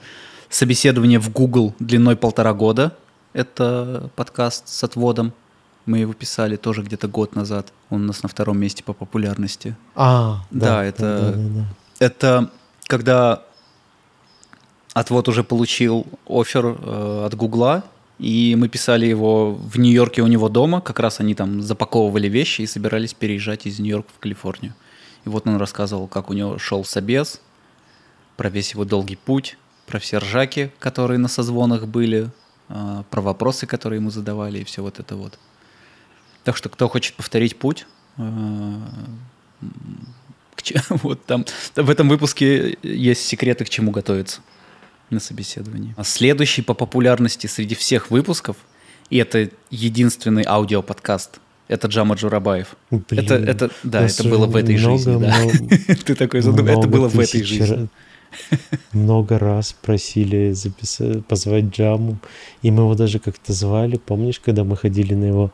собеседование 0.48 1.18
в 1.18 1.30
Google 1.30 1.74
длиной 1.78 2.16
полтора 2.16 2.54
года. 2.54 2.96
Это 3.40 4.08
подкаст 4.16 4.66
с 4.68 4.82
отводом. 4.82 5.30
Мы 5.84 5.98
его 5.98 6.14
писали 6.14 6.56
тоже 6.56 6.80
где-то 6.82 7.06
год 7.06 7.36
назад. 7.36 7.70
Он 7.90 8.04
у 8.04 8.06
нас 8.06 8.22
на 8.22 8.30
втором 8.30 8.58
месте 8.58 8.82
по 8.82 8.94
популярности. 8.94 9.76
А, 9.94 10.40
Да, 10.50 10.66
да, 10.76 10.84
это- 10.84 11.20
да, 11.20 11.32
да, 11.32 11.48
да. 11.60 11.66
Это 11.98 12.50
когда 12.86 13.42
отвод 14.94 15.28
уже 15.28 15.44
получил 15.44 16.06
офер 16.26 16.64
э, 16.80 17.24
от 17.26 17.34
Гугла, 17.34 17.84
и 18.18 18.56
мы 18.58 18.68
писали 18.70 19.04
его 19.04 19.52
в 19.52 19.78
Нью-Йорке 19.78 20.22
у 20.22 20.28
него 20.28 20.48
дома, 20.48 20.80
как 20.80 20.98
раз 20.98 21.20
они 21.20 21.34
там 21.34 21.60
запаковывали 21.60 22.28
вещи 22.28 22.62
и 22.62 22.66
собирались 22.66 23.12
переезжать 23.12 23.66
из 23.66 23.78
Нью-Йорка 23.78 24.08
в 24.16 24.18
Калифорнию. 24.18 24.72
И 25.26 25.28
вот 25.28 25.46
он 25.46 25.56
рассказывал, 25.58 26.06
как 26.08 26.30
у 26.30 26.32
него 26.32 26.56
шел 26.56 26.86
собес, 26.86 27.42
про 28.38 28.48
весь 28.48 28.72
его 28.72 28.86
долгий 28.86 29.16
путь, 29.16 29.58
про 29.86 29.98
все 29.98 30.16
ржаки, 30.20 30.72
которые 30.78 31.18
на 31.18 31.28
созвонах 31.28 31.86
были, 31.86 32.30
про 32.68 33.20
вопросы, 33.20 33.66
которые 33.66 33.98
ему 33.98 34.10
задавали, 34.10 34.58
и 34.60 34.64
все 34.64 34.82
вот 34.82 34.98
это 35.00 35.16
вот. 35.16 35.38
Так 36.44 36.56
что, 36.56 36.68
кто 36.68 36.88
хочет 36.88 37.14
повторить 37.14 37.56
путь, 37.56 37.86
к 40.54 40.62
че- 40.62 40.82
вот 40.90 41.24
там 41.26 41.44
в 41.74 41.90
этом 41.90 42.08
выпуске 42.08 42.76
есть 42.82 43.26
секреты, 43.26 43.64
к 43.64 43.68
чему 43.68 43.90
готовиться 43.90 44.40
на 45.10 45.20
собеседовании. 45.20 45.94
А 45.96 46.04
следующий 46.04 46.62
по 46.62 46.74
популярности 46.74 47.46
среди 47.46 47.74
всех 47.74 48.10
выпусков, 48.10 48.56
и 49.10 49.18
это 49.18 49.50
единственный 49.70 50.42
аудиоподкаст, 50.44 51.38
это 51.68 51.86
Джама 51.88 52.14
Джурабаев. 52.16 52.76
Блин, 52.90 53.04
это, 53.24 53.34
это, 53.34 53.70
да, 53.82 54.06
это 54.06 54.24
было 54.24 54.46
в 54.46 54.56
этой 54.56 54.76
много, 54.78 54.98
жизни. 54.98 55.12
да. 55.20 55.36
много- 55.38 55.94
Ты 56.04 56.14
такой 56.14 56.40
задумал, 56.40 56.78
это 56.80 56.88
было 56.88 57.08
в 57.08 57.18
этой 57.18 57.42
жизни. 57.42 57.88
Много 58.92 59.38
раз 59.38 59.72
просили 59.72 60.52
записать, 60.52 61.26
позвать 61.26 61.64
Джаму, 61.66 62.18
и 62.62 62.70
мы 62.70 62.82
его 62.84 62.94
даже 62.94 63.18
как-то 63.18 63.52
звали. 63.52 63.96
Помнишь, 63.96 64.40
когда 64.40 64.64
мы 64.64 64.76
ходили 64.76 65.14
на 65.14 65.24
его 65.24 65.52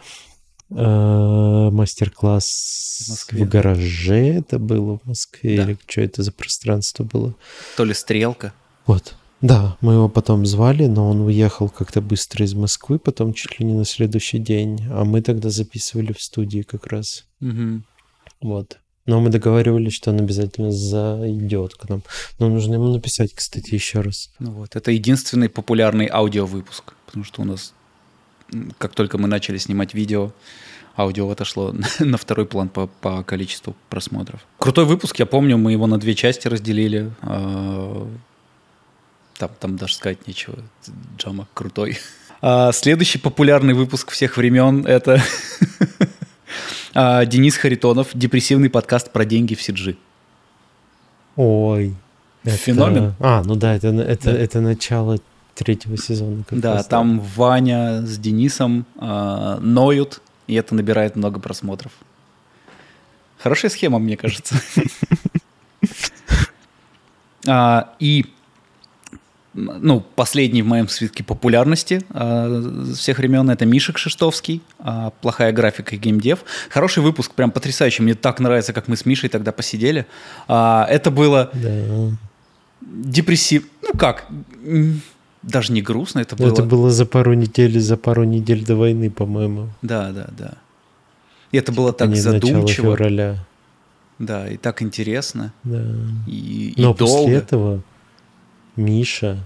э, 0.71 1.71
мастер-класс 1.71 3.27
В 3.31 3.37
в 3.37 3.49
гараже? 3.49 4.27
Это 4.39 4.59
было 4.59 4.99
в 4.99 5.07
Москве 5.07 5.57
Да. 5.57 5.63
или 5.65 5.79
что 5.87 6.01
это 6.01 6.23
за 6.23 6.33
пространство 6.33 7.05
было? 7.05 7.35
То 7.77 7.85
ли 7.85 7.95
стрелка. 7.95 8.53
Вот. 8.87 9.15
Да, 9.41 9.77
мы 9.81 9.95
его 9.95 10.09
потом 10.09 10.47
звали, 10.47 10.87
но 10.87 11.11
он 11.11 11.23
уехал 11.23 11.69
как-то 11.69 12.01
быстро 12.01 12.45
из 12.45 12.55
Москвы, 12.55 13.01
потом 13.01 13.35
чуть 13.35 13.59
ли 13.59 13.67
не 13.67 13.75
на 13.75 13.85
следующий 13.85 14.39
день. 14.39 14.87
А 14.91 15.05
мы 15.05 15.21
тогда 15.21 15.51
записывали 15.51 16.13
в 16.13 16.23
студии 16.23 16.63
как 16.63 16.87
раз. 16.87 17.25
Мгм. 17.41 17.85
Вот. 18.41 18.79
Но 19.07 19.21
мы 19.21 19.31
договаривались, 19.31 19.95
что 19.95 20.11
он 20.11 20.21
обязательно 20.21 20.71
зайдет 20.71 21.75
к 21.75 21.89
нам. 21.89 22.03
Но 22.39 22.49
нужно 22.49 22.75
ему 22.75 22.93
написать, 22.93 23.35
кстати, 23.35 23.75
еще 23.75 24.01
раз. 24.01 24.31
Ну 24.39 24.53
вот, 24.53 24.77
это 24.77 24.93
единственный 24.93 25.49
популярный 25.49 26.07
аудиовыпуск, 26.07 26.95
потому 27.07 27.25
что 27.25 27.43
у 27.43 27.45
нас, 27.45 27.75
как 28.79 28.95
только 28.95 29.19
мы 29.19 29.27
начали 29.27 29.59
снимать 29.59 29.93
видео, 29.93 30.33
аудио 30.97 31.29
отошло 31.31 31.75
на 31.99 32.17
второй 32.17 32.47
план 32.47 32.69
по, 32.69 32.87
по 32.87 33.25
количеству 33.25 33.75
просмотров. 33.89 34.41
Крутой 34.59 34.85
выпуск, 34.85 35.19
я 35.19 35.27
помню, 35.27 35.59
мы 35.59 35.73
его 35.73 35.87
на 35.89 35.99
две 35.99 36.15
части 36.15 36.47
разделили. 36.47 37.11
а, 37.23 38.09
Там, 39.37 39.51
там 39.59 39.77
даже 39.77 39.95
сказать 39.95 40.29
нечего. 40.29 40.59
Джама 41.19 41.49
крутой. 41.55 41.99
А, 42.45 42.73
Следующий 42.73 43.19
популярный 43.19 43.73
выпуск 43.73 44.11
всех 44.11 44.37
времен 44.37 44.85
это 44.85 45.23
Денис 46.95 47.57
Харитонов, 47.57 48.09
депрессивный 48.15 48.69
подкаст 48.71 49.11
про 49.13 49.25
деньги 49.25 49.55
в 49.55 49.61
CG. 49.61 49.97
Ой. 51.37 51.95
это- 52.45 52.57
Феномен. 52.57 53.15
А, 53.21 53.43
ну 53.45 53.55
да, 53.57 53.75
это, 53.75 53.89
это, 53.89 54.25
Да. 54.33 54.39
это 54.39 54.61
начало 54.61 55.19
третьего 55.55 55.97
сезона. 55.97 56.45
Да, 56.51 56.75
раз, 56.75 56.87
там 56.87 57.21
Ваня 57.21 58.03
с 58.05 58.19
Денисом 58.19 58.85
а, 58.99 59.59
ноют, 59.61 60.21
и 60.47 60.55
это 60.55 60.75
набирает 60.75 61.17
много 61.17 61.41
просмотров. 61.41 61.93
Хорошая 63.39 63.71
схема, 63.71 63.99
мне 63.99 64.17
кажется. 64.17 64.55
А, 67.45 67.95
И 67.99 68.27
ну, 69.55 70.01
последний 70.15 70.63
в 70.63 70.67
моем 70.67 70.89
списке 70.89 71.23
популярности 71.25 72.03
а, 72.11 72.63
всех 72.95 73.19
времен 73.19 73.51
это 73.51 73.67
Миша 73.67 73.93
Кшиштовский, 73.93 74.63
а, 74.79 75.11
плохая 75.21 75.53
графика 75.53 75.95
и 75.95 75.99
геймдев. 75.99 76.45
Хороший 76.71 77.03
выпуск, 77.03 77.33
прям 77.35 77.51
потрясающий. 77.51 78.03
Мне 78.03 78.15
так 78.15 78.41
нравится, 78.41 78.73
как 78.73 78.89
мы 78.89 78.97
с 78.97 79.05
Мишей 79.07 79.29
тогда 79.29 79.53
посидели. 79.53 80.07
А, 80.49 80.87
Это 80.89 81.11
было 81.11 81.51
Да. 81.53 82.17
депрессив, 82.81 83.65
ну, 83.83 83.89
Ну 83.93 83.99
как, 83.99 84.27
даже 85.43 85.73
не 85.73 85.83
грустно, 85.83 86.21
это 86.21 86.37
было... 86.37 86.49
Это 86.53 86.63
было 86.63 86.91
за 86.91 87.05
пару 87.07 87.35
недель, 87.35 87.79
за 87.81 87.97
пару 87.97 88.25
недель 88.25 88.65
до 88.65 88.77
войны, 88.77 89.11
по-моему. 89.11 89.69
Да, 89.83 90.11
да, 90.13 90.29
да. 90.39 90.55
И 91.53 91.59
это 91.59 91.73
было 91.73 91.93
так 91.93 92.17
задумчиво. 92.17 92.97
февраля. 92.97 93.37
Да, 94.19 94.49
и 94.49 94.57
так 94.57 94.83
интересно. 94.83 95.53
Да. 95.65 95.83
И, 96.27 96.75
Но 96.77 96.93
и 96.93 96.97
долго. 96.97 96.99
после 96.99 97.35
этого 97.35 97.83
Миша, 98.77 99.39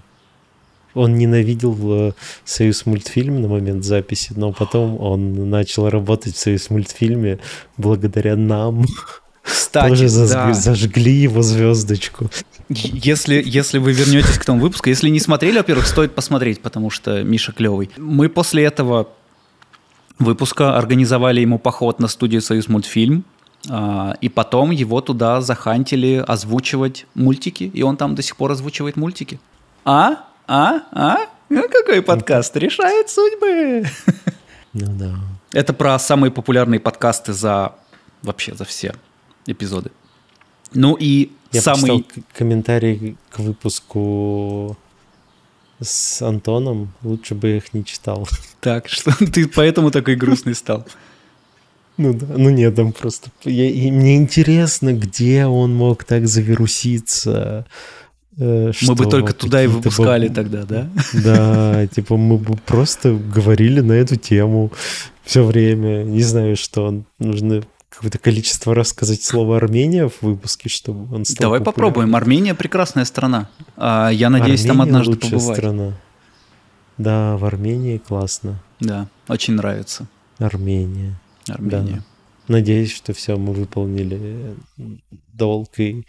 он 0.95 1.17
ненавидел 1.17 1.77
э, 2.09 2.13
Союз 2.45 2.87
мультфильм 2.87 3.43
на 3.43 3.49
момент 3.49 3.85
записи, 3.85 4.33
но 4.35 4.53
потом 4.53 5.01
он 5.01 5.51
начал 5.51 5.89
работать 5.89 6.35
в 6.35 6.39
Союз 6.39 6.71
мультфильме 6.71 7.39
благодаря 7.77 8.37
нам. 8.37 8.87
Кстати, 9.43 9.89
Тоже 9.91 10.09
зажгли, 10.09 10.53
да. 10.53 10.55
зажгли 10.55 11.13
его 11.13 11.43
звездочку. 11.43 12.31
Если, 12.69 13.41
если 13.45 13.79
вы 13.79 13.93
вернетесь 13.93 14.39
к 14.39 14.45
тому 14.45 14.61
выпуску, 14.61 14.89
если 14.89 15.09
не 15.09 15.21
смотрели, 15.21 15.59
во-первых, 15.59 15.87
стоит 15.87 16.15
посмотреть, 16.15 16.61
потому 16.61 16.91
что 16.91 17.23
Миша 17.23 17.53
клевый. 17.53 17.91
Мы 17.97 18.29
после 18.29 18.65
этого 18.65 19.09
выпуска 20.19 20.77
организовали 20.77 21.41
ему 21.41 21.59
поход 21.59 22.01
на 22.01 22.09
студию 22.09 22.41
«Союз 22.41 22.69
мультфильм», 22.69 23.25
и 24.21 24.29
потом 24.29 24.71
его 24.71 25.01
туда 25.01 25.41
захантили 25.41 26.25
озвучивать 26.27 27.07
мультики, 27.15 27.65
и 27.65 27.83
он 27.83 27.97
там 27.97 28.15
до 28.15 28.23
сих 28.23 28.37
пор 28.37 28.53
озвучивает 28.53 28.97
мультики. 28.97 29.41
А? 29.85 30.25
А? 30.47 30.83
А? 30.93 31.17
Ну, 31.49 31.63
какой 31.69 32.03
подкаст? 32.03 32.57
Решает 32.57 33.09
судьбы. 33.11 33.87
Ну 34.79 34.93
да. 34.93 35.15
Это 35.53 35.73
про 35.73 35.99
самые 35.99 36.31
популярные 36.31 36.79
подкасты 36.81 37.33
за 37.33 37.73
вообще 38.23 38.55
за 38.55 38.67
все 38.67 38.95
эпизоды. 39.47 39.91
Ну 40.75 40.97
и 41.01 41.33
Я 41.51 41.63
самый... 41.63 42.03
почитал 42.03 42.03
к- 42.03 42.37
комментарий 42.37 43.17
к 43.31 43.39
выпуску 43.39 44.77
с 45.81 46.21
Антоном. 46.21 46.93
Лучше 47.03 47.35
бы 47.35 47.57
их 47.57 47.73
не 47.73 47.87
читал. 47.87 48.29
Так, 48.61 48.89
что 48.89 49.13
ты 49.33 49.49
поэтому 49.49 49.91
такой 49.91 50.15
грустный 50.17 50.55
стал. 50.55 50.87
Ну 51.99 52.13
да, 52.13 52.27
ну 52.37 52.51
нет, 52.51 52.75
там 52.75 52.93
просто... 52.93 53.31
я- 53.45 53.71
и 53.71 53.91
мне 53.91 54.17
интересно, 54.17 54.93
где 54.93 55.47
он 55.47 55.75
мог 55.75 56.05
так 56.05 56.27
завируситься. 56.29 57.65
э, 58.39 58.73
Мы 58.83 58.95
бы 58.95 59.03
что 59.05 59.11
только 59.11 59.33
туда 59.33 59.63
и 59.65 59.67
выпускали 59.67 60.29
баб- 60.29 60.35
тогда, 60.35 60.65
да? 60.65 60.89
Да, 61.15 61.87
типа 61.87 62.17
мы 62.17 62.37
бы 62.39 62.57
просто 62.67 63.15
говорили 63.15 63.81
на 63.81 63.93
эту 63.93 64.17
тему 64.17 64.73
все 65.25 65.43
время. 65.43 66.05
Не 66.05 66.23
знаю, 66.23 66.57
что 66.57 67.03
нужно 67.19 67.63
какое-то 67.89 68.19
количество 68.19 68.75
раз 68.75 68.89
сказать 68.89 69.23
слово 69.23 69.57
Армения 69.57 70.09
в 70.11 70.21
выпуске, 70.21 70.69
чтобы 70.69 71.15
он 71.15 71.25
стал 71.25 71.37
Давай 71.47 71.61
популярным. 71.61 71.65
попробуем. 71.95 72.17
Армения 72.17 72.55
прекрасная 72.55 73.07
страна. 73.07 73.49
А, 73.79 74.11
Я 74.11 74.29
надеюсь, 74.29 74.63
там 74.67 74.83
Армения 74.83 74.99
однажды 74.99 75.11
лучшая 75.13 75.31
побывать. 75.31 75.57
страна. 75.57 75.93
Да, 76.99 77.37
в 77.39 77.45
Армении 77.47 77.97
классно. 77.97 78.63
Да, 78.81 79.07
очень 79.29 79.55
нравится 79.55 80.07
Армения. 80.39 81.15
Армения. 81.49 82.03
Надеюсь, 82.49 82.93
что 82.95 83.13
все, 83.13 83.37
мы 83.37 83.53
выполнили 83.53 84.55
долг 85.33 85.79
и 85.79 86.05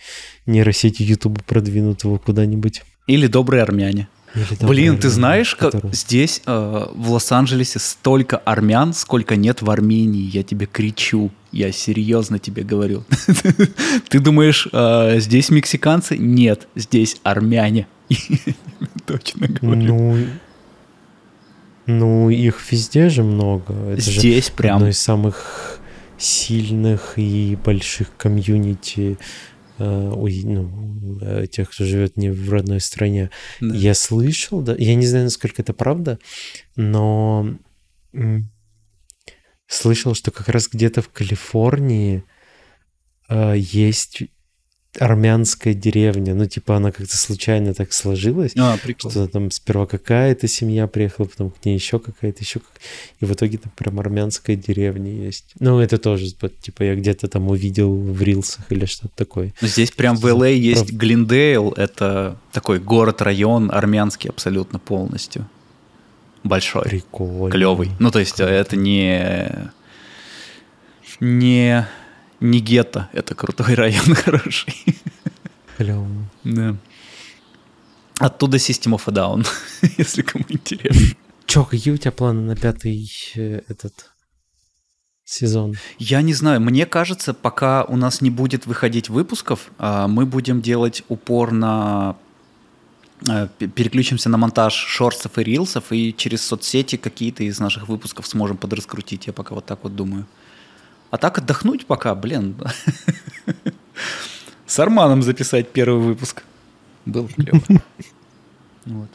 нейросети 0.45 1.01
Ютуба 1.03 1.41
продвинут 1.45 2.03
его 2.03 2.19
куда-нибудь. 2.19 2.83
Или 3.07 3.27
добрые 3.27 3.63
армяне. 3.63 4.07
Или 4.35 4.43
добрые 4.51 4.67
Блин, 4.67 4.93
ты 4.97 5.07
армяне, 5.07 5.09
знаешь, 5.09 5.55
как 5.55 5.71
которые- 5.71 5.93
здесь, 5.95 6.41
э, 6.45 6.85
в 6.93 7.11
Лос-Анджелесе, 7.11 7.79
столько 7.79 8.37
армян, 8.37 8.93
сколько 8.93 9.35
нет 9.35 9.61
в 9.63 9.69
Армении. 9.71 10.29
Я 10.29 10.43
тебе 10.43 10.67
кричу. 10.67 11.31
Я 11.51 11.71
серьезно 11.71 12.37
тебе 12.37 12.63
говорю. 12.63 13.03
Ты 14.09 14.19
думаешь, 14.19 14.67
э, 14.71 15.19
здесь 15.19 15.49
мексиканцы? 15.49 16.17
Нет, 16.17 16.67
здесь 16.75 17.17
армяне. 17.23 17.87
Точно 19.05 19.47
говорю. 19.47 19.95
Ну, 19.95 20.17
ну, 21.87 22.29
их 22.29 22.71
везде 22.71 23.09
же 23.09 23.23
много. 23.23 23.73
Это 23.91 24.01
же 24.01 24.19
Здесь 24.19 24.49
прям 24.49 24.77
одно 24.77 24.89
из 24.89 24.99
самых 24.99 25.79
сильных 26.17 27.13
и 27.15 27.57
больших 27.63 28.15
комьюнити 28.17 29.17
э, 29.77 30.11
ой, 30.13 30.41
ну, 30.43 31.19
э, 31.21 31.47
тех, 31.47 31.71
кто 31.71 31.85
живет 31.85 32.17
не 32.17 32.29
в 32.29 32.51
родной 32.51 32.81
стране. 32.81 33.29
Да. 33.61 33.73
Я 33.73 33.93
слышал, 33.93 34.61
да, 34.61 34.75
я 34.77 34.95
не 34.95 35.05
знаю, 35.05 35.25
насколько 35.25 35.61
это 35.61 35.73
правда, 35.73 36.19
но 36.75 37.55
слышал, 39.67 40.13
что 40.13 40.31
как 40.31 40.49
раз 40.49 40.67
где-то 40.67 41.01
в 41.01 41.09
Калифорнии 41.09 42.23
э, 43.29 43.53
есть 43.57 44.23
армянская 44.99 45.73
деревня. 45.73 46.33
Ну, 46.33 46.45
типа, 46.45 46.77
она 46.77 46.91
как-то 46.91 47.17
случайно 47.17 47.73
так 47.73 47.93
сложилась. 47.93 48.53
А, 48.57 48.77
прикольно. 48.77 49.11
Что 49.11 49.27
там 49.27 49.51
сперва 49.51 49.85
какая-то 49.85 50.47
семья 50.47 50.87
приехала, 50.87 51.25
потом 51.25 51.51
к 51.51 51.65
ней 51.65 51.75
еще 51.75 51.99
какая-то, 51.99 52.43
еще 52.43 52.59
как... 52.59 52.69
И 53.19 53.25
в 53.25 53.33
итоге 53.33 53.57
там 53.57 53.71
прям 53.75 53.99
армянская 53.99 54.55
деревня 54.55 55.11
есть. 55.11 55.45
Ну, 55.59 55.79
это 55.79 55.97
тоже, 55.97 56.27
типа, 56.61 56.83
я 56.83 56.95
где-то 56.95 57.27
там 57.27 57.47
увидел 57.49 57.93
в 57.93 58.21
рилсах 58.21 58.71
или 58.71 58.85
что-то 58.85 59.15
такое. 59.15 59.53
Здесь 59.61 59.91
прям 59.91 60.15
в 60.15 60.25
ЛА 60.25 60.47
есть 60.47 60.91
Глиндейл, 60.91 61.71
это 61.71 62.37
такой 62.51 62.79
город-район 62.79 63.71
армянский 63.71 64.29
абсолютно 64.29 64.79
полностью. 64.79 65.47
Большой, 66.43 66.83
Прикольно. 66.83 67.51
клевый. 67.51 67.91
Ну, 67.99 68.11
то 68.11 68.19
есть 68.19 68.39
э, 68.39 68.45
это 68.45 68.75
не... 68.75 69.71
Не... 71.19 71.87
Не 72.39 72.59
гетто, 72.59 73.09
это 73.13 73.35
крутой 73.35 73.73
район, 73.73 74.15
хороший. 74.15 74.73
Клево. 75.77 76.07
Да. 76.43 76.75
Оттуда 78.19 78.57
System 78.57 78.95
of 78.95 79.03
a 79.07 79.11
Down, 79.11 79.47
если 79.97 80.21
кому 80.21 80.45
интересно. 80.49 81.15
Чё, 81.45 81.65
какие 81.65 81.93
у 81.93 81.97
тебя 81.97 82.11
планы 82.11 82.41
на 82.41 82.55
пятый 82.55 83.09
э, 83.35 83.61
этот 83.67 84.11
сезон? 85.23 85.75
Я 85.99 86.21
не 86.21 86.33
знаю, 86.33 86.59
мне 86.61 86.85
кажется, 86.85 87.33
пока 87.33 87.83
у 87.85 87.95
нас 87.95 88.21
не 88.21 88.29
будет 88.29 88.65
выходить 88.65 89.09
выпусков, 89.09 89.71
а, 89.77 90.07
мы 90.07 90.25
будем 90.25 90.61
делать 90.61 91.03
упор 91.09 91.51
на... 91.51 92.15
э, 93.29 93.47
Переключимся 93.75 94.29
на 94.29 94.37
монтаж 94.37 94.73
шортсов 94.73 95.37
и 95.37 95.43
рилсов, 95.43 95.91
и 95.91 96.13
через 96.17 96.41
соцсети 96.41 96.97
какие-то 96.97 97.43
из 97.43 97.59
наших 97.59 97.87
выпусков 97.87 98.27
сможем 98.27 98.57
подраскрутить. 98.57 99.27
Я 99.27 99.33
пока 99.33 99.55
вот 99.55 99.65
так 99.65 99.83
вот 99.83 99.95
думаю. 99.95 100.25
А 101.09 101.17
так 101.17 101.37
отдохнуть 101.37 101.85
пока, 101.85 102.15
блин. 102.15 102.55
С 104.65 104.79
Арманом 104.79 105.23
записать 105.23 105.71
первый 105.71 106.01
выпуск. 106.01 106.43
Был 107.05 107.27
клево. 107.29 107.61
Вот. 108.85 109.09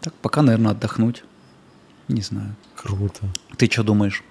Так, 0.00 0.14
пока, 0.14 0.42
наверное, 0.42 0.72
отдохнуть. 0.72 1.22
Не 2.08 2.22
знаю. 2.22 2.54
Круто. 2.74 3.26
Ты 3.56 3.66
что 3.70 3.82
думаешь? 3.82 4.22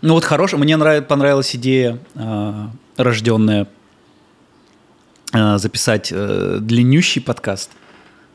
Ну 0.00 0.14
вот 0.14 0.24
хорошая, 0.24 0.60
мне 0.60 0.76
нрав- 0.76 1.06
понравилась 1.06 1.54
идея, 1.56 1.98
а, 2.14 2.70
рожденная 2.96 3.66
а, 5.32 5.58
записать 5.58 6.10
э, 6.12 6.58
длиннющий 6.60 7.20
подкаст. 7.20 7.70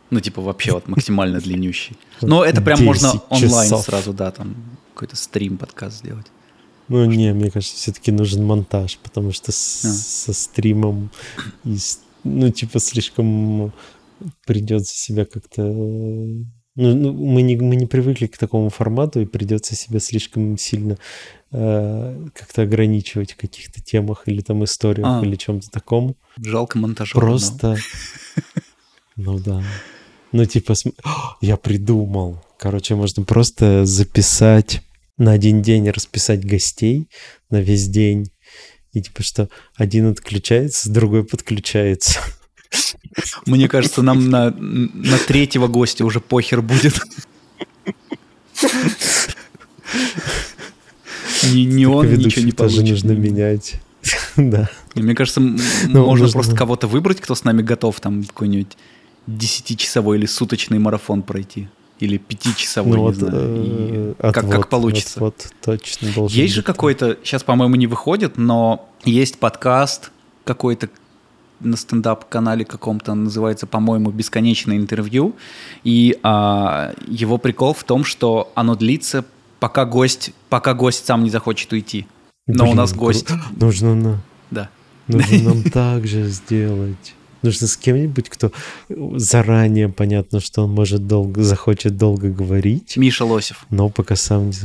Ну 0.10 0.20
типа 0.20 0.42
вообще 0.42 0.74
вот 0.74 0.88
максимально 0.88 1.40
длиннющий. 1.40 1.98
Но 2.22 2.44
это 2.44 2.62
прям 2.62 2.80
10 2.80 2.86
можно 2.86 3.12
онлайн 3.30 3.70
часов. 3.70 3.86
сразу, 3.86 4.14
да, 4.14 4.32
там 4.32 4.56
какой-то 4.94 5.16
стрим 5.16 5.58
подкаст 5.58 6.00
сделать. 6.00 6.28
Ну, 6.90 7.06
не, 7.06 7.34
мне 7.34 7.50
кажется, 7.50 7.76
все-таки 7.76 8.12
нужен 8.12 8.46
монтаж, 8.46 8.98
потому 9.02 9.32
что 9.32 9.52
с- 9.52 9.86
А. 9.86 9.90
со 9.92 10.34
стримом, 10.34 11.10
и 11.64 11.78
ну, 12.24 12.50
типа, 12.52 12.80
слишком 12.80 13.72
придется 14.46 14.96
себя 14.98 15.26
как-то... 15.26 15.64
Ну, 16.76 16.96
ну, 16.96 17.14
мы, 17.14 17.44
не, 17.44 17.56
мы 17.58 17.76
не 17.76 17.86
привыкли 17.86 18.26
к 18.28 18.38
такому 18.38 18.70
формату, 18.70 19.22
и 19.22 19.26
придется 19.26 19.76
себя 19.76 20.00
слишком 20.00 20.58
сильно 20.58 20.98
э, 21.52 22.28
как-то 22.34 22.64
ограничивать 22.64 23.34
в 23.34 23.38
каких-то 23.38 23.80
темах 23.82 24.24
или 24.26 24.42
там 24.42 24.64
историях 24.64 25.08
А. 25.08 25.22
или 25.24 25.36
чем-то 25.36 25.70
таком. 25.70 26.16
Жалко 26.38 26.78
монтажера. 26.80 27.20
но- 27.20 27.28
Просто... 27.28 27.78
Ну 29.16 29.38
да. 29.40 29.64
Ну 30.32 30.46
типа, 30.46 30.74
см- 30.74 30.98
я 31.42 31.58
придумал. 31.58 32.44
Короче, 32.58 32.96
можно 32.96 33.24
просто 33.24 33.86
записать 33.86 34.82
на 35.18 35.32
один 35.32 35.62
день, 35.62 35.90
расписать 35.90 36.46
гостей 36.46 37.10
на 37.50 37.62
весь 37.62 37.88
день. 37.88 38.32
И 38.94 39.02
типа, 39.02 39.24
что 39.24 39.50
один 39.76 40.10
отключается, 40.12 40.92
другой 40.92 41.24
подключается. 41.26 42.20
Мне 43.46 43.68
кажется, 43.68 44.02
нам 44.02 44.30
на, 44.30 44.52
на 44.52 45.18
третьего 45.18 45.68
гостя 45.68 46.06
уже 46.06 46.20
похер 46.20 46.62
будет. 46.62 47.00
Ни, 51.44 51.62
ни 51.66 51.86
он, 51.86 52.06
ничего 52.06 52.06
не 52.06 52.08
ведущих 52.08 52.56
тоже 52.56 52.78
получит. 52.78 52.90
нужно 52.90 53.12
менять. 53.12 53.76
Да. 54.36 54.70
Мне 54.96 55.16
кажется, 55.16 55.40
Ну, 55.40 56.06
можно 56.06 56.28
просто 56.30 56.56
кого-то 56.56 56.88
выбрать, 56.88 57.22
кто 57.22 57.36
с 57.36 57.44
нами 57.44 57.62
готов, 57.62 58.00
там 58.00 58.24
какой-нибудь 58.24 58.78
десятичасовой 59.28 60.18
или 60.18 60.26
суточный 60.26 60.80
марафон 60.80 61.22
пройти. 61.24 61.70
Или 62.04 62.18
пятичасовой, 62.18 62.90
Ну 62.92 62.96
не 62.98 63.02
вот, 63.04 63.16
знаю. 63.16 63.34
э, 63.36 64.14
И 64.18 64.22
как, 64.22 64.34
как 64.34 64.46
отвод, 64.46 64.70
получится. 64.70 65.20
Вот 65.22 65.48
точно 65.62 66.12
должен 66.14 66.38
Есть 66.38 66.54
же 66.54 66.60
быть. 66.62 66.66
какой-то, 66.66 67.18
сейчас, 67.24 67.44
по-моему, 67.44 67.76
не 67.76 67.88
выходит, 67.88 68.38
но 68.38 68.90
есть 69.06 69.38
подкаст 69.40 70.12
какой-то 70.44 70.90
на 71.62 71.78
стендап-канале 71.78 72.66
каком-то, 72.66 73.14
называется, 73.14 73.66
по-моему, 73.68 74.12
«Бесконечное 74.12 74.76
интервью». 74.76 75.34
И 75.86 76.18
а, 76.24 76.94
его 77.08 77.38
прикол 77.38 77.74
в 77.74 77.86
том, 77.86 78.04
что 78.04 78.52
оно 78.54 78.76
длится, 78.76 79.24
пока 79.62 79.86
гость, 79.86 80.32
пока 80.50 80.74
гость 80.74 81.06
сам 81.06 81.24
не 81.24 81.30
захочет 81.30 81.72
уйти. 81.72 82.06
Но 82.48 82.64
Блин, 82.66 82.74
у 82.74 82.82
нас 82.82 82.94
гость... 82.94 83.30
Нужно, 83.56 84.20
Да. 84.52 84.70
нужно 85.08 85.40
нам 85.54 85.64
так 85.72 86.06
же 86.06 86.28
сделать. 86.28 87.16
Нужно 87.44 87.68
с 87.68 87.78
кем-нибудь, 87.78 88.30
кто 88.30 88.52
заранее 88.90 89.90
понятно, 89.90 90.40
что 90.40 90.64
он 90.64 90.72
может 90.72 91.08
долго, 91.08 91.44
захочет 91.44 91.98
долго 91.98 92.30
говорить, 92.30 92.98
Миша 92.98 93.26
Лосев. 93.26 93.66
но 93.70 93.90
пока 93.90 94.16
сам 94.16 94.50
не... 94.50 94.56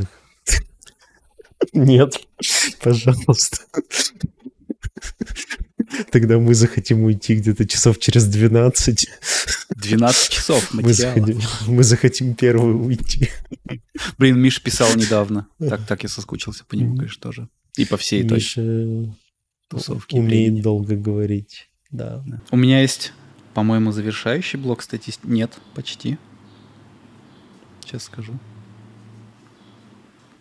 Нет, 1.73 2.21
пожалуйста. 2.81 3.57
Тогда 6.11 6.37
мы 6.37 6.53
захотим 6.53 7.03
уйти 7.03 7.35
где-то 7.35 7.67
часов 7.67 7.99
через 7.99 8.25
12. 8.25 9.07
12 9.75 10.29
часов 10.29 10.73
Мы 10.73 10.83
материала. 10.83 11.15
захотим, 11.15 11.41
мы 11.67 11.83
захотим 11.83 12.35
первые 12.35 12.75
уйти. 12.75 13.29
Блин, 14.17 14.39
Миша 14.39 14.61
писал 14.61 14.93
недавно. 14.95 15.47
Так, 15.59 15.85
так 15.87 16.03
я 16.03 16.09
соскучился 16.09 16.63
по 16.65 16.75
нему, 16.75 16.95
конечно, 16.95 17.21
тоже. 17.21 17.49
И 17.75 17.85
по 17.85 17.97
всей 17.97 18.23
Миша 18.23 19.13
тусовке. 19.67 20.17
умеет 20.17 20.47
времени. 20.49 20.61
долго 20.61 20.95
говорить. 20.95 21.68
Да. 21.91 22.23
У 22.51 22.57
меня 22.57 22.81
есть, 22.81 23.13
по-моему, 23.53 23.91
завершающий 23.91 24.59
блок 24.59 24.81
статистики. 24.81 25.27
Нет, 25.27 25.57
почти. 25.73 26.17
Сейчас 27.81 28.03
скажу. 28.03 28.33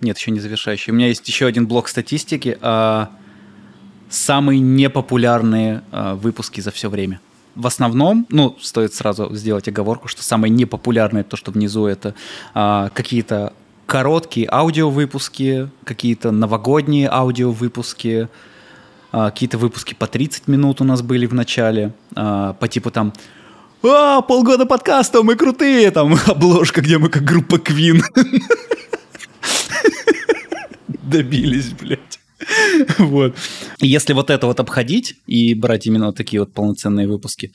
Нет, 0.01 0.19
еще 0.19 0.31
не 0.31 0.41
завершающий. 0.41 0.93
У 0.93 0.97
меня 0.97 1.09
есть 1.09 1.27
еще 1.27 1.47
один 1.47 1.67
блок 1.67 1.89
статистики. 1.89 2.59
а, 2.61 3.11
самые 4.11 4.61
непопулярные 4.61 5.83
а, 5.91 6.15
выпуски 6.15 6.61
за 6.61 6.71
все 6.71 6.89
время. 6.89 7.21
В 7.55 7.67
основном, 7.67 8.27
ну, 8.29 8.57
стоит 8.61 8.95
сразу 8.95 9.35
сделать 9.35 9.69
оговорку, 9.69 10.09
что 10.09 10.23
самые 10.23 10.51
непопулярные, 10.51 11.25
то, 11.25 11.37
что 11.37 11.51
внизу, 11.51 11.87
это 11.87 12.15
а, 12.55 12.91
какие-то 12.91 13.53
короткие 13.87 14.49
аудиовыпуски, 14.51 15.71
какие-то 15.85 16.31
новогодние 16.31 17.09
аудиовыпуски, 17.09 18.29
какие-то 19.11 19.59
выпуски 19.59 19.95
по 19.95 20.07
30 20.07 20.49
минут 20.49 20.81
у 20.81 20.85
нас 20.85 21.03
были 21.03 21.27
в 21.27 21.35
начале, 21.35 21.93
а, 22.15 22.53
по 22.55 22.69
типу 22.69 22.91
там 22.91 23.13
«А, 23.83 24.23
полгода 24.23 24.67
подкаста, 24.67 25.23
мы 25.23 25.37
крутые!» 25.37 25.91
Там 25.91 26.15
обложка, 26.27 26.81
где 26.81 26.99
мы 26.99 27.09
как 27.09 27.25
группа 27.25 27.57
Queen. 27.57 28.03
Добились, 31.03 31.71
блядь. 31.71 32.21
Вот. 32.99 33.35
Если 33.81 34.13
вот 34.13 34.31
это 34.31 34.47
вот 34.47 34.61
обходить 34.61 35.17
и 35.27 35.55
брать 35.55 35.87
именно 35.87 36.13
такие 36.13 36.41
вот 36.41 36.53
полноценные 36.53 37.09
выпуски, 37.09 37.53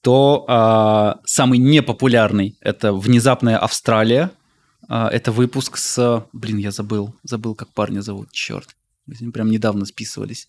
то 0.00 0.44
а, 0.48 1.20
самый 1.24 1.58
непопулярный 1.58 2.56
это 2.60 2.92
внезапная 2.92 3.58
Австралия. 3.58 4.30
А, 4.88 5.08
это 5.08 5.32
выпуск 5.32 5.76
с, 5.76 6.26
блин, 6.32 6.58
я 6.58 6.70
забыл, 6.70 7.14
забыл, 7.24 7.54
как 7.54 7.72
парня 7.72 8.00
зовут, 8.00 8.30
черт, 8.32 8.76
мы 9.06 9.14
с 9.14 9.20
ним 9.20 9.32
прям 9.32 9.50
недавно 9.50 9.86
списывались. 9.86 10.48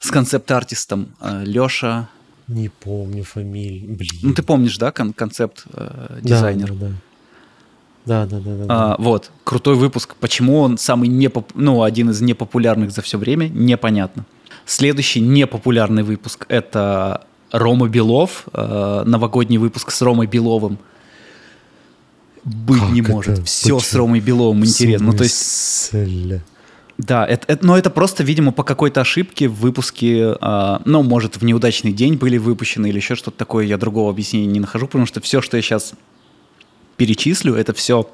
С 0.00 0.10
концепт-артистом 0.10 1.10
Леша. 1.44 2.08
Не 2.48 2.68
помню 2.68 3.22
фамилии. 3.22 3.86
Блин. 3.86 4.10
Ну 4.22 4.34
ты 4.34 4.42
помнишь, 4.42 4.76
да, 4.78 4.90
кон- 4.90 5.12
концепт 5.12 5.64
э? 5.72 6.20
Да, 6.22 6.52
да, 6.52 6.66
да. 6.68 6.90
Да, 8.06 8.26
да, 8.26 8.40
да, 8.40 8.56
да. 8.56 8.64
А, 8.68 8.96
вот, 8.98 9.30
крутой 9.44 9.76
выпуск. 9.76 10.16
Почему 10.18 10.58
он 10.58 10.78
самый 10.78 11.08
непоп... 11.08 11.52
ну, 11.54 11.82
один 11.82 12.10
из 12.10 12.20
непопулярных 12.22 12.90
за 12.90 13.02
все 13.02 13.18
время, 13.18 13.48
непонятно. 13.48 14.24
Следующий 14.64 15.20
непопулярный 15.20 16.02
выпуск– 16.02 16.46
это 16.48 17.26
Рома 17.52 17.88
Белов, 17.88 18.46
э, 18.52 19.02
новогодний 19.04 19.58
выпуск 19.58 19.90
с 19.90 20.00
Ромой 20.02 20.26
Беловым. 20.26 20.78
Быть 22.44 22.80
Как 22.80 22.90
не 22.90 23.00
это? 23.02 23.10
может. 23.10 23.46
Все 23.46 23.78
с 23.78 23.82
Почему? 23.84 23.98
Ромой 24.06 24.20
Беловым 24.20 24.64
интересно. 24.64 25.08
Ну, 25.08 25.12
то 25.12 25.24
есть? 25.24 25.90
Да, 27.00 27.26
это, 27.26 27.44
это- 27.52 27.66
но 27.66 27.78
это 27.78 27.88
просто, 27.90 28.22
видимо, 28.22 28.52
по 28.52 28.62
какой-то 28.62 29.00
ошибке 29.00 29.48
в 29.48 29.54
выпуске, 29.54 30.36
а, 30.40 30.82
ну, 30.84 31.02
может, 31.02 31.36
в 31.36 31.44
неудачный 31.44 31.92
день 31.92 32.14
были 32.14 32.36
выпущены 32.36 32.88
или 32.88 32.96
еще 32.96 33.14
что-то 33.14 33.38
такое. 33.38 33.64
Я 33.64 33.78
другого 33.78 34.10
объяснения 34.10 34.46
не 34.46 34.60
нахожу, 34.60 34.86
потому 34.86 35.06
что 35.06 35.20
все, 35.20 35.40
что 35.40 35.56
я 35.56 35.62
сейчас 35.62 35.94
перечислю, 36.96 37.54
это 37.54 37.72
все 37.72 38.10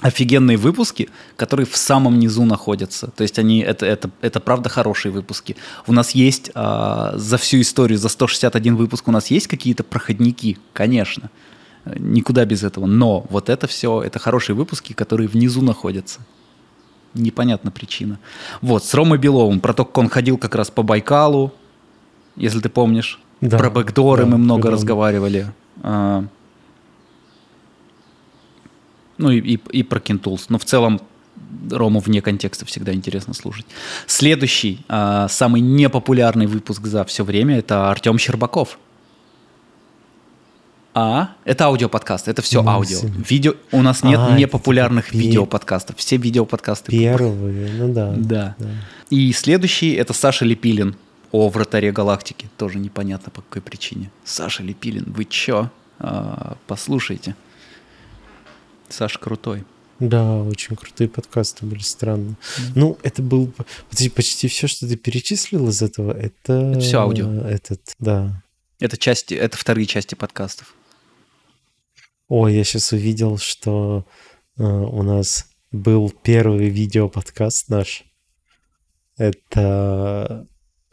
офигенные 0.00 0.56
выпуски, 0.56 1.10
которые 1.36 1.66
в 1.66 1.76
самом 1.76 2.18
низу 2.18 2.44
находятся. 2.44 3.08
То 3.08 3.22
есть 3.22 3.38
они, 3.38 3.60
это, 3.60 3.86
это, 3.86 4.10
это 4.20 4.40
правда 4.40 4.68
хорошие 4.68 5.12
выпуски. 5.12 5.56
У 5.86 5.92
нас 5.92 6.12
есть 6.12 6.50
а, 6.54 7.12
за 7.16 7.36
всю 7.36 7.60
историю, 7.60 7.98
за 7.98 8.08
161 8.08 8.76
выпуск 8.76 9.06
у 9.08 9.12
нас 9.12 9.30
есть 9.30 9.46
какие-то 9.46 9.84
проходники, 9.84 10.58
конечно. 10.72 11.30
Э, 11.84 11.94
Никуда 11.98 12.44
без 12.46 12.64
этого. 12.64 12.86
Но 12.86 13.26
вот 13.30 13.48
это 13.48 13.66
все, 13.66 14.02
это 14.02 14.18
хорошие 14.18 14.56
выпуски, 14.56 14.92
которые 14.92 15.28
внизу 15.28 15.62
находятся. 15.62 16.20
Непонятна 17.14 17.70
причина. 17.70 18.18
Вот, 18.60 18.84
с 18.84 18.94
Ромой 18.94 19.18
Беловым, 19.18 19.60
про 19.60 19.74
то, 19.74 19.84
как 19.84 19.98
он 19.98 20.08
ходил 20.08 20.38
как 20.38 20.54
раз 20.54 20.70
по 20.70 20.82
Байкалу, 20.82 21.52
если 22.36 22.60
ты 22.60 22.68
помнишь. 22.68 23.20
Да, 23.40 23.58
про 23.58 23.70
бэкдоры 23.70 24.24
да, 24.24 24.30
мы 24.30 24.38
много 24.38 24.62
прям. 24.62 24.74
разговаривали. 24.74 25.52
А, 25.82 26.24
ну 29.18 29.30
и, 29.30 29.38
и, 29.38 29.60
и 29.70 29.82
про 29.82 30.00
Кентулс. 30.00 30.48
Но 30.48 30.58
в 30.58 30.64
целом 30.64 31.00
Рому 31.70 32.00
вне 32.00 32.20
контекста 32.22 32.64
всегда 32.66 32.92
интересно 32.92 33.34
слушать. 33.34 33.66
Следующий, 34.06 34.84
а, 34.88 35.28
самый 35.28 35.60
непопулярный 35.60 36.46
выпуск 36.46 36.86
за 36.86 37.04
все 37.04 37.24
время, 37.24 37.58
это 37.58 37.90
Артем 37.90 38.18
Щербаков. 38.18 38.78
А, 40.94 41.34
это 41.44 41.64
аудиоподкаст, 41.66 42.28
это 42.28 42.42
все 42.42 42.62
Ну, 42.62 42.68
аудио. 42.70 42.98
Видео, 43.28 43.54
у 43.70 43.80
нас 43.80 44.02
нет 44.02 44.18
А, 44.20 44.36
непопулярных 44.36 45.06
типа 45.06 45.18
пе- 45.18 45.26
видеоподкастов. 45.26 45.96
Все 45.96 46.18
видеоподкасты 46.18 46.92
Первые, 46.92 47.72
ну 47.72 47.92
да. 47.92 48.12
Да. 48.16 48.56
и 49.08 49.32
следующий 49.32 49.92
это 49.94 50.12
Саша 50.12 50.44
Лепилин 50.44 50.96
о 51.30 51.48
вратаре 51.48 51.92
галактики. 51.92 52.50
Тоже 52.58 52.78
непонятно 52.78 53.30
по 53.30 53.40
какой 53.40 53.62
причине. 53.62 54.10
Саша 54.24 54.62
Лепилин, 54.62 55.04
вы 55.06 55.24
чё? 55.24 55.70
А, 55.98 56.56
послушайте. 56.66 57.34
Саша 58.90 59.18
крутой. 59.18 59.64
Да, 59.98 60.42
очень 60.42 60.76
крутые 60.76 61.08
подкасты 61.08 61.64
были 61.64 61.80
странно. 61.80 62.34
Ну, 62.74 62.98
это 63.02 63.22
был 63.22 63.52
подожди, 63.88 64.10
почти 64.10 64.48
все, 64.48 64.66
что 64.66 64.86
ты 64.88 64.96
перечислил 64.96 65.68
из 65.68 65.80
этого, 65.80 66.12
это... 66.12 66.52
Это 66.72 66.80
всё 66.80 67.00
аудио. 67.00 67.30
Этот, 67.46 67.80
да. 67.98 68.42
Это 68.80 68.96
части, 68.98 69.32
это 69.34 69.56
вторые 69.56 69.86
части 69.86 70.14
подкастов. 70.16 70.74
Ой, 72.34 72.54
я 72.54 72.64
сейчас 72.64 72.92
увидел, 72.92 73.36
что 73.36 74.06
э, 74.56 74.62
у 74.62 75.02
нас 75.02 75.50
был 75.70 76.10
первый 76.10 76.70
видеоподкаст 76.70 77.68
наш. 77.68 78.04
Это, 79.18 80.46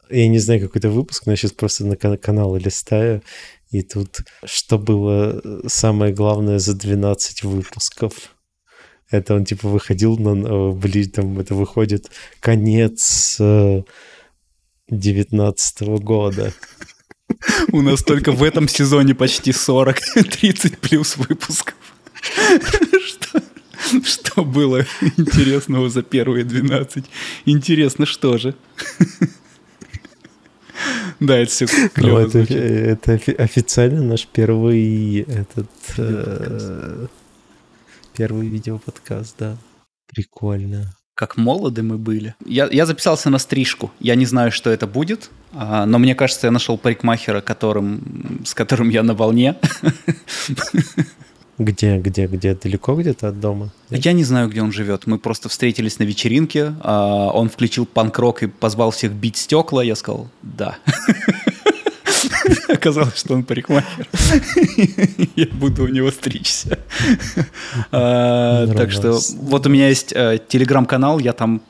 я 0.10 0.28
не 0.28 0.40
знаю, 0.40 0.60
какой-то 0.60 0.90
выпуск, 0.90 1.26
но 1.26 1.32
я 1.32 1.38
сейчас 1.38 1.54
просто 1.54 1.86
на 1.86 1.96
кан- 1.96 2.18
каналы 2.18 2.60
листаю, 2.60 3.24
и 3.72 3.84
тут 3.84 4.20
что 4.44 4.78
было 4.78 5.40
э, 5.42 5.62
самое 5.70 6.14
главное 6.14 6.60
за 6.60 6.74
12 6.74 7.44
выпусков. 7.44 8.36
Это 9.10 9.34
он 9.34 9.46
типа 9.46 9.70
выходил 9.70 10.18
на, 10.18 10.46
э, 10.46 10.72
блин, 10.74 11.10
там 11.10 11.40
это 11.40 11.56
выходит 11.56 12.12
конец 12.42 13.38
э, 13.40 13.84
19 14.90 15.82
года. 16.04 16.52
У 17.72 17.82
нас 17.82 18.04
только 18.04 18.32
в 18.32 18.44
этом 18.44 18.68
сезоне 18.68 19.16
почти 19.16 19.52
40, 19.52 20.00
30 20.32 20.78
плюс 20.82 21.18
выпусков. 21.18 21.76
Что, 23.06 23.42
что 24.04 24.44
было 24.44 24.86
интересного 25.18 25.90
за 25.90 26.02
первые 26.04 26.44
12? 26.44 27.06
Интересно, 27.46 28.06
что 28.06 28.38
же? 28.38 28.54
Да, 31.20 31.38
это 31.38 31.52
все 31.52 31.66
Ну, 31.72 31.90
клево 31.90 32.20
это, 32.20 32.30
звучит. 32.32 32.58
это 32.58 33.14
офи- 33.14 33.36
официально 33.36 34.02
наш 34.04 34.26
первый 34.28 35.20
этот 35.22 35.70
э, 35.98 37.08
первый 38.16 38.48
видеоподкаст, 38.48 39.36
да. 39.38 39.58
Прикольно. 40.08 40.94
Как 41.20 41.36
молоды 41.36 41.84
мы 41.84 41.98
были. 41.98 42.34
Я, 42.46 42.70
я 42.72 42.86
записался 42.86 43.30
на 43.30 43.40
стрижку. 43.40 43.92
Я 44.00 44.16
не 44.16 44.26
знаю, 44.26 44.54
что 44.54 44.70
это 44.70 44.88
будет, 44.88 45.32
а, 45.52 45.86
но 45.86 46.00
мне 46.00 46.16
кажется, 46.16 46.48
я 46.48 46.52
нашел 46.52 46.78
парикмахера, 46.78 47.42
которым, 47.42 48.40
с 48.46 48.54
которым 48.54 48.88
я 48.88 49.04
на 49.04 49.14
волне. 49.14 49.56
Где, 51.58 51.98
где, 51.98 52.26
где? 52.26 52.56
Далеко 52.56 52.96
где-то 52.96 53.28
от 53.28 53.40
дома? 53.42 53.74
Я 53.90 54.14
не 54.14 54.24
знаю, 54.24 54.48
где 54.48 54.62
он 54.62 54.72
живет. 54.72 55.08
Мы 55.08 55.20
просто 55.20 55.50
встретились 55.50 56.00
на 56.00 56.04
вечеринке. 56.04 56.74
а, 56.80 57.32
Он 57.34 57.50
включил 57.50 57.86
панк-рок 57.86 58.44
и 58.44 58.48
позвал 58.48 58.92
всех 58.92 59.12
бить 59.12 59.36
стекла. 59.36 59.84
Я 59.84 59.98
сказал, 59.98 60.30
да. 60.42 60.78
Оказалось, 62.68 63.18
что 63.20 63.34
он 63.34 63.44
парикмахер. 63.44 64.08
Я 65.36 65.48
буду 65.48 65.84
у 65.84 65.88
него 65.88 66.12
стричься. 66.12 66.80
А, 67.92 68.68
Так 68.68 68.92
что 68.92 69.20
вот 69.42 69.66
у 69.66 69.70
меня 69.70 69.90
есть 69.90 70.12
э, 70.14 70.40
телеграм-канал, 70.48 71.20
я 71.20 71.34
там 71.34 71.62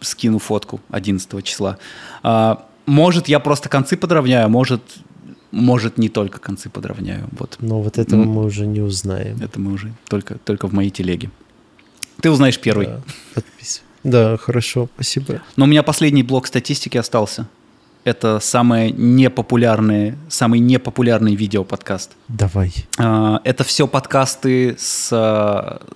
скину 0.00 0.38
фотку 0.38 0.80
11 0.90 1.44
числа. 1.44 1.78
А, 2.22 2.66
Может, 2.86 3.28
я 3.28 3.40
просто 3.40 3.68
концы 3.68 3.96
подровняю, 3.96 4.48
может, 4.48 4.82
может, 5.50 5.98
не 5.98 6.08
только 6.08 6.38
концы 6.38 6.68
подровняю. 6.68 7.28
Вот. 7.38 7.56
Но 7.60 7.80
вот 7.80 7.98
этого 7.98 8.24
мы 8.24 8.44
уже 8.44 8.66
не 8.66 8.80
узнаем. 8.80 9.38
Это 9.42 9.58
мы 9.60 9.72
уже 9.72 9.92
только, 10.08 10.36
только 10.38 10.68
в 10.68 10.72
моей 10.72 10.90
телеге. 10.90 11.30
Ты 12.20 12.30
узнаешь 12.30 12.58
первый. 12.58 12.86
Да, 12.86 13.00
подписывай. 13.34 13.86
Да, 14.04 14.36
хорошо, 14.36 14.88
спасибо. 14.94 15.40
Но 15.56 15.64
у 15.64 15.68
меня 15.68 15.82
последний 15.82 16.22
блок 16.22 16.46
статистики 16.46 16.96
остался. 16.96 17.48
Это 18.06 18.38
самый 18.38 18.92
непопулярный, 18.92 20.14
самый 20.28 20.60
непопулярный 20.60 21.34
видеоподкаст. 21.34 22.12
Давай. 22.28 22.72
А, 22.98 23.40
это 23.42 23.64
все 23.64 23.88
подкасты 23.88 24.76
с, 24.78 25.08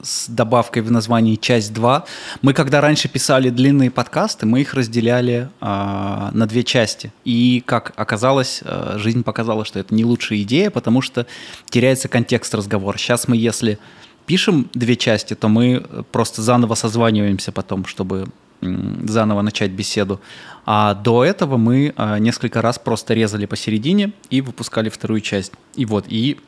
с 0.03 0.29
добавкой 0.29 0.83
в 0.83 0.91
названии 0.91 1.37
«Часть 1.37 1.71
2». 1.71 2.03
Мы 2.43 2.53
когда 2.53 2.81
раньше 2.81 3.09
писали 3.09 3.49
длинные 3.49 3.93
подкасты, 3.93 4.45
мы 4.45 4.63
их 4.63 4.75
разделяли 4.75 5.51
а, 5.61 6.31
на 6.33 6.49
две 6.49 6.65
части. 6.65 7.13
И, 7.25 7.63
как 7.65 7.93
оказалось, 7.95 8.63
а, 8.65 8.99
жизнь 8.99 9.23
показала, 9.23 9.65
что 9.65 9.79
это 9.79 9.95
не 9.95 10.05
лучшая 10.05 10.41
идея, 10.43 10.71
потому 10.71 11.03
что 11.03 11.29
теряется 11.69 12.09
контекст 12.09 12.53
разговора. 12.57 12.99
Сейчас 12.99 13.29
мы, 13.29 13.37
если 13.37 13.79
пишем 14.27 14.69
две 14.75 14.97
части, 14.97 15.35
то 15.35 15.47
мы 15.47 15.87
просто 16.11 16.43
заново 16.43 16.75
созваниваемся 16.75 17.53
потом, 17.53 17.87
чтобы 17.87 18.27
заново 18.61 19.43
начать 19.43 19.71
беседу. 19.71 20.21
А 20.67 20.95
до 20.95 21.25
этого 21.25 21.57
мы 21.57 21.95
а, 21.97 22.19
несколько 22.19 22.63
раз 22.63 22.79
просто 22.79 23.15
резали 23.15 23.47
посередине 23.47 24.13
и 24.29 24.41
выпускали 24.41 24.89
вторую 24.89 25.21
часть. 25.21 25.53
И 25.75 25.87
вот, 25.87 26.05
и 26.09 26.39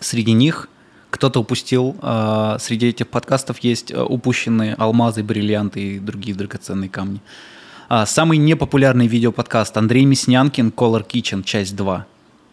среди 0.00 0.32
них 0.32 0.68
кто-то 1.10 1.40
упустил, 1.40 1.96
а, 2.00 2.58
среди 2.58 2.88
этих 2.88 3.08
подкастов 3.08 3.58
есть 3.60 3.92
а, 3.92 4.04
упущенные 4.04 4.74
алмазы, 4.74 5.22
бриллианты 5.22 5.80
и 5.80 5.98
другие 5.98 6.36
драгоценные 6.36 6.88
камни. 6.88 7.20
Самый 8.04 8.38
непопулярный 8.38 9.06
видеоподкаст 9.06 9.76
Андрей 9.76 10.06
Мяснянкин 10.06 10.70
«Color 10.70 11.06
Kitchen», 11.06 11.44
часть 11.44 11.76
2 11.76 12.04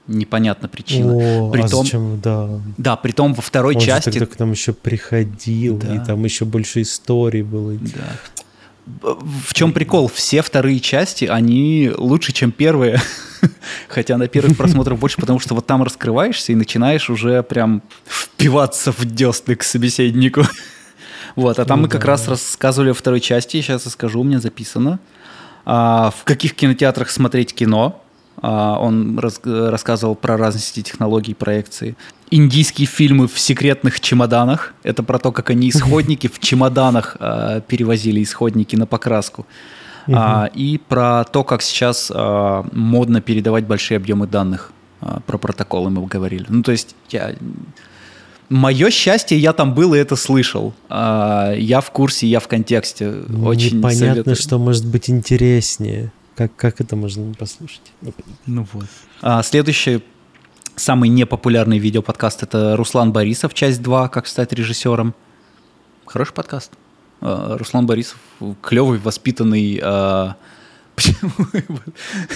непонятна 0.07 0.67
причина. 0.67 1.13
О, 1.13 1.51
при 1.51 1.61
а 1.61 1.67
том, 1.67 1.85
зачем, 1.85 2.19
да. 2.21 2.49
Да, 2.77 2.95
при 2.95 3.11
том 3.11 3.34
во 3.34 3.41
второй 3.41 3.75
Он 3.75 3.81
части... 3.81 4.09
Он 4.09 4.13
тогда 4.13 4.25
к 4.25 4.39
нам 4.39 4.51
еще 4.51 4.73
приходил, 4.73 5.77
да. 5.77 5.95
и 5.95 6.05
там 6.05 6.23
еще 6.23 6.45
больше 6.45 6.81
историй 6.81 7.41
было. 7.41 7.73
Да. 7.73 9.05
В 9.47 9.53
чем 9.53 9.71
прикол? 9.71 10.09
Все 10.09 10.41
вторые 10.41 10.80
части, 10.80 11.25
они 11.25 11.91
лучше, 11.97 12.34
чем 12.34 12.51
первые. 12.51 13.01
Хотя 13.88 14.17
на 14.17 14.27
первых 14.27 14.57
просмотрах 14.57 14.99
больше, 14.99 15.17
потому 15.17 15.39
что 15.39 15.55
вот 15.55 15.65
там 15.65 15.84
раскрываешься 15.84 16.51
и 16.51 16.55
начинаешь 16.55 17.09
уже 17.09 17.43
прям 17.43 17.81
впиваться 18.05 18.91
в 18.91 19.05
десны 19.05 19.55
к 19.55 19.63
собеседнику. 19.63 20.43
Вот, 21.35 21.57
а 21.57 21.65
там 21.65 21.80
ну, 21.80 21.84
мы 21.84 21.89
как 21.89 22.01
да. 22.01 22.09
раз 22.09 22.27
рассказывали 22.27 22.91
о 22.91 22.93
второй 22.93 23.19
части, 23.19 23.59
сейчас 23.59 23.85
я 23.85 23.91
скажу, 23.91 24.19
у 24.19 24.23
меня 24.23 24.39
записано. 24.39 24.99
А, 25.65 26.11
в 26.15 26.25
каких 26.25 26.53
кинотеатрах 26.53 27.09
смотреть 27.09 27.55
кино, 27.55 28.02
он 28.43 29.17
рас, 29.19 29.39
рассказывал 29.43 30.15
про 30.15 30.35
разности 30.35 30.81
технологий 30.81 31.33
проекции. 31.33 31.95
Индийские 32.29 32.87
фильмы 32.87 33.27
в 33.27 33.39
секретных 33.39 34.01
чемоданах. 34.01 34.73
Это 34.83 35.01
про 35.01 35.17
то, 35.17 35.31
как 35.31 35.49
они 35.49 35.69
исходники 35.69 36.27
в 36.27 36.39
чемоданах 36.39 37.15
а, 37.19 37.61
перевозили 37.61 38.21
исходники 38.21 38.75
на 38.75 38.85
покраску. 38.85 39.45
А, 40.11 40.49
и 40.53 40.77
про 40.77 41.23
то, 41.23 41.43
как 41.43 41.61
сейчас 41.61 42.11
а, 42.13 42.65
модно 42.73 43.21
передавать 43.21 43.65
большие 43.65 43.97
объемы 43.97 44.27
данных. 44.27 44.71
А, 45.01 45.19
про 45.21 45.37
протоколы 45.37 45.89
мы 45.89 46.05
говорили. 46.05 46.45
Ну, 46.49 46.63
то 46.63 46.71
есть 46.71 46.95
я... 47.09 47.35
Мое 48.49 48.91
счастье, 48.91 49.37
я 49.37 49.53
там 49.53 49.73
был 49.73 49.93
и 49.93 49.97
это 49.97 50.15
слышал. 50.15 50.73
А, 50.89 51.53
я 51.53 51.81
в 51.81 51.91
курсе, 51.91 52.27
я 52.27 52.39
в 52.39 52.47
контексте. 52.47 53.09
Очень 53.43 53.77
Непонятно, 53.77 54.07
советую. 54.07 54.35
что 54.35 54.57
может 54.59 54.85
быть 54.85 55.09
интереснее. 55.09 56.11
Как, 56.35 56.55
как 56.55 56.81
это 56.81 56.95
можно 56.95 57.34
послушать? 57.34 57.91
Ну 58.45 58.68
вот. 58.73 58.88
А, 59.22 59.43
следующий 59.43 60.03
самый 60.76 61.10
непопулярный 61.10 61.77
видеоподкаст 61.77 62.43
это 62.43 62.76
Руслан 62.76 63.11
Борисов, 63.11 63.53
часть 63.53 63.81
2, 63.81 64.10
как 64.10 64.27
стать 64.27 64.51
режиссером. 64.53 65.14
Хороший 66.05 66.34
подкаст. 66.34 66.72
А, 67.22 67.57
Руслан 67.57 67.85
Борисов 67.85 68.18
клевый, 68.61 68.99
воспитанный. 68.99 69.80
А, 69.84 70.35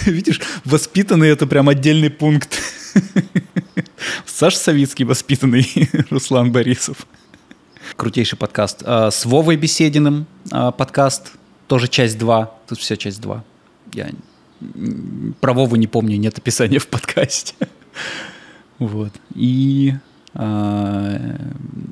Видишь, 0.06 0.40
воспитанный 0.64 1.28
это 1.28 1.46
прям 1.46 1.68
отдельный 1.68 2.10
пункт. 2.10 2.58
Саша 4.26 4.58
Савицкий 4.58 5.04
воспитанный, 5.04 5.66
Руслан 6.10 6.52
Борисов. 6.52 7.06
Крутейший 7.96 8.38
подкаст. 8.38 8.82
А, 8.84 9.10
с 9.10 9.24
Вовой 9.24 9.56
Бесединым 9.56 10.26
а, 10.52 10.70
подкаст, 10.70 11.32
тоже 11.66 11.88
часть 11.88 12.16
2. 12.18 12.54
Тут 12.68 12.78
все 12.78 12.96
часть 12.96 13.20
2. 13.20 13.42
Я 13.98 14.10
про 15.40 15.52
Вову 15.52 15.76
не 15.76 15.86
помню, 15.86 16.16
нет 16.16 16.38
описания 16.38 16.78
в 16.78 16.88
подкасте. 16.88 17.54
Вот. 18.78 19.12
И, 19.34 19.94
э, 20.34 21.38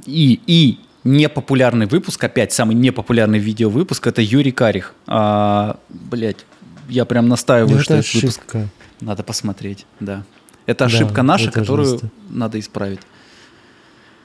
и, 0.07 0.41
и 0.47 0.81
непопулярный 1.05 1.87
выпуск, 1.87 2.23
опять 2.23 2.53
самый 2.53 2.75
непопулярный 2.75 3.39
видеовыпуск, 3.39 4.07
это 4.07 4.23
Юрий 4.23 4.53
Карих. 4.53 4.95
А, 5.07 5.79
блять, 5.89 6.45
я 6.89 7.05
прям 7.05 7.29
настаиваю, 7.29 7.77
это 7.77 7.83
что 7.85 7.95
это 7.95 8.01
ошибка. 8.01 8.57
выпуск 8.57 8.57
надо 9.01 9.23
посмотреть, 9.23 9.87
да. 10.01 10.25
Это 10.67 10.85
ошибка 10.85 11.17
да, 11.17 11.23
наша, 11.23 11.49
это 11.49 11.61
которую 11.61 11.89
жестко. 11.89 12.11
надо 12.29 12.59
исправить. 12.59 13.01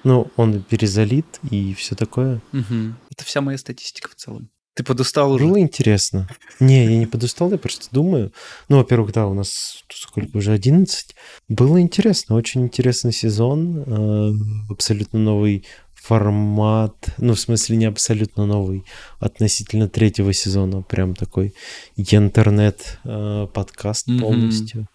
Ну, 0.03 0.31
он 0.35 0.63
перезалит 0.63 1.39
и 1.49 1.73
все 1.75 1.95
такое. 1.95 2.41
Угу. 2.53 2.95
Это 3.11 3.23
вся 3.23 3.41
моя 3.41 3.57
статистика 3.57 4.09
в 4.09 4.15
целом. 4.15 4.49
Ты 4.73 4.83
подустал 4.83 5.33
уже? 5.33 5.45
Было 5.45 5.59
интересно. 5.59 6.29
Не, 6.61 6.85
я 6.85 6.97
не 6.97 7.05
подустал, 7.05 7.51
я 7.51 7.57
просто 7.57 7.87
думаю. 7.91 8.31
Ну, 8.69 8.77
во-первых, 8.77 9.11
да, 9.11 9.27
у 9.27 9.33
нас 9.33 9.83
сколько 9.89 10.37
уже, 10.37 10.53
11. 10.53 11.13
Было 11.49 11.81
интересно, 11.81 12.35
очень 12.35 12.63
интересный 12.63 13.11
сезон. 13.11 13.83
Э, 13.85 14.31
абсолютно 14.69 15.19
новый 15.19 15.65
формат. 15.93 16.95
Ну, 17.17 17.33
в 17.35 17.39
смысле, 17.39 17.77
не 17.77 17.85
абсолютно 17.85 18.45
новый. 18.45 18.85
Относительно 19.19 19.89
третьего 19.89 20.33
сезона. 20.33 20.81
Прям 20.81 21.15
такой 21.15 21.53
интернет-подкаст 21.97 24.09
э, 24.09 24.19
полностью. 24.19 24.87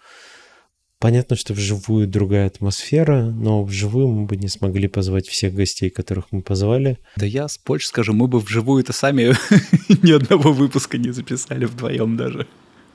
Понятно, 0.98 1.36
что 1.36 1.52
вживую 1.52 2.08
другая 2.08 2.46
атмосфера, 2.46 3.24
но 3.26 3.62
вживую 3.62 4.08
мы 4.08 4.24
бы 4.24 4.36
не 4.36 4.48
смогли 4.48 4.88
позвать 4.88 5.28
всех 5.28 5.54
гостей, 5.54 5.90
которых 5.90 6.26
мы 6.30 6.40
позвали. 6.40 6.98
Да 7.16 7.26
я 7.26 7.48
больше 7.66 7.88
скажу, 7.88 8.14
мы 8.14 8.28
бы 8.28 8.40
вживую-то 8.40 8.94
сами 8.94 9.34
ни 10.02 10.12
одного 10.12 10.52
выпуска 10.52 10.96
не 10.96 11.10
записали 11.10 11.66
вдвоем 11.66 12.16
даже 12.16 12.46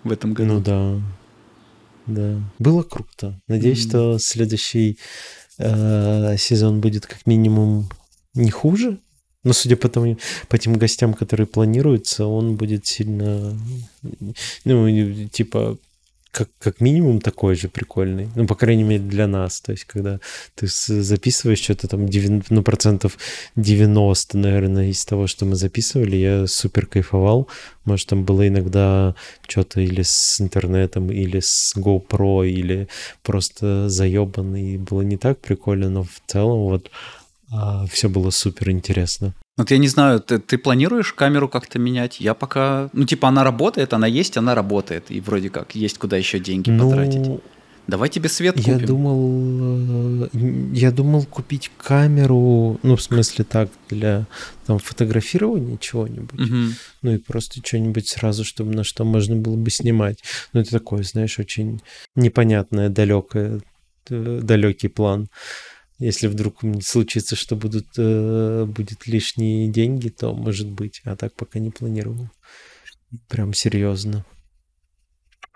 в 0.03 0.11
этом 0.11 0.33
году. 0.33 0.53
Ну 0.53 0.59
да, 0.61 1.01
да. 2.07 2.41
Было 2.57 2.81
круто. 2.81 3.39
Надеюсь, 3.47 3.87
что 3.87 4.17
следующий 4.17 4.97
э, 5.59 6.37
сезон 6.37 6.81
будет 6.81 7.05
как 7.05 7.27
минимум 7.27 7.87
не 8.33 8.49
хуже. 8.49 8.97
Но 9.43 9.53
судя 9.53 9.75
по, 9.75 9.89
тому, 9.89 10.17
по 10.49 10.57
тем 10.57 10.73
гостям, 10.73 11.13
которые 11.13 11.47
планируются, 11.47 12.25
он 12.25 12.57
будет 12.57 12.85
сильно, 12.85 13.57
ну, 14.65 15.27
типа, 15.29 15.79
как, 16.31 16.49
как 16.59 16.79
минимум 16.79 17.19
такой 17.19 17.55
же 17.55 17.67
прикольный. 17.67 18.29
Ну, 18.35 18.47
по 18.47 18.55
крайней 18.55 18.83
мере, 18.83 19.03
для 19.03 19.27
нас. 19.27 19.59
То 19.59 19.73
есть, 19.73 19.83
когда 19.83 20.19
ты 20.55 20.67
записываешь 20.67 21.59
что-то 21.59 21.87
там, 21.87 22.07
90, 22.07 22.53
ну, 22.53 22.63
процентов 22.63 23.17
90, 23.57 24.37
наверное, 24.37 24.89
из 24.89 25.05
того, 25.05 25.27
что 25.27 25.45
мы 25.45 25.55
записывали, 25.55 26.15
я 26.15 26.47
супер 26.47 26.85
кайфовал. 26.85 27.49
Может, 27.83 28.07
там 28.07 28.23
было 28.23 28.47
иногда 28.47 29.13
что-то 29.47 29.81
или 29.81 30.03
с 30.03 30.39
интернетом, 30.39 31.11
или 31.11 31.41
с 31.41 31.75
GoPro, 31.75 32.47
или 32.47 32.87
просто 33.23 33.89
заебанный. 33.89 34.77
Было 34.77 35.01
не 35.01 35.17
так 35.17 35.39
прикольно, 35.39 35.89
но 35.89 36.03
в 36.03 36.21
целом 36.27 36.61
вот 36.61 36.89
а, 37.51 37.85
все 37.87 38.09
было 38.09 38.29
супер 38.29 38.69
интересно. 38.69 39.33
Вот 39.57 39.71
я 39.71 39.77
не 39.77 39.87
знаю, 39.87 40.21
ты, 40.21 40.39
ты 40.39 40.57
планируешь 40.57 41.13
камеру 41.13 41.49
как-то 41.49 41.77
менять? 41.77 42.19
Я 42.19 42.33
пока... 42.33 42.89
Ну, 42.93 43.05
типа, 43.05 43.27
она 43.27 43.43
работает, 43.43 43.93
она 43.93 44.07
есть, 44.07 44.37
она 44.37 44.55
работает. 44.55 45.11
И 45.11 45.19
вроде 45.19 45.49
как 45.49 45.75
есть 45.75 45.97
куда 45.97 46.17
еще 46.17 46.39
деньги 46.39 46.69
ну, 46.69 46.89
потратить. 46.89 47.41
Давай 47.87 48.09
тебе 48.09 48.29
свет 48.29 48.55
купим. 48.55 48.77
Я 48.77 48.85
думал, 48.85 50.29
э, 50.33 50.39
я 50.73 50.91
думал 50.91 51.25
купить 51.25 51.71
камеру, 51.77 52.79
ну, 52.83 52.95
в 52.95 53.01
смысле 53.01 53.43
так, 53.43 53.69
для 53.89 54.27
там, 54.65 54.79
фотографирования 54.79 55.77
чего-нибудь. 55.77 56.39
Угу. 56.39 56.73
Ну, 57.01 57.13
и 57.13 57.17
просто 57.17 57.59
что-нибудь 57.63 58.07
сразу, 58.07 58.45
чтобы 58.45 58.73
на 58.73 58.83
что 58.83 59.03
можно 59.03 59.35
было 59.35 59.57
бы 59.57 59.69
снимать. 59.69 60.23
Ну, 60.53 60.61
это 60.61 60.71
такое, 60.71 61.03
знаешь, 61.03 61.37
очень 61.39 61.81
непонятное, 62.15 62.89
далекое, 62.89 63.61
э, 64.09 64.39
далекий 64.41 64.87
план. 64.87 65.27
Если 66.01 66.25
вдруг 66.25 66.61
случится, 66.81 67.35
что 67.35 67.55
будут, 67.55 67.85
э, 67.95 68.65
будет 68.65 69.05
лишние 69.05 69.67
деньги, 69.67 70.09
то 70.09 70.33
может 70.33 70.67
быть. 70.67 70.99
А 71.05 71.15
так 71.15 71.31
пока 71.35 71.59
не 71.59 71.69
планировал. 71.69 72.27
Прям 73.27 73.53
серьезно. 73.53 74.25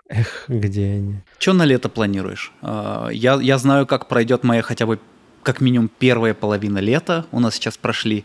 Эх, 0.08 0.44
где 0.46 0.84
они? 0.84 1.16
Что 1.40 1.52
на 1.52 1.64
лето 1.64 1.88
планируешь? 1.88 2.52
А, 2.62 3.08
я, 3.08 3.40
я 3.42 3.58
знаю, 3.58 3.88
как 3.88 4.06
пройдет 4.06 4.44
моя 4.44 4.62
хотя 4.62 4.86
бы 4.86 5.00
как 5.42 5.60
минимум 5.60 5.90
первая 5.98 6.32
половина 6.32 6.78
лета. 6.78 7.26
У 7.32 7.40
нас 7.40 7.54
сейчас 7.54 7.76
прошли 7.76 8.24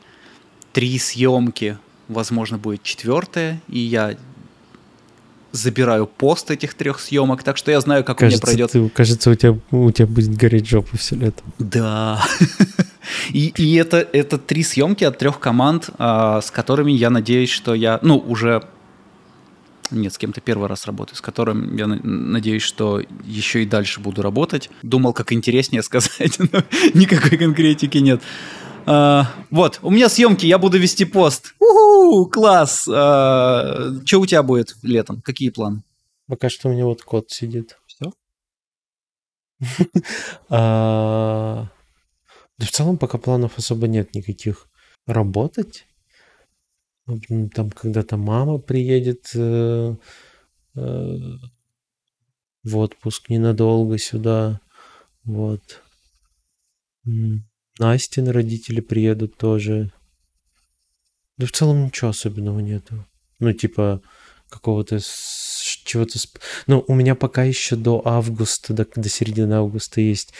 три 0.74 1.00
съемки, 1.00 1.80
возможно, 2.08 2.60
будет 2.60 2.84
четвертая, 2.84 3.64
и 3.68 3.80
я 3.80 4.16
забираю 5.52 6.08
пост 6.08 6.52
этих 6.52 6.74
трех 6.74 7.00
съемок, 7.00 7.44
так 7.44 7.58
что 7.58 7.72
я 7.72 7.82
знаю, 7.82 8.04
как 8.04 8.18
кажется, 8.20 8.46
у 8.46 8.50
меня 8.50 8.68
пройдет. 8.68 8.72
Ты, 8.72 8.90
кажется, 8.90 9.30
у 9.30 9.36
тебя, 9.36 9.58
у 9.72 9.92
тебя 9.92 10.08
будет 10.08 10.36
гореть 10.36 10.68
жопа 10.68 10.98
все 10.98 11.16
лето. 11.16 11.44
Да. 11.60 12.24
И, 13.30 13.52
и 13.58 13.76
это, 13.76 13.98
это 13.98 14.38
три 14.38 14.64
съемки 14.64 15.04
от 15.04 15.18
трех 15.18 15.40
команд, 15.40 15.90
а, 15.98 16.40
с 16.40 16.52
которыми 16.52 16.92
я 16.92 17.10
надеюсь, 17.10 17.50
что 17.50 17.74
я, 17.74 18.00
ну, 18.04 18.18
уже 18.18 18.62
нет, 19.92 20.14
с 20.14 20.18
кем-то 20.18 20.40
первый 20.40 20.70
раз 20.70 20.86
работаю, 20.86 21.18
с 21.18 21.22
которым 21.22 21.76
я 21.76 21.88
надеюсь, 21.88 22.62
что 22.62 23.02
еще 23.26 23.64
и 23.64 23.66
дальше 23.66 24.00
буду 24.00 24.22
работать. 24.22 24.70
Думал, 24.84 25.14
как 25.14 25.34
интереснее 25.34 25.84
сказать, 25.84 26.40
но 26.40 26.64
никакой 26.94 27.38
конкретики 27.38 27.98
нет. 27.98 28.22
А, 28.86 29.28
вот, 29.50 29.80
у 29.82 29.90
меня 29.90 30.10
съемки, 30.10 30.46
я 30.46 30.58
буду 30.58 30.80
вести 30.80 31.06
пост. 31.06 31.54
У-ху, 31.60 32.30
класс! 32.30 32.88
А, 32.88 33.92
что 34.06 34.20
у 34.20 34.26
тебя 34.26 34.44
будет 34.44 34.76
летом? 34.84 35.22
Какие 35.22 35.50
планы? 35.50 35.84
Пока 36.28 36.50
что 36.50 36.70
у 36.70 36.72
меня 36.72 36.86
вот 36.86 37.02
кот 37.02 37.30
сидит. 37.30 37.78
Все? 37.86 38.12
а, 40.50 41.68
да 42.58 42.66
в 42.66 42.72
целом 42.72 42.98
пока 42.98 43.18
планов 43.18 43.58
особо 43.58 43.88
нет 43.88 44.16
никаких. 44.16 44.68
Работать? 45.06 45.86
Там 47.06 47.72
когда-то 47.72 48.18
мама 48.18 48.60
приедет 48.60 49.32
э, 49.36 49.96
э, 50.76 51.18
в 52.64 52.78
отпуск 52.78 53.30
ненадолго 53.30 53.98
сюда. 53.98 54.62
Вот. 55.24 55.82
Настин 57.82 58.30
родители 58.30 58.80
приедут 58.80 59.38
тоже. 59.38 59.92
Да 61.38 61.48
в 61.48 61.52
целом 61.52 61.86
ничего 61.86 62.12
особенного 62.12 62.60
нету. 62.60 63.04
Ну, 63.40 63.54
типа, 63.54 64.02
какого-то 64.50 65.00
чего-то... 65.84 66.20
Ну, 66.68 66.86
у 66.88 66.94
меня 66.94 67.16
пока 67.16 67.44
еще 67.44 67.76
до 67.76 68.04
августа, 68.06 68.74
до, 68.74 68.88
до 68.96 69.10
середины 69.10 69.54
августа 69.54 70.00
есть 70.00 70.32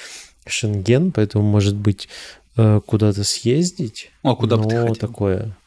Шенген, 0.46 1.12
поэтому, 1.12 1.44
может 1.44 1.76
быть, 1.76 2.10
э, 2.58 2.80
куда-то 2.86 3.24
съездить. 3.24 4.12
О, 4.22 4.36
куда 4.36 4.58
бы 4.58 4.70
ты 4.70 4.78
хотел? 4.78 4.96
такое. 4.96 5.58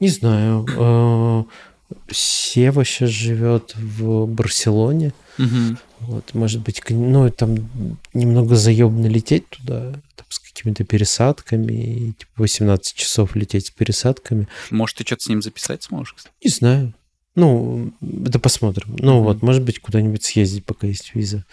Не 0.00 0.08
знаю. 0.08 1.46
Э, 1.90 1.94
Сева 2.10 2.84
сейчас 2.84 3.10
живет 3.10 3.74
в 3.76 4.26
Барселоне. 4.26 5.12
Угу. 5.38 5.76
Вот, 6.00 6.34
может 6.34 6.62
быть, 6.62 6.82
ну, 6.88 7.30
там 7.30 7.68
немного 8.14 8.56
заебно 8.56 9.06
лететь 9.06 9.48
туда, 9.48 9.92
там, 10.16 10.26
с 10.28 10.38
какими-то 10.38 10.84
пересадками, 10.84 11.72
и, 11.72 12.12
типа 12.12 12.32
18 12.36 12.94
часов 12.94 13.36
лететь 13.36 13.66
с 13.66 13.70
пересадками. 13.70 14.48
Может, 14.70 14.98
ты 14.98 15.04
что-то 15.04 15.22
с 15.24 15.28
ним 15.28 15.42
записать 15.42 15.82
сможешь? 15.82 16.14
Кстати? 16.14 16.34
Не 16.42 16.50
знаю. 16.50 16.94
Ну, 17.34 17.92
это 18.26 18.38
посмотрим. 18.38 18.96
Ну, 18.98 19.18
mm-hmm. 19.18 19.22
вот, 19.22 19.42
может 19.42 19.62
быть, 19.62 19.78
куда-нибудь 19.80 20.24
съездить, 20.24 20.64
пока 20.64 20.86
есть 20.86 21.14
виза. 21.14 21.44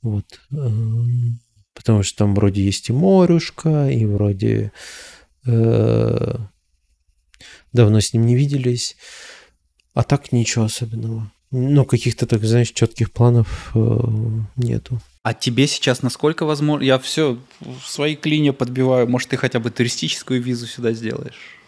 Вот. 0.00 0.24
Эм, 0.52 1.40
потому 1.74 2.02
что 2.02 2.18
там 2.18 2.34
вроде 2.34 2.62
есть 2.62 2.88
и 2.88 2.92
морюшка, 2.92 3.90
и 3.90 4.04
вроде 4.04 4.70
э, 5.46 6.36
давно 7.72 8.00
с 8.00 8.12
ним 8.12 8.26
не 8.26 8.36
виделись. 8.36 8.96
А 9.94 10.02
так 10.02 10.32
ничего 10.32 10.64
особенного. 10.64 11.30
Ну, 11.50 11.84
каких-то, 11.84 12.26
так 12.26 12.44
знаешь, 12.44 12.72
четких 12.72 13.12
планов 13.12 13.70
э, 13.74 13.78
нету. 14.56 15.00
А 15.22 15.32
тебе 15.32 15.68
сейчас 15.68 16.02
насколько 16.02 16.44
возможно? 16.44 16.84
Я 16.84 16.98
все 16.98 17.38
в 17.60 17.88
свои 17.88 18.16
клинья 18.16 18.52
подбиваю. 18.52 19.08
Может, 19.08 19.30
ты 19.30 19.36
хотя 19.36 19.60
бы 19.60 19.70
туристическую 19.70 20.42
визу 20.42 20.66
сюда 20.66 20.92
сделаешь? 20.92 21.58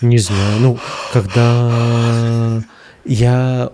Не 0.00 0.18
знаю. 0.18 0.60
Ну, 0.60 0.78
когда 1.12 2.64
я 3.04 3.72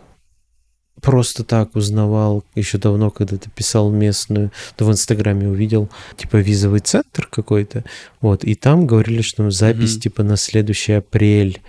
просто 1.01 1.45
так 1.45 1.77
узнавал 1.77 2.45
еще 2.55 2.79
давно, 2.79 3.11
когда 3.11 3.37
ты 3.37 3.51
писал 3.51 3.91
местную, 3.91 4.53
то 4.77 4.85
в 4.85 4.91
Инстаграме 4.91 5.49
увидел, 5.49 5.89
типа, 6.17 6.37
визовый 6.37 6.81
центр 6.81 7.27
какой-то, 7.31 7.85
вот, 8.21 8.45
и 8.45 8.55
там 8.55 8.87
говорили, 8.87 9.23
что 9.23 9.51
запись, 9.51 9.97
mm-hmm. 9.97 10.01
типа, 10.01 10.23
на 10.23 10.37
следующий 10.37 10.93
апрель 10.93 11.61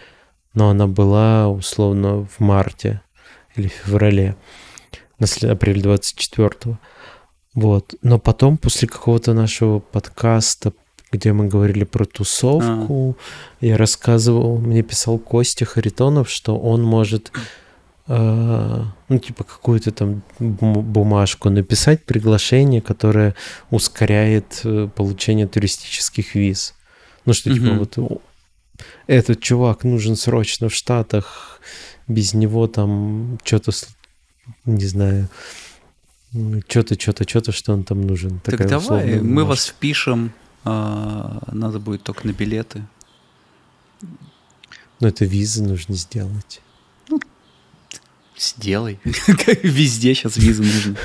но 0.54 0.70
она 0.70 0.88
была 0.88 1.48
условно 1.50 2.26
в 2.26 2.40
марте 2.40 3.02
или 3.56 3.68
феврале, 3.68 4.36
на 5.20 5.28
апрель 5.52 5.82
24 5.82 6.78
Вот. 7.54 7.96
Но 8.02 8.20
потом, 8.20 8.58
после 8.58 8.88
какого-то 8.88 9.34
нашего 9.34 9.80
подкаста, 9.80 10.74
где 11.12 11.34
мы 11.34 11.48
говорили 11.48 11.84
про 11.84 12.06
тусовку, 12.06 13.18
а. 13.18 13.66
я 13.66 13.78
рассказывал, 13.78 14.60
мне 14.60 14.84
писал 14.84 15.18
Костя 15.18 15.66
Харитонов, 15.66 16.30
что 16.30 16.58
он 16.58 16.84
может 16.84 17.32
ну, 18.10 19.20
типа, 19.20 19.44
какую-то 19.44 19.92
там 19.92 20.24
бумажку 20.40 21.52
написать, 21.52 22.04
приглашение, 22.06 22.82
которое 22.82 23.36
ускоряет 23.70 24.62
э, 24.64 24.90
получение 24.96 25.48
туристических 25.48 26.34
виз. 26.34 26.74
Ну, 27.26 27.34
что, 27.34 27.54
типа, 27.54 27.74
вот 27.74 28.22
этот 29.06 29.42
чувак 29.42 29.84
нужен 29.84 30.16
срочно 30.16 30.70
в 30.70 30.74
Штатах, 30.74 31.62
без 32.08 32.34
него 32.34 32.68
там 32.68 33.38
что-то, 33.44 33.72
не 34.66 34.86
знаю, 34.86 35.30
что-то, 36.68 37.00
что-то, 37.00 37.30
что-то, 37.30 37.52
что 37.52 37.74
он 37.74 37.84
там 37.84 38.02
нужен. 38.02 38.40
Так 38.40 38.58
Такая 38.58 38.70
давай, 38.70 39.20
мы 39.22 39.46
вас 39.46 39.68
впишем, 39.68 40.34
а, 40.64 41.44
надо 41.52 41.80
будет 41.80 42.02
только 42.02 42.26
на 42.26 42.32
билеты. 42.32 42.88
Но 45.00 45.08
это 45.08 45.26
визы 45.26 45.64
нужно 45.64 45.94
сделать. 45.94 46.62
Сделай. 48.40 49.00
Везде 49.64 50.16
сейчас 50.16 50.38
виза 50.38 50.64
нужна. 50.64 50.96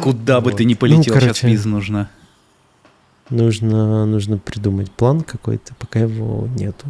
Куда 0.00 0.40
бы 0.40 0.52
ты 0.52 0.64
ни 0.64 0.74
полетел, 0.74 1.14
ну, 1.14 1.20
сейчас 1.20 1.42
виза 1.42 1.68
нужна. 1.68 2.10
Нужно, 3.28 4.06
нужно 4.06 4.38
придумать 4.38 4.90
план 4.92 5.22
какой-то, 5.22 5.74
пока 5.74 5.98
его 5.98 6.48
нету. 6.56 6.86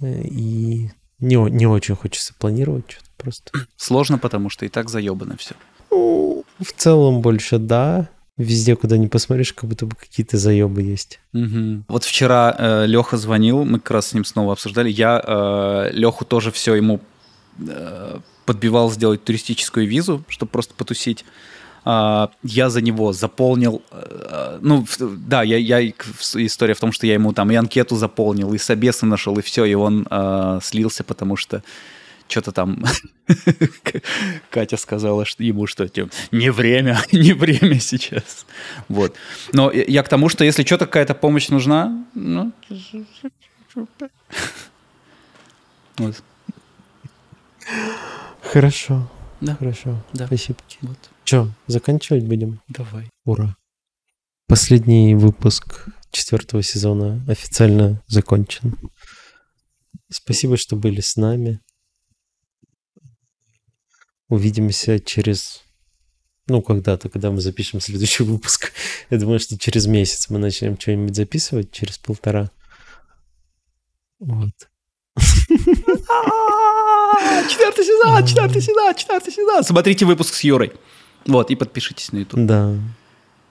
И 0.00 0.90
не, 1.20 1.36
не 1.50 1.66
очень 1.66 1.94
хочется 1.94 2.32
планировать 2.38 2.90
что-то 2.90 3.10
просто. 3.18 3.52
Сложно, 3.76 4.18
потому 4.18 4.48
что 4.48 4.64
и 4.64 4.70
так 4.70 4.88
заебано 4.88 5.36
все. 5.36 5.54
Ну, 5.90 6.44
в 6.58 6.72
целом 6.72 7.20
больше 7.20 7.58
да. 7.58 8.08
Везде, 8.38 8.76
куда 8.76 8.96
ни 8.96 9.08
посмотришь, 9.08 9.52
как 9.52 9.68
будто 9.68 9.84
бы 9.84 9.94
какие-то 9.94 10.38
заебы 10.38 10.80
есть. 10.80 11.20
Угу. 11.34 11.84
Вот 11.86 12.04
вчера 12.04 12.56
э, 12.58 12.86
Леха 12.86 13.18
звонил, 13.18 13.64
мы 13.64 13.78
как 13.78 13.90
раз 13.90 14.08
с 14.08 14.14
ним 14.14 14.24
снова 14.24 14.54
обсуждали. 14.54 14.90
Я 14.90 15.22
э, 15.22 15.90
Леху 15.92 16.24
тоже 16.24 16.50
все 16.50 16.74
ему 16.74 16.96
э, 16.96 16.98
подбивал 18.46 18.90
сделать 18.90 19.24
туристическую 19.24 19.86
визу, 19.86 20.24
чтобы 20.28 20.50
просто 20.50 20.74
потусить. 20.74 21.24
А, 21.84 22.30
я 22.44 22.70
за 22.70 22.80
него 22.80 23.12
заполнил, 23.12 23.82
э, 23.90 24.58
ну, 24.60 24.86
да, 25.00 25.42
я, 25.42 25.56
я, 25.56 25.88
история 26.34 26.74
в 26.74 26.80
том, 26.80 26.92
что 26.92 27.06
я 27.08 27.14
ему 27.14 27.32
там 27.32 27.50
и 27.50 27.56
анкету 27.56 27.96
заполнил, 27.96 28.54
и 28.54 28.58
собесы 28.58 29.04
нашел, 29.04 29.36
и 29.38 29.42
все, 29.42 29.64
и 29.64 29.74
он 29.74 30.06
э, 30.08 30.60
слился, 30.62 31.02
потому 31.02 31.36
что 31.36 31.64
что-то 32.28 32.52
там 32.52 32.84
Катя 34.50 34.76
сказала 34.76 35.24
что 35.24 35.42
ему, 35.42 35.66
что 35.66 35.88
типа, 35.88 36.10
не 36.30 36.50
время, 36.52 37.00
не 37.12 37.32
время 37.32 37.80
сейчас. 37.80 38.46
Вот. 38.88 39.16
Но 39.52 39.72
я 39.72 40.04
к 40.04 40.08
тому, 40.08 40.28
что 40.28 40.44
если 40.44 40.64
что-то 40.64 40.86
какая-то 40.86 41.14
помощь 41.14 41.48
нужна, 41.48 42.04
ну... 42.14 42.52
Вот. 45.98 46.22
Хорошо. 48.42 49.10
Да. 49.40 49.56
Хорошо. 49.56 50.04
Да. 50.12 50.26
Спасибо. 50.26 50.58
Вот. 50.82 50.98
Че, 51.24 51.52
заканчивать 51.66 52.24
будем? 52.24 52.60
Давай. 52.68 53.10
Ура. 53.24 53.56
Последний 54.46 55.14
выпуск 55.14 55.88
четвертого 56.10 56.62
сезона 56.62 57.24
официально 57.26 58.02
закончен. 58.06 58.76
Спасибо, 60.10 60.56
что 60.56 60.76
были 60.76 61.00
с 61.00 61.16
нами. 61.16 61.60
Увидимся 64.28 65.00
через... 65.00 65.62
Ну, 66.48 66.60
когда-то, 66.60 67.08
когда 67.08 67.30
мы 67.30 67.40
запишем 67.40 67.80
следующий 67.80 68.22
выпуск. 68.24 68.72
Я 69.10 69.18
думаю, 69.18 69.40
что 69.40 69.58
через 69.58 69.86
месяц 69.86 70.28
мы 70.28 70.38
начнем 70.38 70.78
что-нибудь 70.78 71.16
записывать, 71.16 71.72
через 71.72 71.98
полтора. 71.98 72.50
Вот. 74.18 74.52
Четвертый 77.48 77.84
сезон, 77.84 78.26
четвертый 78.26 78.62
сезон, 78.62 78.94
четвертый 78.94 79.32
сезон. 79.32 79.64
Смотрите 79.64 80.04
выпуск 80.04 80.34
с 80.34 80.44
Юрой. 80.44 80.72
Вот, 81.26 81.50
и 81.50 81.56
подпишитесь 81.56 82.12
на 82.12 82.18
YouTube. 82.18 82.40
Да, 82.46 82.74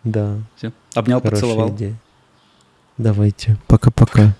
да. 0.04 0.38
Все. 0.58 0.72
Обнял, 0.94 1.22
Хорошая 1.22 1.42
поцеловал. 1.42 1.70
Идея. 1.70 1.96
Давайте. 2.98 3.58
Пока-пока. 3.68 4.36